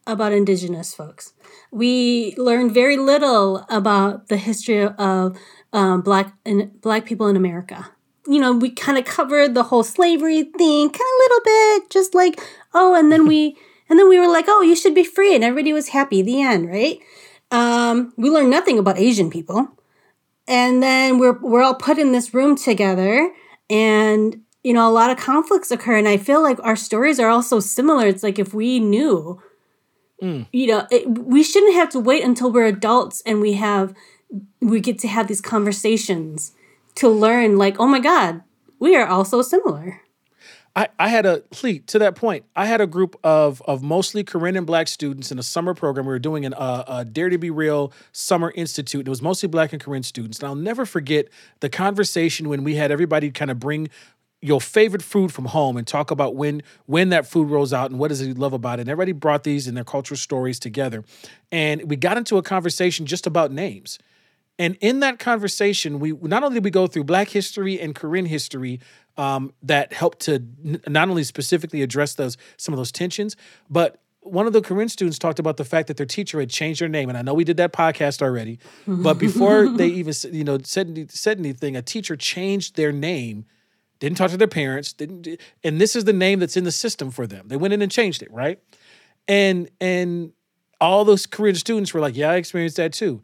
about 0.07 0.33
indigenous 0.33 0.95
folks. 0.95 1.35
We 1.71 2.35
learned 2.37 2.73
very 2.73 2.97
little 2.97 3.67
about 3.69 4.29
the 4.29 4.37
history 4.37 4.87
of 4.87 5.37
um, 5.73 6.01
black 6.03 6.35
and 6.45 6.81
black 6.81 7.05
people 7.05 7.27
in 7.29 7.37
America. 7.37 7.91
You 8.27 8.41
know, 8.41 8.53
we 8.53 8.71
kind 8.71 8.97
of 8.97 9.05
covered 9.05 9.55
the 9.55 9.65
whole 9.65 9.83
slavery 9.83 10.43
thing, 10.43 10.89
kind 10.89 10.95
of 10.95 11.01
a 11.01 11.23
little 11.23 11.41
bit, 11.45 11.91
just 11.91 12.15
like 12.15 12.41
oh, 12.73 12.95
and 12.95 13.11
then 13.13 13.27
we 13.27 13.57
and 13.89 13.99
then 13.99 14.09
we 14.09 14.19
were 14.19 14.29
like, 14.29 14.47
oh, 14.49 14.63
you 14.63 14.77
should 14.77 14.95
be 14.95 15.05
free, 15.05 15.35
and 15.35 15.45
everybody 15.45 15.73
was 15.73 15.89
happy. 15.89 16.23
The 16.23 16.43
end, 16.43 16.69
right? 16.69 16.99
Um, 17.51 18.13
we 18.17 18.31
learned 18.31 18.51
nothing 18.51 18.79
about 18.79 18.99
Asian 18.99 19.31
people. 19.31 19.69
And 20.47 20.83
then 20.83 21.19
we're 21.19 21.39
we're 21.39 21.63
all 21.63 21.75
put 21.75 21.99
in 21.99 22.13
this 22.13 22.35
room 22.35 22.57
together 22.57 23.33
and 23.71 24.41
you 24.63 24.73
know, 24.73 24.89
a 24.89 24.93
lot 24.93 25.11
of 25.11 25.19
conflicts 25.19 25.71
occur 25.71 25.97
and 25.97 26.09
I 26.09 26.17
feel 26.17 26.43
like 26.43 26.59
our 26.63 26.77
stories 26.77 27.21
are 27.21 27.29
all 27.29 27.43
so 27.43 27.61
similar. 27.61 28.07
It's 28.07 28.23
like 28.23 28.39
if 28.39 28.55
we 28.55 28.81
knew 28.81 29.41
mm. 30.23 30.47
you 30.53 30.67
know, 30.67 30.87
it, 30.91 31.09
we 31.09 31.43
shouldn't 31.43 31.75
have 31.75 31.91
to 31.91 32.01
wait 32.01 32.25
until 32.25 32.51
we're 32.51 32.67
adults 32.67 33.23
and 33.25 33.41
we 33.41 33.55
have 33.55 33.95
we 34.61 34.81
get 34.81 34.99
to 35.01 35.09
have 35.09 35.29
these 35.29 35.41
conversations 35.41 36.53
to 36.97 37.09
learn 37.09 37.59
like, 37.59 37.79
"Oh 37.79 37.87
my 37.87 38.01
god, 38.01 38.43
we 38.79 38.97
are 38.97 39.07
also 39.07 39.43
similar." 39.43 40.01
I, 40.77 40.89
I 40.99 41.09
had 41.09 41.25
a 41.25 41.41
to 41.87 41.99
that 42.01 42.17
point. 42.17 42.45
I 42.57 42.67
had 42.67 42.81
a 42.81 42.87
group 42.87 43.17
of 43.23 43.63
of 43.63 43.83
mostly 43.83 44.25
Karen 44.25 44.57
and 44.57 44.67
Black 44.67 44.89
students 44.89 45.31
in 45.31 45.39
a 45.39 45.43
summer 45.43 45.73
program. 45.73 46.07
We 46.07 46.13
were 46.13 46.19
doing 46.19 46.45
an, 46.45 46.55
uh, 46.55 46.85
a 46.89 47.05
Dare 47.05 47.29
to 47.29 47.39
Be 47.39 47.51
Real 47.51 47.93
Summer 48.13 48.53
Institute. 48.57 49.07
It 49.07 49.11
was 49.11 49.23
mostly 49.23 49.49
Black 49.49 49.73
and 49.73 49.83
Karen 49.83 50.03
students. 50.03 50.41
And 50.41 50.49
I'll 50.49 50.57
never 50.57 50.85
forget 50.85 51.29
the 51.61 51.69
conversation 51.69 52.49
when 52.49 52.65
we 52.65 52.75
had 52.75 52.91
everybody 52.91 53.31
kind 53.31 53.53
of 53.53 53.61
bring 53.61 53.89
your 54.41 54.61
favorite 54.61 55.03
food 55.03 55.33
from 55.33 55.47
home 55.47 55.77
and 55.77 55.87
talk 55.87 56.11
about 56.11 56.35
when 56.35 56.61
when 56.87 57.11
that 57.11 57.27
food 57.27 57.49
rolls 57.49 57.73
out 57.73 57.91
and 57.91 58.01
what 58.01 58.09
does 58.09 58.21
it 58.21 58.37
love 58.37 58.53
about 58.53 58.81
it. 58.81 58.83
And 58.83 58.91
everybody 58.91 59.13
brought 59.13 59.45
these 59.45 59.69
and 59.69 59.77
their 59.77 59.85
cultural 59.85 60.19
stories 60.19 60.59
together, 60.59 61.05
and 61.53 61.89
we 61.89 61.95
got 61.95 62.19
into 62.19 62.37
a 62.37 62.43
conversation 62.43 63.07
just 63.07 63.29
about 63.29 63.53
names. 63.53 63.99
And 64.59 64.77
in 64.81 65.01
that 65.01 65.19
conversation, 65.19 65.99
we 65.99 66.13
not 66.13 66.45
only 66.45 66.55
did 66.55 66.65
we 66.65 66.71
go 66.71 66.87
through 66.87 67.05
Black 67.05 67.29
history 67.29 67.81
and 67.81 67.95
Karen 67.95 68.27
history, 68.27 68.81
um, 69.17 69.53
that 69.63 69.93
helped 69.93 70.21
to 70.21 70.35
n- 70.65 70.81
not 70.89 71.09
only 71.09 71.25
specifically 71.25 71.83
address 71.83 72.15
those 72.15 72.37
some 72.57 72.73
of 72.73 72.79
those 72.79 72.93
tensions, 72.93 73.37
but 73.69 74.01
one 74.21 74.47
of 74.47 74.53
the 74.53 74.63
Karen 74.63 74.89
students 74.89 75.19
talked 75.19 75.39
about 75.39 75.57
the 75.59 75.65
fact 75.65 75.89
that 75.89 75.97
their 75.97 76.07
teacher 76.07 76.41
had 76.41 76.51
changed 76.51 76.81
their 76.81 76.89
name, 76.89 77.09
and 77.09 77.19
I 77.19 77.23
know 77.23 77.35
we 77.35 77.45
did 77.45 77.59
that 77.59 77.73
podcast 77.73 78.23
already, 78.23 78.59
but 78.87 79.15
before 79.15 79.69
they 79.77 79.89
even 79.89 80.15
you 80.33 80.45
know 80.45 80.59
said 80.63 81.11
said 81.11 81.39
anything, 81.39 81.77
a 81.77 81.83
teacher 81.83 82.17
changed 82.17 82.77
their 82.77 82.93
name, 82.93 83.45
didn't 83.99 84.17
talk 84.17 84.31
to 84.31 84.37
their 84.37 84.49
parents, 84.49 84.93
didn't, 84.93 85.29
and 85.63 85.81
this 85.81 85.95
is 85.95 86.05
the 86.05 86.13
name 86.13 86.39
that's 86.39 86.57
in 86.57 86.65
the 86.65 86.73
system 86.73 87.11
for 87.11 87.27
them. 87.27 87.49
They 87.49 87.57
went 87.57 87.75
in 87.75 87.83
and 87.83 87.93
changed 87.93 88.23
it, 88.23 88.33
right? 88.33 88.59
And 89.29 89.71
and 89.81 90.33
all 90.81 91.05
those 91.05 91.27
Karen 91.27 91.55
students 91.55 91.93
were 91.93 92.01
like, 92.01 92.17
"Yeah, 92.17 92.31
I 92.31 92.37
experienced 92.37 92.77
that 92.77 92.93
too." 92.93 93.23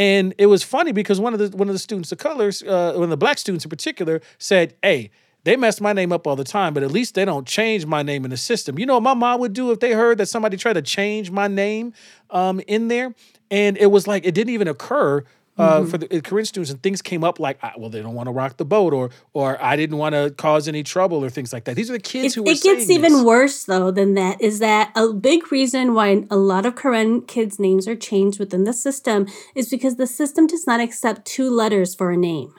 And 0.00 0.32
it 0.38 0.46
was 0.46 0.62
funny 0.62 0.92
because 0.92 1.20
one 1.20 1.34
of 1.34 1.38
the 1.38 1.54
one 1.54 1.68
of 1.68 1.74
the 1.74 1.78
students 1.78 2.10
of 2.10 2.16
colors, 2.16 2.62
uh, 2.62 2.94
one 2.94 3.04
of 3.04 3.10
the 3.10 3.18
black 3.18 3.36
students 3.36 3.66
in 3.66 3.68
particular, 3.68 4.20
said, 4.38 4.74
"Hey." 4.82 5.10
They 5.42 5.56
mess 5.56 5.80
my 5.80 5.94
name 5.94 6.12
up 6.12 6.26
all 6.26 6.36
the 6.36 6.44
time, 6.44 6.74
but 6.74 6.82
at 6.82 6.90
least 6.90 7.14
they 7.14 7.24
don't 7.24 7.46
change 7.46 7.86
my 7.86 8.02
name 8.02 8.26
in 8.26 8.30
the 8.30 8.36
system. 8.36 8.78
You 8.78 8.84
know 8.84 8.92
what 8.96 9.02
my 9.02 9.14
mom 9.14 9.40
would 9.40 9.54
do 9.54 9.70
if 9.70 9.80
they 9.80 9.92
heard 9.92 10.18
that 10.18 10.26
somebody 10.26 10.58
tried 10.58 10.74
to 10.74 10.82
change 10.82 11.30
my 11.30 11.48
name 11.48 11.94
um, 12.28 12.60
in 12.66 12.88
there? 12.88 13.14
And 13.50 13.78
it 13.78 13.86
was 13.86 14.06
like 14.06 14.26
it 14.26 14.34
didn't 14.34 14.52
even 14.52 14.68
occur 14.68 15.24
uh, 15.60 15.80
Mm-hmm. 15.80 15.90
for 15.90 15.98
the 15.98 16.20
Karen 16.22 16.44
students, 16.44 16.70
and 16.70 16.82
things 16.82 17.02
came 17.02 17.22
up 17.22 17.38
like, 17.38 17.58
ah, 17.62 17.72
well, 17.76 17.90
they 17.90 18.02
don't 18.02 18.14
want 18.14 18.26
to 18.28 18.32
rock 18.32 18.56
the 18.56 18.64
boat, 18.64 18.92
or 18.92 19.10
or 19.32 19.62
I 19.62 19.76
didn't 19.76 19.98
want 19.98 20.14
to 20.14 20.30
cause 20.36 20.66
any 20.68 20.82
trouble, 20.82 21.24
or 21.24 21.30
things 21.30 21.52
like 21.52 21.64
that. 21.64 21.76
These 21.76 21.90
are 21.90 21.94
the 21.94 21.98
kids 22.12 22.32
It, 22.32 22.34
who 22.36 22.42
were 22.44 22.52
it 22.52 22.62
gets 22.62 22.90
even 22.90 23.12
this. 23.12 23.22
worse 23.22 23.64
though 23.64 23.90
than 23.90 24.14
that 24.14 24.40
is 24.40 24.58
that 24.60 24.90
a 24.96 25.12
big 25.12 25.52
reason 25.52 25.94
why 25.94 26.24
a 26.30 26.36
lot 26.36 26.66
of 26.66 26.76
Karen 26.76 27.22
kids' 27.22 27.58
names 27.58 27.86
are 27.86 27.96
changed 27.96 28.38
within 28.38 28.64
the 28.64 28.72
system 28.72 29.26
is 29.54 29.68
because 29.68 29.96
the 29.96 30.06
system 30.06 30.46
does 30.46 30.66
not 30.66 30.80
accept 30.80 31.24
two 31.26 31.48
letters 31.50 31.94
for 31.94 32.10
a 32.10 32.16
name. 32.16 32.52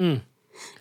Mm. 0.00 0.22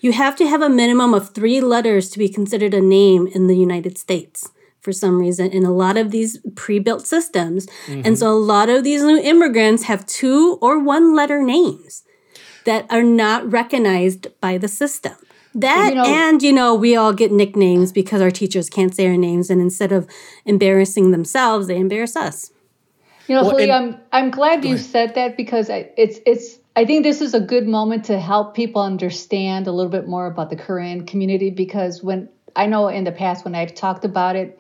You 0.01 0.12
have 0.14 0.36
to 0.38 0.47
have 0.47 0.62
a 0.62 0.70
minimum 0.70 1.14
of 1.14 1.34
three 1.34 1.60
letters 1.62 2.10
to 2.12 2.20
be 2.20 2.30
considered 2.30 2.74
a 2.74 2.82
name 2.82 3.28
in 3.28 3.47
the 3.47 3.56
United 3.58 3.97
States 3.97 4.49
for 4.84 4.91
some 4.91 5.17
reason 5.17 5.49
in 5.51 5.63
a 5.65 5.71
lot 5.71 5.95
of 5.97 6.11
these 6.11 6.39
pre-built 6.55 7.07
systems. 7.07 7.65
Mm-hmm. 7.88 8.01
And 8.05 8.19
so 8.19 8.29
a 8.29 8.38
lot 8.38 8.69
of 8.69 8.84
these 8.84 9.01
new 9.01 9.17
immigrants 9.17 9.84
have 9.84 10.05
two 10.05 10.59
or 10.61 10.77
one 10.77 11.15
letter 11.15 11.41
names 11.41 12.03
that 12.65 12.86
are 12.89 13.03
not 13.03 13.49
recognized 13.49 14.27
by 14.41 14.57
the 14.57 14.67
system. 14.67 15.13
That 15.55 15.89
You 15.89 15.95
know- 15.95 16.05
and 16.05 16.43
you 16.43 16.51
know 16.51 16.75
we 16.75 16.95
all 16.95 17.13
get 17.13 17.31
nicknames 17.31 17.91
because 17.91 18.21
our 18.21 18.31
teachers 18.31 18.69
can't 18.69 18.93
say 18.93 19.07
our 19.07 19.17
names 19.17 19.49
and 19.49 19.61
instead 19.61 19.91
of 19.91 20.07
embarrassing 20.45 21.11
themselves 21.11 21.67
they 21.67 21.77
embarrass 21.77 22.15
us. 22.15 22.51
You 23.27 23.36
know, 23.36 23.43
Well, 23.43 23.51
Khalid, 23.51 23.69
and- 23.69 23.95
I'm 23.95 24.01
I'm 24.11 24.31
glad 24.31 24.65
you 24.65 24.77
said 24.77 25.15
that 25.15 25.38
because 25.38 25.69
I, 25.69 25.89
it's 25.95 26.19
it's 26.25 26.59
I 26.75 26.86
think 26.86 27.03
this 27.03 27.21
is 27.21 27.34
a 27.34 27.39
good 27.39 27.67
moment 27.67 28.05
to 28.05 28.19
help 28.19 28.55
people 28.55 28.81
understand 28.81 29.67
a 29.67 29.71
little 29.71 29.91
bit 29.91 30.07
more 30.07 30.25
about 30.25 30.49
the 30.49 30.55
Karen 30.55 31.05
community 31.05 31.51
because 31.51 32.03
when 32.03 32.29
I 32.55 32.65
know 32.65 32.88
in 32.88 33.03
the 33.03 33.11
past 33.11 33.45
when 33.45 33.55
I've 33.55 33.73
talked 33.75 34.05
about 34.05 34.36
it, 34.36 34.59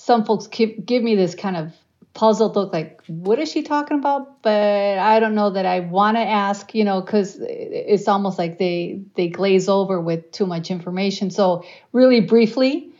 some 0.00 0.24
folks 0.24 0.46
give, 0.46 0.84
give 0.86 1.02
me 1.02 1.14
this 1.14 1.34
kind 1.34 1.56
of 1.56 1.72
puzzled 2.14 2.56
look 2.56 2.72
like 2.72 3.00
what 3.06 3.38
is 3.38 3.52
she 3.52 3.62
talking 3.62 3.98
about? 3.98 4.42
But 4.42 4.98
i 4.98 5.20
don't 5.20 5.34
know 5.34 5.50
that 5.50 5.66
i 5.66 5.80
want 5.80 6.16
to 6.16 6.20
ask 6.22 6.74
you 6.74 6.84
know 6.84 7.00
because 7.00 7.38
it's 7.40 8.08
almost 8.08 8.38
like 8.38 8.58
they 8.58 9.02
they 9.14 9.28
glaze 9.28 9.68
over 9.68 10.00
with 10.00 10.32
too 10.32 10.46
much 10.46 10.70
information. 10.70 11.30
So 11.30 11.64
really 11.92 12.20
briefly 12.20 12.90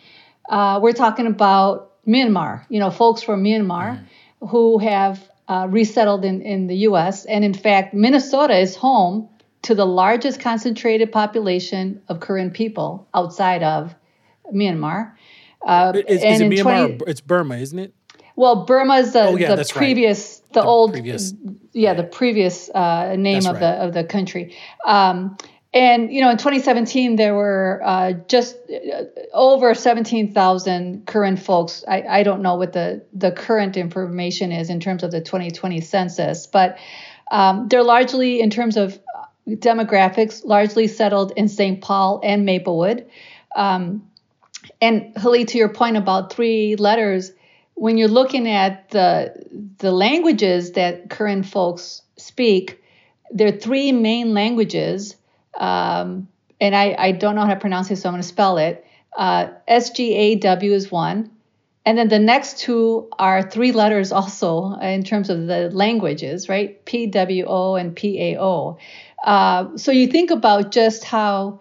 uh, 0.48 0.78
we're 0.82 0.92
talking 0.92 1.26
about 1.26 1.90
myanmar 2.06 2.66
you 2.68 2.78
know 2.78 2.90
folks 2.90 3.22
from 3.22 3.42
myanmar 3.42 4.04
who 4.40 4.78
have 4.78 5.28
uh, 5.48 5.66
resettled 5.68 6.24
in, 6.24 6.42
in 6.42 6.66
the 6.66 6.76
us 6.76 7.24
and 7.24 7.44
in 7.44 7.54
fact 7.54 7.92
minnesota 7.94 8.56
is 8.56 8.76
home 8.76 9.28
to 9.62 9.74
the 9.74 9.84
largest 9.84 10.40
concentrated 10.40 11.12
population 11.12 12.00
of 12.08 12.20
Karen 12.20 12.50
people 12.50 13.08
outside 13.12 13.62
of 13.62 13.94
myanmar 14.54 15.12
uh, 15.66 15.92
Is, 15.94 16.22
is 16.22 16.40
it 16.40 16.50
Myanmar? 16.50 16.62
20 16.62 17.04
or 17.04 17.08
it's 17.08 17.20
Burma, 17.20 17.56
isn't 17.56 17.78
it? 17.78 17.94
well, 18.36 18.64
Burma's 18.64 19.12
the, 19.12 19.24
Oh, 19.24 19.36
yeah, 19.36 19.50
the 19.50 19.56
that's 19.56 19.74
right. 19.76 19.80
previous, 19.80 20.38
the, 20.54 20.62
old, 20.62 20.92
previous- 20.92 21.34
yeah, 21.72 21.92
the 21.94 22.04
previous 22.04 22.70
uh, 22.74 23.14
name 23.16 23.34
That's 23.42 23.46
of 23.46 23.52
right. 23.54 23.60
the 23.60 23.84
of 23.84 23.92
the 23.92 24.04
country. 24.04 24.56
Um, 24.86 25.36
and 25.74 26.10
you 26.12 26.20
know, 26.22 26.30
in 26.30 26.36
2017, 26.38 27.16
there 27.16 27.34
were 27.34 27.80
uh, 27.84 28.12
just 28.28 28.56
uh, 28.70 29.04
over 29.34 29.72
17,000 29.74 31.06
Karen 31.06 31.36
folks. 31.36 31.84
I, 31.86 32.02
I 32.02 32.22
don't 32.22 32.40
know 32.42 32.56
what 32.56 32.72
the 32.72 33.04
the 33.12 33.30
current 33.30 33.76
information 33.76 34.50
is 34.52 34.68
in 34.70 34.80
terms 34.80 35.02
of 35.04 35.10
the 35.12 35.20
2020 35.20 35.80
census, 35.82 36.46
but 36.46 36.76
um, 37.30 37.68
they're 37.68 37.84
largely, 37.84 38.40
in 38.40 38.50
terms 38.50 38.76
of 38.76 38.98
demographics, 39.48 40.44
largely 40.44 40.86
settled 40.88 41.32
in 41.36 41.48
St. 41.48 41.80
Paul 41.80 42.20
and 42.24 42.44
Maplewood. 42.44 43.06
Um, 43.54 44.09
and 44.80 45.12
Halil, 45.16 45.46
to 45.46 45.58
your 45.58 45.68
point 45.68 45.96
about 45.96 46.32
three 46.32 46.76
letters, 46.76 47.32
when 47.74 47.96
you're 47.98 48.08
looking 48.08 48.48
at 48.48 48.90
the 48.90 49.34
the 49.78 49.90
languages 49.92 50.72
that 50.72 51.10
Karen 51.10 51.42
folks 51.42 52.02
speak, 52.16 52.82
there 53.30 53.48
are 53.48 53.58
three 53.58 53.92
main 53.92 54.34
languages, 54.34 55.16
um, 55.58 56.28
and 56.60 56.74
I, 56.74 56.94
I 56.98 57.12
don't 57.12 57.34
know 57.34 57.44
how 57.44 57.54
to 57.54 57.60
pronounce 57.60 57.90
it, 57.90 57.96
so 57.96 58.08
I'm 58.08 58.14
going 58.14 58.22
to 58.22 58.28
spell 58.28 58.58
it. 58.58 58.84
Uh, 59.16 59.48
SGAW 59.68 60.72
is 60.72 60.90
one, 60.90 61.30
and 61.84 61.98
then 61.98 62.08
the 62.08 62.18
next 62.18 62.58
two 62.58 63.08
are 63.18 63.42
three 63.42 63.72
letters 63.72 64.12
also 64.12 64.74
in 64.74 65.02
terms 65.02 65.30
of 65.30 65.46
the 65.46 65.70
languages, 65.70 66.48
right? 66.48 66.84
PWO 66.84 67.80
and 67.80 67.96
PAO. 67.96 68.78
Uh, 69.24 69.76
so 69.76 69.90
you 69.92 70.06
think 70.06 70.30
about 70.30 70.70
just 70.70 71.04
how 71.04 71.60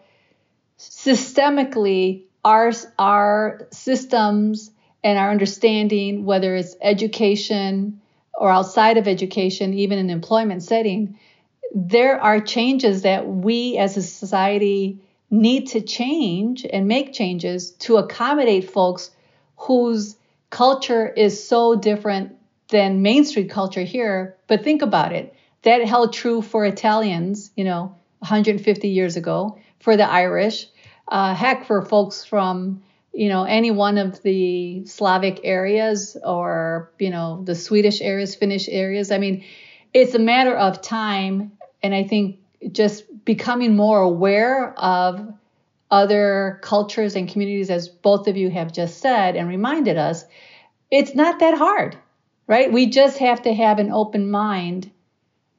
systemically 0.78 2.24
our 2.44 2.72
our 2.98 3.68
systems 3.72 4.72
and 5.04 5.18
our 5.18 5.32
understanding, 5.32 6.26
whether 6.26 6.56
it's 6.56 6.76
education 6.82 8.02
or 8.34 8.50
outside 8.50 8.98
of 8.98 9.08
education, 9.08 9.74
even 9.74 9.98
in 9.98 10.10
employment 10.10 10.64
setting, 10.64 11.18
there 11.74 12.20
are 12.22 12.40
changes 12.40 13.04
that 13.04 13.28
we 13.28 13.78
as 13.78 13.98
a 13.98 14.02
society 14.02 15.00
need 15.30 15.68
to 15.68 15.82
change 15.82 16.66
and 16.72 16.88
make 16.88 17.14
changes 17.14 17.72
to 17.72 17.98
accommodate 17.98 18.70
folks 18.70 19.12
whose 19.58 20.16
culture 20.50 21.08
is 21.08 21.48
so 21.48 21.76
different 21.76 22.36
than 22.70 23.02
Main 23.02 23.26
Street 23.26 23.50
culture 23.50 23.84
here. 23.84 24.36
But 24.48 24.64
think 24.64 24.82
about 24.82 25.14
it. 25.14 25.34
That 25.64 25.86
held 25.86 26.14
true 26.14 26.42
for 26.42 26.66
Italians, 26.66 27.52
you 27.56 27.64
know, 27.66 27.96
150 28.20 28.88
years 28.88 29.16
ago, 29.18 29.60
for 29.80 29.98
the 29.98 30.10
Irish, 30.10 30.68
uh, 31.10 31.34
heck, 31.34 31.66
for 31.66 31.82
folks 31.82 32.24
from, 32.24 32.84
you 33.14 33.30
know, 33.30 33.44
any 33.44 33.72
one 33.72 33.98
of 33.98 34.22
the 34.22 34.86
Slavic 34.86 35.42
areas 35.44 36.16
or, 36.24 36.92
you 37.00 37.10
know, 37.10 37.44
the 37.44 37.56
Swedish 37.56 38.02
areas, 38.02 38.36
Finnish 38.36 38.70
areas. 38.70 39.12
I 39.12 39.18
mean, 39.18 39.44
it's 39.94 40.14
a 40.14 40.20
matter 40.20 40.56
of 40.56 40.82
time. 40.82 41.54
And 41.82 41.96
I 41.96 42.04
think 42.04 42.40
just 42.72 43.04
becoming 43.26 43.76
more 43.76 44.00
aware 44.00 44.74
of 44.78 45.34
other 45.90 46.60
cultures 46.62 47.16
and 47.16 47.28
communities, 47.28 47.72
as 47.72 47.90
both 47.90 48.28
of 48.28 48.38
you 48.38 48.50
have 48.52 48.72
just 48.72 49.00
said 49.00 49.36
and 49.36 49.48
reminded 49.48 49.98
us, 49.98 50.24
it's 50.92 51.16
not 51.16 51.40
that 51.40 51.58
hard, 51.58 51.98
right? 52.46 52.72
We 52.72 52.88
just 52.88 53.18
have 53.18 53.42
to 53.44 53.54
have 53.54 53.80
an 53.80 53.92
open 53.92 54.30
mind 54.30 54.92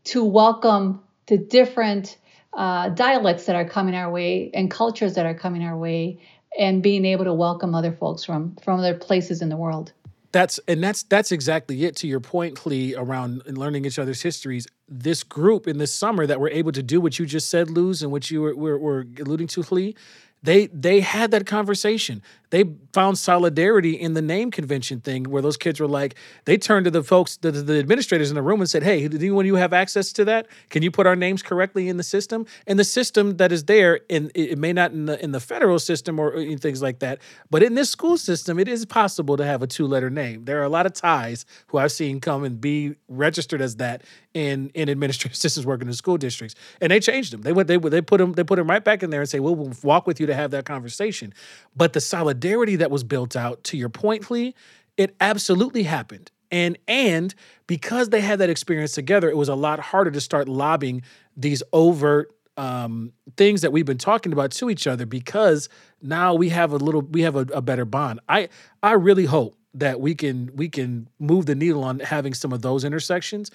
to 0.05 0.25
welcome 0.25 1.03
the 1.27 1.39
different 1.39 2.17
uh, 2.53 2.89
dialects 2.91 3.47
that 3.47 3.57
are 3.57 3.65
coming 3.65 3.95
our 3.95 4.11
way 4.11 4.51
and 4.55 4.71
cultures 4.71 5.15
that 5.15 5.27
are 5.27 5.35
coming 5.35 5.63
our 5.63 5.77
way 5.77 6.21
and 6.59 6.83
being 6.83 7.05
able 7.05 7.25
to 7.25 7.33
welcome 7.33 7.75
other 7.75 7.93
folks 7.93 8.25
from 8.25 8.57
from 8.57 8.81
other 8.81 8.95
places 8.95 9.41
in 9.41 9.49
the 9.49 9.57
world 9.57 9.93
That's 10.33 10.59
and 10.67 10.83
that's 10.83 11.03
that's 11.05 11.33
exactly 11.33 11.85
it. 11.85 11.97
To 11.97 12.07
your 12.07 12.21
point, 12.21 12.57
Hlee, 12.59 12.95
around 12.97 13.43
learning 13.47 13.85
each 13.85 13.99
other's 13.99 14.23
histories. 14.23 14.67
This 14.89 15.23
group 15.23 15.69
in 15.69 15.79
this 15.79 15.93
summer 15.93 16.27
that 16.27 16.41
were 16.41 16.51
able 16.51 16.73
to 16.73 16.83
do 16.83 17.01
what 17.01 17.19
you 17.19 17.27
just 17.27 17.49
said, 17.49 17.71
Luz, 17.71 18.03
and 18.03 18.11
what 18.11 18.31
you 18.31 18.43
were, 18.43 18.55
were, 18.57 18.79
were 18.79 19.07
alluding 19.19 19.47
to, 19.49 19.63
Hlee, 19.63 19.97
they 20.43 20.67
they 20.69 21.01
had 21.01 21.31
that 21.33 21.47
conversation. 21.47 22.23
They 22.51 22.65
found 22.93 23.19
solidarity 23.19 23.93
in 23.93 24.15
the 24.15 24.23
name 24.23 24.51
convention 24.51 25.01
thing, 25.01 25.25
where 25.25 25.41
those 25.41 25.57
kids 25.57 25.79
were 25.79 25.87
like, 25.87 26.17
they 26.45 26.59
turned 26.59 26.85
to 26.85 26.91
the 26.91 27.03
folks, 27.03 27.37
the, 27.37 27.53
the 27.53 27.79
administrators 27.79 28.31
in 28.31 28.35
the 28.35 28.43
room, 28.43 28.61
and 28.61 28.69
said, 28.69 28.83
"Hey, 28.83 29.07
do 29.07 29.17
anyone 29.17 29.47
you 29.47 29.55
have 29.55 29.73
access 29.73 30.13
to 30.15 30.25
that? 30.27 30.47
Can 30.69 30.83
you 30.83 30.91
put 30.91 31.07
our 31.07 31.17
names 31.17 31.43
correctly 31.43 31.89
in 31.89 31.97
the 31.97 32.03
system?" 32.03 32.47
And 32.67 32.79
the 32.79 32.85
system 32.85 33.37
that 33.37 33.53
is 33.53 33.65
there, 33.65 34.01
and 34.11 34.31
it, 34.35 34.59
may 34.59 34.73
not 34.73 34.91
in 34.91 35.07
the 35.07 35.23
in 35.23 35.31
the 35.31 35.41
federal 35.41 35.79
system 35.79 36.19
or 36.19 36.33
things 36.57 36.83
like 36.83 36.99
that, 36.99 37.21
but 37.51 37.63
in 37.63 37.75
this 37.75 37.91
school 37.91 38.19
system, 38.19 38.59
it 38.59 38.69
is 38.69 38.85
possible 38.85 39.37
to 39.37 39.45
have 39.45 39.63
a 39.63 39.67
two 39.67 39.87
letter 39.87 40.11
name. 40.11 40.45
There 40.45 40.61
are 40.61 40.65
a 40.65 40.69
lot 40.69 40.87
of 40.87 40.93
ties 40.93 41.47
who 41.69 41.79
I've 41.79 41.93
seen 41.93 42.21
come 42.21 42.43
and 42.43 42.61
be 42.61 42.97
registered 43.09 43.63
as 43.63 43.77
that 43.77 44.03
in 44.35 44.71
in 44.75 44.89
administrative 44.89 45.33
assistants 45.37 45.67
working 45.67 45.87
in 45.87 45.95
school 45.95 46.17
districts, 46.17 46.57
and 46.81 46.91
they 46.91 46.99
changed 46.99 47.33
them. 47.33 47.43
They 47.43 47.53
went 47.53 47.69
they 47.69 47.77
they 47.77 48.01
put 48.01 48.19
them 48.19 48.33
they 48.33 48.43
put 48.43 48.57
them 48.57 48.69
right 48.69 48.83
back 48.83 49.05
in 49.05 49.11
there 49.11 49.21
and 49.21 49.29
say, 49.29 49.39
"We'll, 49.39 49.55
we'll 49.55 49.73
walk 49.85 50.09
with 50.09 50.19
you 50.19 50.27
to 50.27 50.35
have 50.35 50.51
that 50.51 50.65
conversation." 50.65 51.33
But 51.77 51.93
the 51.93 52.01
solidarity 52.01 52.40
that 52.41 52.91
was 52.91 53.05
built 53.05 53.37
out, 53.37 53.65
to 53.65 53.77
your 53.77 53.89
point, 53.89 54.31
Lee, 54.31 54.55
it 54.97 55.15
absolutely 55.21 55.85
happened. 55.85 56.31
And 56.51 56.79
and 56.89 57.35
because 57.67 58.09
they 58.09 58.21
had 58.21 58.41
that 58.41 58.51
experience 58.51 58.93
together, 58.93 59.31
it 59.31 59.37
was 59.37 59.49
a 59.49 59.55
lot 59.55 59.79
harder 59.79 60.11
to 60.11 60.21
start 60.21 60.49
lobbying 60.49 61.03
these 61.37 61.63
overt 61.73 62.33
um, 62.57 63.13
things 63.37 63.63
that 63.63 63.73
we've 63.73 63.87
been 63.87 63.99
talking 63.99 64.33
about 64.33 64.51
to 64.53 64.69
each 64.69 64.87
other 64.87 65.07
because 65.07 65.69
now 66.03 66.35
we 66.35 66.51
have 66.51 66.73
a 66.73 66.77
little 66.77 67.03
we 67.03 67.23
have 67.23 67.37
a, 67.37 67.47
a 67.55 67.63
better 67.63 67.85
bond. 67.85 68.21
I 68.29 68.49
I 68.83 68.93
really 68.93 69.27
hope 69.27 69.57
that 69.75 70.01
we 70.01 70.15
can 70.15 70.51
we 70.55 70.69
can 70.69 71.09
move 71.19 71.47
the 71.47 71.55
needle 71.55 71.85
on 71.85 72.01
having 72.01 72.35
some 72.35 72.53
of 72.53 72.63
those 72.63 72.85
intersections. 72.85 73.51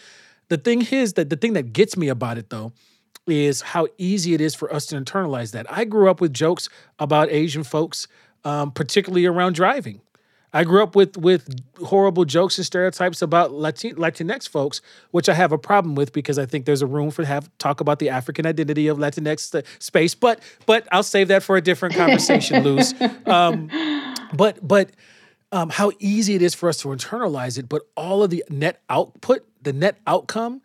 The 0.47 0.57
thing 0.57 0.85
is 0.91 1.13
that 1.13 1.29
the 1.29 1.35
thing 1.35 1.53
that 1.53 1.73
gets 1.73 1.97
me 1.97 2.07
about 2.07 2.37
it 2.37 2.49
though 2.49 2.73
is 3.27 3.61
how 3.61 3.87
easy 3.97 4.33
it 4.33 4.41
is 4.41 4.55
for 4.55 4.73
us 4.73 4.85
to 4.87 4.95
internalize 4.95 5.51
that. 5.51 5.71
I 5.71 5.83
grew 5.83 6.09
up 6.09 6.21
with 6.21 6.33
jokes 6.33 6.69
about 6.99 7.29
Asian 7.31 7.63
folks, 7.63 8.07
um, 8.45 8.71
particularly 8.71 9.25
around 9.25 9.55
driving. 9.55 10.01
I 10.53 10.63
grew 10.63 10.81
up 10.81 10.95
with 10.95 11.17
with 11.17 11.53
horrible 11.83 12.23
jokes 12.23 12.57
and 12.57 12.65
stereotypes 12.65 13.21
about 13.21 13.51
Latin, 13.51 13.95
Latinx 13.95 14.47
folks, 14.47 14.81
which 15.11 15.27
I 15.27 15.33
have 15.33 15.51
a 15.51 15.57
problem 15.57 15.95
with 15.95 16.13
because 16.13 16.39
I 16.39 16.45
think 16.45 16.65
there's 16.65 16.81
a 16.81 16.87
room 16.87 17.11
for 17.11 17.25
have 17.25 17.49
talk 17.57 17.81
about 17.81 17.99
the 17.99 18.07
African 18.09 18.45
identity 18.45 18.87
of 18.87 18.97
Latinx 18.97 19.65
space. 19.79 20.15
But 20.15 20.39
but 20.65 20.87
I'll 20.93 21.03
save 21.03 21.27
that 21.27 21.43
for 21.43 21.57
a 21.57 21.61
different 21.61 21.95
conversation, 22.03 22.63
Luz. 22.63 22.93
Um, 23.25 23.69
but 24.33 24.65
but 24.65 24.91
um, 25.51 25.69
how 25.71 25.91
easy 25.99 26.35
it 26.35 26.41
is 26.41 26.55
for 26.55 26.69
us 26.69 26.77
to 26.77 26.87
internalize 26.87 27.57
it, 27.57 27.67
but 27.67 27.81
all 27.97 28.23
of 28.23 28.29
the 28.29 28.43
net 28.49 28.81
output, 28.89 29.45
the 29.61 29.73
net 29.73 29.97
outcome, 30.07 30.61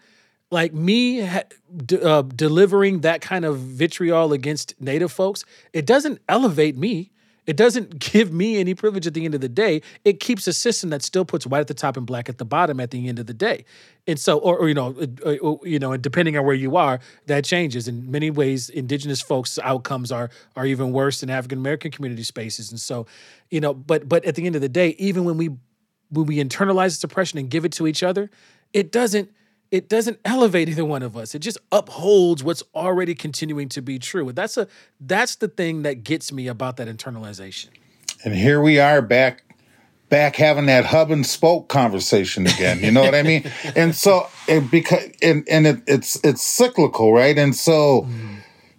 like 0.53 0.72
me 0.72 1.20
ha- 1.20 1.43
d- 1.85 2.01
uh, 2.01 2.22
delivering 2.22 3.01
that 3.01 3.20
kind 3.20 3.45
of 3.45 3.59
vitriol 3.59 4.33
against 4.33 4.81
Native 4.81 5.11
folks, 5.11 5.45
it 5.72 5.85
doesn't 5.85 6.20
elevate 6.28 6.76
me. 6.76 7.11
It 7.51 7.57
doesn't 7.57 7.98
give 8.12 8.32
me 8.32 8.59
any 8.59 8.76
privilege 8.76 9.09
at 9.09 9.14
the 9.14 9.24
end 9.24 9.34
of 9.34 9.40
the 9.40 9.48
day. 9.48 9.82
It 10.05 10.20
keeps 10.20 10.46
a 10.46 10.53
system 10.53 10.90
that 10.90 11.03
still 11.03 11.24
puts 11.24 11.48
white 11.48 11.59
at 11.59 11.66
the 11.66 11.74
top 11.74 11.96
and 11.96 12.07
black 12.07 12.28
at 12.28 12.38
the 12.38 12.44
bottom 12.44 12.78
at 12.78 12.92
the 12.92 13.09
end 13.09 13.18
of 13.18 13.26
the 13.26 13.34
day. 13.34 13.64
And 14.07 14.20
so, 14.20 14.38
or, 14.38 14.57
or 14.57 14.68
you 14.68 14.74
know, 14.74 14.94
uh, 15.26 15.30
uh, 15.30 15.57
you 15.64 15.80
know, 15.80 15.90
and 15.90 16.01
depending 16.01 16.38
on 16.38 16.46
where 16.46 16.55
you 16.55 16.76
are, 16.76 17.01
that 17.26 17.44
changes. 17.44 17.88
In 17.88 18.09
many 18.09 18.30
ways, 18.30 18.68
indigenous 18.70 19.20
folks' 19.20 19.59
outcomes 19.59 20.12
are 20.12 20.30
are 20.55 20.64
even 20.64 20.92
worse 20.92 21.20
than 21.20 21.28
African 21.28 21.59
American 21.59 21.90
community 21.90 22.22
spaces. 22.22 22.70
And 22.70 22.80
so, 22.80 23.07
you 23.51 23.61
know, 23.61 23.74
but 23.74 24.09
but 24.09 24.24
at 24.24 24.36
the 24.36 24.46
end 24.46 24.55
of 24.55 24.62
the 24.62 24.68
day, 24.68 24.90
even 24.98 25.24
when 25.24 25.36
we 25.36 25.51
when 26.11 26.26
we 26.26 26.36
internalize 26.36 26.96
suppression 26.98 27.40
and 27.40 27.51
give 27.51 27.64
it 27.64 27.72
to 27.72 27.88
each 27.88 28.05
other, 28.05 28.30
it 28.72 28.92
doesn't 28.92 29.28
it 29.71 29.89
doesn't 29.89 30.18
elevate 30.25 30.68
either 30.68 30.85
one 30.85 31.03
of 31.03 31.16
us. 31.16 31.35
It 31.35 31.41
just 31.41 31.59
upholds 31.71 32.43
what's 32.43 32.62
already 32.75 33.14
continuing 33.14 33.68
to 33.71 33.81
be 33.81 33.99
true. 33.99 34.33
That's 34.33 34.57
a 34.57 34.66
that's 35.01 35.37
the 35.37 35.49
thing 35.49 35.83
that 35.83 36.03
gets 36.05 36.33
me 36.33 36.49
about 36.49 36.77
that 36.79 36.89
internalization. 36.89 37.68
And 38.25 38.35
here 38.35 38.61
we 38.61 38.79
are 38.79 39.01
back 39.01 39.45
back 40.09 40.37
having 40.37 40.66
that 40.66 40.85
hub 40.85 41.11
and 41.11 41.25
spoke 41.25 41.68
conversation 41.68 42.47
again. 42.47 42.81
You 42.81 42.91
know 42.91 43.03
what 43.03 43.14
I 43.14 43.23
mean? 43.23 43.51
And 43.77 43.95
so 43.95 44.29
and 44.49 44.71
because 44.71 45.05
and 45.23 45.47
and 45.49 45.66
it, 45.66 45.83
it's 45.87 46.18
it's 46.25 46.43
cyclical, 46.43 47.12
right? 47.12 47.39
And 47.39 47.55
so 47.55 48.09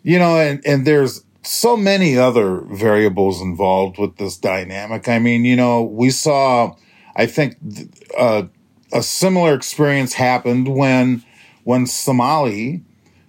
you 0.03 0.19
know, 0.19 0.37
and 0.37 0.61
and 0.65 0.85
there's 0.85 1.23
so 1.43 1.75
many 1.75 2.17
other 2.17 2.61
variables 2.61 3.41
involved 3.41 3.97
with 3.97 4.17
this 4.17 4.37
dynamic. 4.37 5.07
I 5.07 5.19
mean, 5.19 5.45
you 5.45 5.55
know, 5.55 5.83
we 5.83 6.09
saw 6.09 6.75
I 7.15 7.27
think 7.27 7.55
uh 8.17 8.43
a 8.93 9.03
similar 9.03 9.53
experience 9.53 10.13
happened 10.13 10.67
when 10.67 11.23
when 11.63 11.85
Somali 11.85 12.81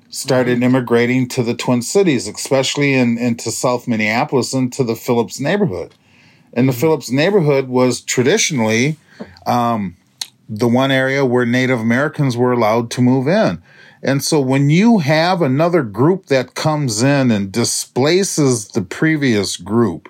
started 0.08 0.56
mm-hmm. 0.56 0.64
immigrating 0.64 1.28
to 1.28 1.42
the 1.42 1.54
Twin 1.54 1.82
Cities, 1.82 2.28
especially 2.28 2.94
in 2.94 3.18
into 3.18 3.50
South 3.50 3.88
Minneapolis 3.88 4.52
into 4.52 4.84
the 4.84 4.96
Phillips 4.96 5.40
neighborhood. 5.40 5.94
And 6.52 6.68
the 6.68 6.72
mm-hmm. 6.72 6.80
Phillips 6.80 7.10
neighborhood 7.10 7.68
was 7.68 8.00
traditionally 8.00 8.96
um, 9.46 9.96
the 10.48 10.68
one 10.68 10.90
area 10.90 11.24
where 11.24 11.46
Native 11.46 11.80
Americans 11.80 12.36
were 12.36 12.52
allowed 12.52 12.90
to 12.92 13.00
move 13.00 13.26
in. 13.26 13.62
And 14.02 14.22
so 14.22 14.40
when 14.40 14.68
you 14.68 14.98
have 14.98 15.40
another 15.40 15.82
group 15.82 16.26
that 16.26 16.54
comes 16.54 17.02
in 17.02 17.30
and 17.30 17.52
displaces 17.52 18.68
the 18.68 18.82
previous 18.82 19.56
group, 19.56 20.08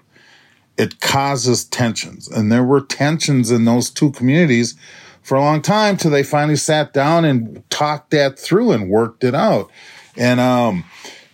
it 0.78 1.00
causes 1.00 1.64
tensions. 1.64 2.26
And 2.26 2.50
there 2.50 2.64
were 2.64 2.80
tensions 2.80 3.50
in 3.50 3.66
those 3.66 3.90
two 3.90 4.11
communities 4.12 4.74
for 5.22 5.36
a 5.36 5.40
long 5.40 5.62
time 5.62 5.96
till 5.96 6.10
they 6.10 6.22
finally 6.22 6.56
sat 6.56 6.92
down 6.92 7.24
and 7.24 7.68
talked 7.70 8.10
that 8.10 8.38
through 8.38 8.72
and 8.72 8.90
worked 8.90 9.24
it 9.24 9.34
out. 9.34 9.70
And, 10.16 10.40
um, 10.40 10.84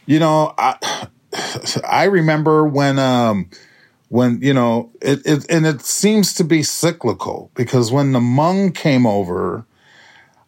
you 0.07 0.19
know, 0.19 0.55
I, 0.59 1.09
I 1.89 2.05
remember 2.05 2.67
when, 2.67 2.99
um, 2.99 3.51
when, 4.09 4.41
you 4.41 4.55
know, 4.55 4.91
it, 5.01 5.21
it, 5.25 5.51
and 5.51 5.67
it 5.67 5.83
seems 5.83 6.33
to 6.35 6.45
be 6.45 6.63
cyclical 6.63 7.51
because 7.55 7.91
when 7.91 8.13
the 8.13 8.21
Hmong 8.21 8.75
came 8.75 9.07
over, 9.07 9.67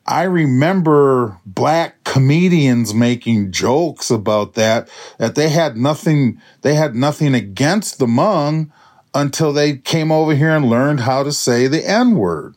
I 0.07 0.23
remember 0.23 1.39
black 1.47 2.03
comedians 2.05 2.95
making 2.95 3.53
jokes 3.53 4.11
about 4.11 4.55
that, 4.55 4.89
that 5.19 5.35
they 5.35 5.51
had 5.51 5.77
nothing, 5.77 6.41
they 6.63 6.75
had 6.75 6.95
nothing 6.95 7.35
against 7.35 7.99
the 7.99 8.07
Hmong 8.07 8.71
until 9.15 9.53
they 9.53 9.77
came 9.77 10.11
over 10.11 10.35
here 10.35 10.51
and 10.51 10.69
learned 10.71 11.01
how 11.01 11.23
to 11.23 11.33
say 11.33 11.67
the 11.67 11.87
N 11.87 12.17
word. 12.17 12.55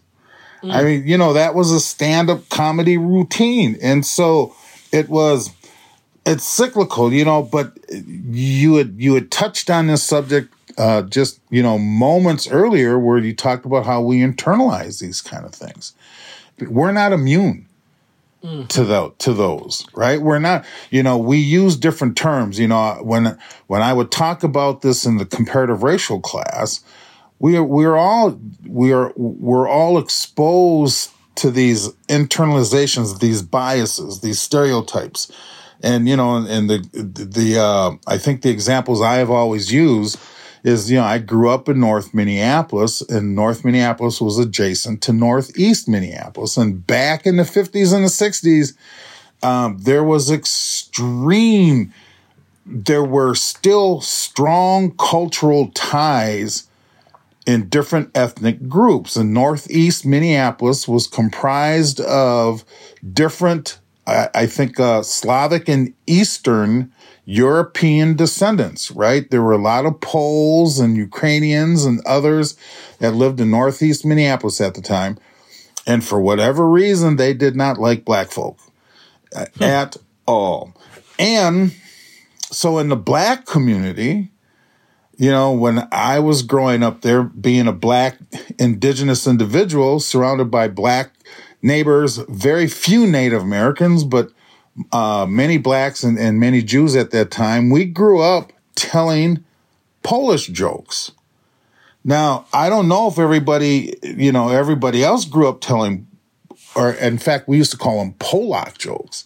Mm. 0.64 0.72
I 0.72 0.84
mean, 0.84 1.08
you 1.08 1.18
know, 1.18 1.34
that 1.34 1.56
was 1.56 1.72
a 1.72 1.80
stand 1.80 2.30
up 2.30 2.48
comedy 2.50 2.98
routine. 2.98 3.78
And 3.82 4.06
so 4.06 4.56
it 4.92 5.10
was, 5.10 5.52
it's 6.26 6.46
cyclical, 6.46 7.12
you 7.12 7.26
know, 7.26 7.44
but 7.44 7.78
you 7.92 8.76
had, 8.76 8.96
you 8.98 9.14
had 9.14 9.30
touched 9.30 9.70
on 9.70 9.88
this 9.88 10.04
subject 10.04 10.54
uh, 10.78 11.04
just, 11.04 11.40
you 11.50 11.62
know, 11.62 11.78
moments 11.78 12.48
earlier 12.48 12.98
where 12.98 13.18
you 13.20 13.36
talked 13.36 13.66
about 13.66 13.86
how 13.86 14.02
we 14.02 14.20
internalize 14.20 15.02
these 15.02 15.22
kind 15.22 15.46
of 15.46 15.54
things. 15.54 15.94
We're 16.60 16.94
not 16.94 17.12
immune. 17.12 17.68
Mm-hmm. 18.44 18.68
to 18.68 18.84
the, 18.84 19.14
to 19.20 19.32
those 19.32 19.88
right 19.94 20.22
we're 20.22 20.38
not 20.38 20.66
you 20.90 21.02
know 21.02 21.18
we 21.18 21.38
use 21.38 21.78
different 21.78 22.18
terms 22.18 22.60
you 22.60 22.68
know 22.68 23.00
when 23.02 23.38
when 23.68 23.82
i 23.82 23.94
would 23.94 24.12
talk 24.12 24.44
about 24.44 24.82
this 24.82 25.06
in 25.06 25.16
the 25.16 25.26
comparative 25.26 25.82
racial 25.82 26.20
class 26.20 26.84
we 27.44 27.58
are 27.58 27.64
we're 27.64 27.98
all 27.98 28.40
we 28.66 28.94
are 28.94 29.12
we're 29.18 29.68
all 29.68 29.98
exposed 29.98 31.12
to 31.36 31.52
these 31.52 31.90
internalizations, 32.08 33.20
these 33.20 33.42
biases, 33.42 34.22
these 34.22 34.42
stereotypes, 34.42 35.30
and 35.82 36.08
you 36.08 36.16
know, 36.16 36.38
and 36.38 36.70
the 36.70 36.78
the 36.94 37.60
uh, 37.60 37.98
I 38.08 38.18
think 38.18 38.44
the 38.44 38.50
examples 38.50 39.02
I 39.02 39.16
have 39.16 39.30
always 39.30 39.74
used 39.74 40.18
is 40.64 40.90
you 40.90 40.96
know 40.96 41.04
I 41.04 41.18
grew 41.18 41.50
up 41.50 41.68
in 41.68 41.82
North 41.82 42.14
Minneapolis, 42.14 43.02
and 43.02 43.36
North 43.36 43.66
Minneapolis 43.66 44.22
was 44.22 44.40
adjacent 44.40 45.02
to 45.02 45.12
Northeast 45.12 45.90
Minneapolis, 45.90 46.56
and 46.56 46.88
back 46.88 47.28
in 47.28 47.36
the 47.36 47.44
fifties 47.44 47.92
and 47.92 48.06
the 48.06 48.10
sixties, 48.10 48.74
um, 49.44 49.80
there 49.80 50.04
was 50.06 50.32
extreme. 50.32 51.94
There 52.66 53.04
were 53.04 53.36
still 53.36 54.00
strong 54.00 54.96
cultural 54.96 55.72
ties 55.72 56.70
in 57.46 57.70
different 57.70 58.16
ethnic 58.16 58.68
groups. 58.68 59.16
And 59.16 59.34
Northeast 59.34 60.06
Minneapolis 60.06 60.88
was 60.88 61.08
comprised 61.08 62.00
of 62.02 62.64
different, 63.14 63.80
I, 64.08 64.30
I 64.34 64.46
think, 64.46 64.80
uh, 64.80 65.04
Slavic 65.04 65.68
and 65.68 65.94
Eastern 66.08 66.92
European 67.26 68.16
descendants, 68.16 68.92
right? 68.92 69.30
There 69.30 69.42
were 69.42 69.54
a 69.54 69.62
lot 69.62 69.86
of 69.86 70.02
Poles 70.02 70.80
and 70.80 70.98
Ukrainians 70.98 71.86
and 71.86 72.02
others 72.06 72.58
that 73.00 73.14
lived 73.14 73.40
in 73.40 73.50
Northeast 73.50 74.06
Minneapolis 74.06 74.60
at 74.60 74.74
the 74.74 74.82
time. 74.82 75.18
And 75.88 76.04
for 76.04 76.20
whatever 76.22 76.68
reason, 76.68 77.16
they 77.16 77.34
did 77.34 77.56
not 77.56 77.78
like 77.78 78.06
black 78.06 78.32
folk 78.32 78.58
uh, 79.36 79.46
hmm. 79.58 79.64
at 79.64 79.98
all. 80.26 80.74
And 81.18 81.74
so 82.52 82.78
in 82.78 82.90
the 82.90 82.96
black 82.98 83.46
community, 83.46 84.30
you 85.24 85.32
know, 85.32 85.54
when 85.54 85.88
I 85.90 86.20
was 86.20 86.42
growing 86.42 86.84
up 86.84 87.00
there, 87.00 87.24
being 87.24 87.66
a 87.66 87.72
black 87.72 88.18
indigenous 88.60 89.26
individual 89.26 90.02
surrounded 90.02 90.52
by 90.52 90.68
black 90.68 91.14
neighbors, 91.62 92.18
very 92.28 92.68
few 92.68 93.08
Native 93.08 93.42
Americans, 93.42 94.04
but 94.04 94.34
uh, 94.92 95.26
many 95.26 95.58
blacks 95.58 96.04
and, 96.04 96.20
and 96.20 96.42
many 96.42 96.62
Jews 96.62 96.94
at 96.98 97.12
that 97.12 97.32
time, 97.32 97.70
we 97.70 97.86
grew 97.86 98.20
up 98.20 98.52
telling 98.76 99.46
Polish 100.02 100.48
jokes. 100.48 101.14
Now, 102.04 102.46
I 102.52 102.68
don't 102.68 102.90
know 102.90 103.08
if 103.08 103.18
everybody, 103.18 103.98
you 104.04 104.34
know, 104.34 104.50
everybody 104.50 105.06
else 105.06 105.24
grew 105.24 105.48
up 105.48 105.62
telling, 105.62 106.06
or 106.76 106.92
in 106.92 107.18
fact, 107.18 107.48
we 107.48 107.56
used 107.56 107.72
to 107.72 107.78
call 107.78 108.00
them 108.00 108.16
Polak 108.16 108.78
jokes, 108.78 109.24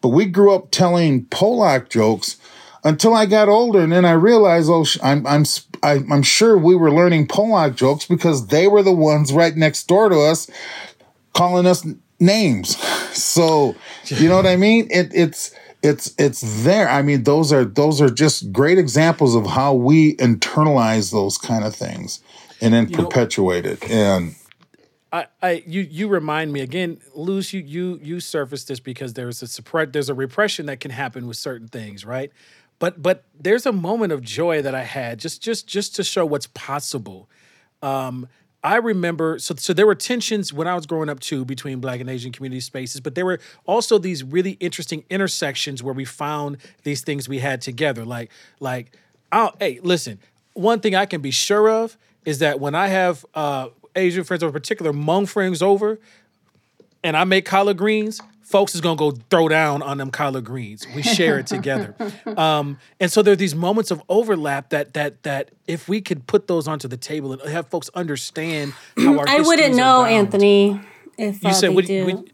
but 0.00 0.08
we 0.08 0.26
grew 0.26 0.52
up 0.52 0.72
telling 0.72 1.26
Polak 1.26 1.90
jokes 1.90 2.38
until 2.84 3.14
I 3.14 3.26
got 3.26 3.48
older, 3.48 3.80
and 3.80 3.92
then 3.92 4.04
I 4.04 4.12
realized, 4.12 4.68
oh, 4.70 4.84
I'm 5.02 5.26
I'm 5.26 5.44
I'm 5.82 6.22
sure 6.22 6.56
we 6.56 6.74
were 6.74 6.92
learning 6.92 7.28
Polak 7.28 7.76
jokes 7.76 8.04
because 8.04 8.48
they 8.48 8.66
were 8.66 8.82
the 8.82 8.92
ones 8.92 9.32
right 9.32 9.56
next 9.56 9.86
door 9.88 10.08
to 10.08 10.20
us, 10.20 10.50
calling 11.34 11.66
us 11.66 11.86
names. 12.20 12.76
So 13.18 13.74
you 14.04 14.28
know 14.28 14.36
what 14.36 14.46
I 14.46 14.54
mean? 14.54 14.86
It, 14.92 15.10
it's 15.12 15.52
it's 15.82 16.14
it's 16.18 16.62
there. 16.62 16.88
I 16.88 17.02
mean, 17.02 17.24
those 17.24 17.52
are 17.52 17.64
those 17.64 18.00
are 18.00 18.10
just 18.10 18.52
great 18.52 18.78
examples 18.78 19.34
of 19.34 19.44
how 19.44 19.74
we 19.74 20.14
internalize 20.16 21.10
those 21.10 21.36
kind 21.36 21.64
of 21.64 21.74
things 21.74 22.22
and 22.60 22.74
then 22.74 22.88
you 22.88 22.96
perpetuate 22.96 23.64
know, 23.64 23.72
it. 23.72 23.90
And 23.90 24.34
I, 25.12 25.26
I 25.42 25.62
you 25.66 25.82
you 25.82 26.08
remind 26.08 26.52
me 26.52 26.60
again, 26.60 27.00
Luz, 27.14 27.52
you 27.52 27.60
you 27.60 27.98
you 28.02 28.20
surfaced 28.20 28.68
this 28.68 28.80
because 28.80 29.14
there's 29.14 29.42
a 29.42 29.46
suppress 29.46 29.88
there's 29.92 30.08
a 30.08 30.14
repression 30.14 30.66
that 30.66 30.80
can 30.80 30.90
happen 30.90 31.26
with 31.26 31.36
certain 31.36 31.68
things, 31.68 32.04
right? 32.04 32.32
But 32.78 33.02
but 33.02 33.24
there's 33.38 33.66
a 33.66 33.72
moment 33.72 34.12
of 34.12 34.22
joy 34.22 34.62
that 34.62 34.74
I 34.74 34.82
had 34.82 35.18
just 35.18 35.42
just 35.42 35.66
just 35.66 35.96
to 35.96 36.04
show 36.04 36.24
what's 36.24 36.46
possible. 36.48 37.28
Um, 37.82 38.28
I 38.62 38.76
remember 38.76 39.38
so 39.38 39.54
so 39.56 39.72
there 39.72 39.86
were 39.86 39.94
tensions 39.94 40.52
when 40.52 40.66
I 40.66 40.74
was 40.74 40.86
growing 40.86 41.08
up 41.08 41.20
too 41.20 41.44
between 41.44 41.80
Black 41.80 42.00
and 42.00 42.10
Asian 42.10 42.32
community 42.32 42.60
spaces, 42.60 43.00
but 43.00 43.14
there 43.14 43.24
were 43.24 43.40
also 43.66 43.98
these 43.98 44.24
really 44.24 44.52
interesting 44.52 45.04
intersections 45.10 45.82
where 45.82 45.94
we 45.94 46.04
found 46.04 46.58
these 46.82 47.02
things 47.02 47.28
we 47.28 47.38
had 47.38 47.60
together. 47.60 48.04
Like 48.04 48.30
like 48.60 48.96
oh 49.32 49.52
hey 49.58 49.80
listen, 49.82 50.18
one 50.54 50.80
thing 50.80 50.94
I 50.94 51.06
can 51.06 51.20
be 51.20 51.30
sure 51.30 51.68
of 51.70 51.96
is 52.24 52.40
that 52.40 52.60
when 52.60 52.74
I 52.74 52.88
have 52.88 53.24
uh, 53.34 53.68
Asian 53.96 54.24
friends, 54.24 54.42
or 54.42 54.50
particular 54.52 54.92
Hmong 54.92 55.28
friends 55.28 55.62
over, 55.62 55.98
and 57.02 57.16
I 57.16 57.24
make 57.24 57.46
collard 57.46 57.76
greens, 57.76 58.20
folks 58.48 58.74
is 58.74 58.80
gonna 58.80 58.96
go 58.96 59.10
throw 59.30 59.48
down 59.48 59.82
on 59.82 59.98
them 59.98 60.10
collard 60.10 60.44
greens. 60.44 60.86
We 60.94 61.02
share 61.02 61.38
it 61.38 61.46
together, 61.46 61.94
um, 62.36 62.78
and 62.98 63.12
so 63.12 63.22
there 63.22 63.32
are 63.32 63.36
these 63.36 63.54
moments 63.54 63.90
of 63.90 64.02
overlap 64.08 64.70
that 64.70 64.94
that 64.94 65.22
that 65.24 65.50
if 65.66 65.88
we 65.88 66.00
could 66.00 66.26
put 66.26 66.46
those 66.48 66.66
onto 66.66 66.88
the 66.88 66.96
table 66.96 67.32
and 67.32 67.42
have 67.42 67.68
folks 67.68 67.90
understand 67.94 68.72
how 68.96 69.18
our 69.18 69.28
I 69.28 69.40
wouldn't 69.40 69.74
know, 69.76 70.02
bound. 70.02 70.10
Anthony. 70.14 70.80
If 71.18 71.42
You 71.42 71.50
uh, 71.50 71.52
said 71.52 71.76
do. 71.86 72.04
what- 72.06 72.24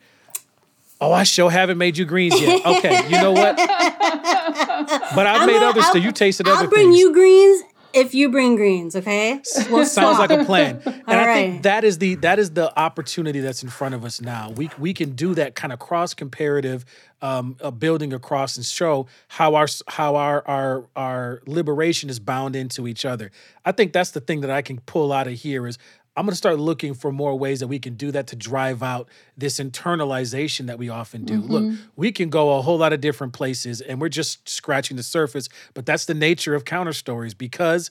Oh, 1.00 1.12
I 1.12 1.24
sure 1.24 1.50
haven't 1.50 1.76
made 1.76 1.98
you 1.98 2.04
greens 2.04 2.40
yet. 2.40 2.64
Okay, 2.64 3.04
you 3.10 3.20
know 3.20 3.32
what? 3.32 3.56
But 3.58 5.26
I've 5.26 5.40
I'm 5.42 5.46
made 5.46 5.54
gonna- 5.54 5.66
others 5.66 5.84
I'll- 5.86 5.92
too. 5.94 6.00
You 6.00 6.12
tasted 6.12 6.46
I'll 6.48 6.56
other 6.58 6.68
bring 6.68 6.86
things. 6.88 6.98
you 6.98 7.12
greens 7.12 7.62
if 7.95 8.14
you 8.14 8.30
bring 8.30 8.57
greens. 8.57 8.97
Okay. 8.97 9.40
We'll 9.70 9.86
Sounds 9.86 10.18
like 10.18 10.30
a 10.30 10.45
plan. 10.45 10.82
And 11.07 11.18
All 11.18 11.24
I 11.24 11.26
right. 11.26 11.34
think 11.51 11.62
that 11.64 11.84
is 11.84 11.99
the 11.99 12.14
that 12.16 12.38
is 12.38 12.53
the 12.53 12.76
opportunity 12.78 13.40
that's 13.40 13.62
in 13.62 13.68
front 13.68 13.95
of 13.95 14.05
us 14.05 14.20
now. 14.22 14.51
We 14.51 14.70
we 14.78 14.95
can 14.95 15.12
do 15.12 15.34
that 15.34 15.55
kind 15.55 15.72
of 15.72 15.78
cross 15.78 16.14
comparative 16.14 16.84
um, 17.20 17.57
uh, 17.61 17.70
building 17.70 18.12
across 18.12 18.57
and 18.57 18.64
show 18.64 19.07
how 19.28 19.55
our 19.55 19.66
how 19.88 20.16
our 20.16 20.47
our 20.47 20.84
our 20.97 21.42
liberation 21.47 22.09
is 22.09 22.18
bound 22.20 22.57
into 22.57 22.88
each 22.88 23.05
other. 23.05 23.30
I 23.64 23.72
think 23.72 23.92
that's 23.92 24.12
the 24.12 24.20
thing 24.20 24.40
that 24.40 24.51
I 24.51 24.62
can 24.62 24.80
pull 24.80 25.12
out 25.12 25.26
of 25.26 25.34
here 25.34 25.66
is 25.66 25.78
I'm 26.16 26.26
going 26.26 26.32
to 26.32 26.36
start 26.36 26.60
looking 26.60 26.94
for 26.94 27.10
more 27.10 27.36
ways 27.36 27.60
that 27.60 27.66
we 27.66 27.78
can 27.78 27.94
do 27.94 28.12
that 28.12 28.28
to 28.28 28.36
drive 28.36 28.82
out 28.82 29.08
this 29.36 29.58
internalization 29.58 30.66
that 30.66 30.78
we 30.78 30.88
often 30.88 31.24
do. 31.24 31.40
Look, 31.40 31.64
mm-hmm. 31.64 31.82
we 31.96 32.12
can 32.12 32.30
go 32.30 32.56
a 32.56 32.62
whole 32.62 32.78
lot 32.78 32.92
of 32.92 33.00
different 33.00 33.32
places 33.32 33.80
and 33.80 34.00
we're 34.00 34.08
just 34.08 34.48
scratching 34.48 34.96
the 34.96 35.02
surface, 35.02 35.48
but 35.74 35.86
that's 35.86 36.04
the 36.04 36.14
nature 36.14 36.54
of 36.54 36.64
counter 36.64 36.92
stories 36.92 37.34
because 37.34 37.90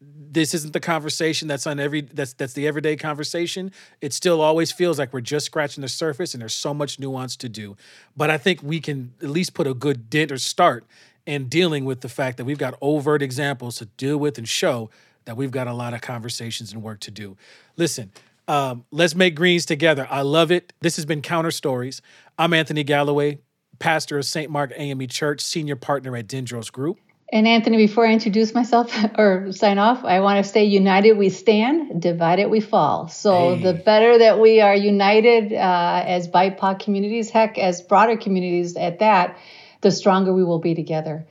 this 0.00 0.52
isn't 0.52 0.72
the 0.72 0.80
conversation 0.80 1.48
that's 1.48 1.66
on 1.66 1.78
every 1.78 2.00
that's 2.00 2.32
that's 2.32 2.54
the 2.54 2.66
everyday 2.66 2.96
conversation. 2.96 3.72
It 4.00 4.12
still 4.12 4.40
always 4.40 4.72
feels 4.72 4.98
like 4.98 5.12
we're 5.12 5.20
just 5.20 5.46
scratching 5.46 5.82
the 5.82 5.88
surface 5.88 6.34
and 6.34 6.40
there's 6.40 6.54
so 6.54 6.74
much 6.74 6.98
nuance 6.98 7.36
to 7.36 7.48
do. 7.48 7.76
But 8.16 8.28
i 8.28 8.36
think 8.36 8.62
we 8.62 8.80
can 8.80 9.14
at 9.22 9.30
least 9.30 9.54
put 9.54 9.66
a 9.66 9.74
good 9.74 10.10
dent 10.10 10.32
or 10.32 10.38
start 10.38 10.84
in 11.24 11.48
dealing 11.48 11.84
with 11.84 12.00
the 12.00 12.08
fact 12.08 12.36
that 12.36 12.44
we've 12.44 12.58
got 12.58 12.74
overt 12.80 13.22
examples 13.22 13.76
to 13.76 13.86
deal 13.86 14.18
with 14.18 14.38
and 14.38 14.48
show 14.48 14.90
that 15.24 15.36
we've 15.36 15.50
got 15.50 15.66
a 15.66 15.72
lot 15.72 15.94
of 15.94 16.00
conversations 16.00 16.72
and 16.72 16.82
work 16.82 17.00
to 17.00 17.10
do 17.10 17.36
listen 17.76 18.10
um, 18.48 18.84
let's 18.90 19.14
make 19.14 19.34
greens 19.34 19.64
together 19.66 20.06
i 20.10 20.20
love 20.22 20.50
it 20.50 20.72
this 20.80 20.96
has 20.96 21.04
been 21.04 21.22
counter 21.22 21.50
stories 21.50 22.02
i'm 22.38 22.52
anthony 22.52 22.84
galloway 22.84 23.38
pastor 23.78 24.18
of 24.18 24.24
st 24.24 24.50
mark 24.50 24.72
ame 24.76 25.06
church 25.08 25.40
senior 25.40 25.76
partner 25.76 26.16
at 26.16 26.26
dendros 26.26 26.70
group 26.70 26.98
And 27.34 27.48
Anthony, 27.48 27.78
before 27.78 28.06
I 28.06 28.12
introduce 28.12 28.52
myself 28.52 28.92
or 29.18 29.52
sign 29.52 29.78
off, 29.78 30.04
I 30.04 30.20
want 30.20 30.44
to 30.44 30.52
say 30.52 30.64
united 30.66 31.16
we 31.16 31.30
stand, 31.30 32.02
divided 32.02 32.50
we 32.50 32.60
fall. 32.60 33.08
So 33.08 33.56
Hey. 33.56 33.62
the 33.62 33.72
better 33.72 34.18
that 34.18 34.38
we 34.38 34.60
are 34.60 34.74
united 34.76 35.54
uh, 35.54 36.04
as 36.06 36.28
BIPOC 36.28 36.80
communities, 36.80 37.30
heck, 37.30 37.56
as 37.56 37.80
broader 37.80 38.18
communities 38.18 38.76
at 38.76 38.98
that, 38.98 39.38
the 39.80 39.90
stronger 39.90 40.34
we 40.34 40.44
will 40.44 40.58
be 40.60 40.74
together. 40.74 41.24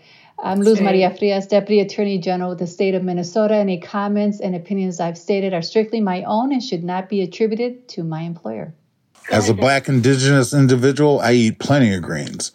I'm 0.44 0.60
Luz 0.60 0.80
right. 0.80 0.86
Maria 0.86 1.16
Frias, 1.16 1.46
Deputy 1.46 1.80
Attorney 1.80 2.18
General 2.18 2.54
of 2.54 2.58
the 2.58 2.66
state 2.66 2.96
of 2.96 3.04
Minnesota. 3.04 3.56
Any 3.56 3.80
comments 3.80 4.40
and 4.40 4.56
opinions 4.56 5.00
I've 5.00 5.18
stated 5.18 5.54
are 5.54 5.62
strictly 5.62 6.02
my 6.02 6.24
own 6.24 6.52
and 6.52 6.64
should 6.64 6.84
not 6.84 7.10
be 7.10 7.22
attributed 7.22 7.88
to 7.90 8.04
my 8.04 8.22
employer. 8.22 8.74
As 9.32 9.50
a 9.50 9.54
black 9.54 9.88
indigenous 9.88 10.52
individual, 10.52 11.20
I 11.20 11.34
eat 11.34 11.60
plenty 11.60 11.94
of 11.94 12.02
greens. 12.02 12.54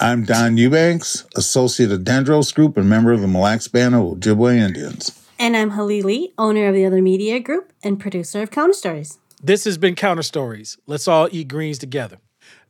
I'm 0.00 0.24
Don 0.24 0.56
Eubanks, 0.56 1.26
associate 1.36 1.92
of 1.92 2.00
Dendros 2.00 2.54
Group 2.54 2.78
and 2.78 2.88
member 2.88 3.12
of 3.12 3.20
the 3.20 3.28
Mille 3.28 3.42
Lacs 3.42 3.68
Band 3.68 3.94
of 3.94 4.02
Ojibwe 4.02 4.56
Indians. 4.56 5.26
And 5.38 5.54
I'm 5.54 5.72
Hlee 5.72 6.02
Lee, 6.02 6.32
owner 6.38 6.68
of 6.68 6.74
the 6.74 6.86
Other 6.86 7.02
Media 7.02 7.40
Group 7.40 7.72
and 7.82 8.00
producer 8.00 8.42
of 8.42 8.50
Counter 8.50 8.72
Stories. 8.72 9.18
This 9.42 9.64
has 9.64 9.76
been 9.76 9.94
Counter 9.94 10.22
Stories. 10.22 10.78
Let's 10.86 11.06
all 11.06 11.28
eat 11.30 11.48
greens 11.48 11.78
together. 11.78 12.18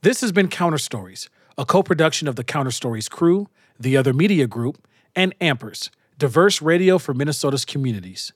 This 0.02 0.20
has 0.20 0.32
been 0.32 0.48
Counter 0.48 0.78
Stories, 0.78 1.30
a 1.56 1.64
co 1.64 1.82
production 1.82 2.26
of 2.26 2.34
the 2.36 2.44
Counter 2.44 2.70
Stories 2.72 3.08
crew, 3.08 3.48
the 3.78 3.96
Other 3.96 4.12
Media 4.12 4.46
Group, 4.46 4.86
and 5.14 5.38
Ampers, 5.40 5.90
diverse 6.18 6.60
radio 6.62 6.98
for 6.98 7.14
Minnesota's 7.14 7.64
communities, 7.64 8.32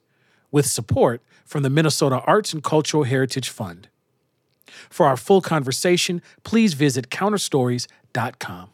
with 0.50 0.66
support 0.66 1.22
from 1.44 1.62
the 1.62 1.70
Minnesota 1.70 2.20
Arts 2.26 2.52
and 2.52 2.62
Cultural 2.62 3.04
Heritage 3.04 3.48
Fund. 3.48 3.88
For 4.88 5.06
our 5.06 5.16
full 5.16 5.40
conversation, 5.40 6.22
please 6.44 6.74
visit 6.74 7.10
counterstories.com. 7.10 8.70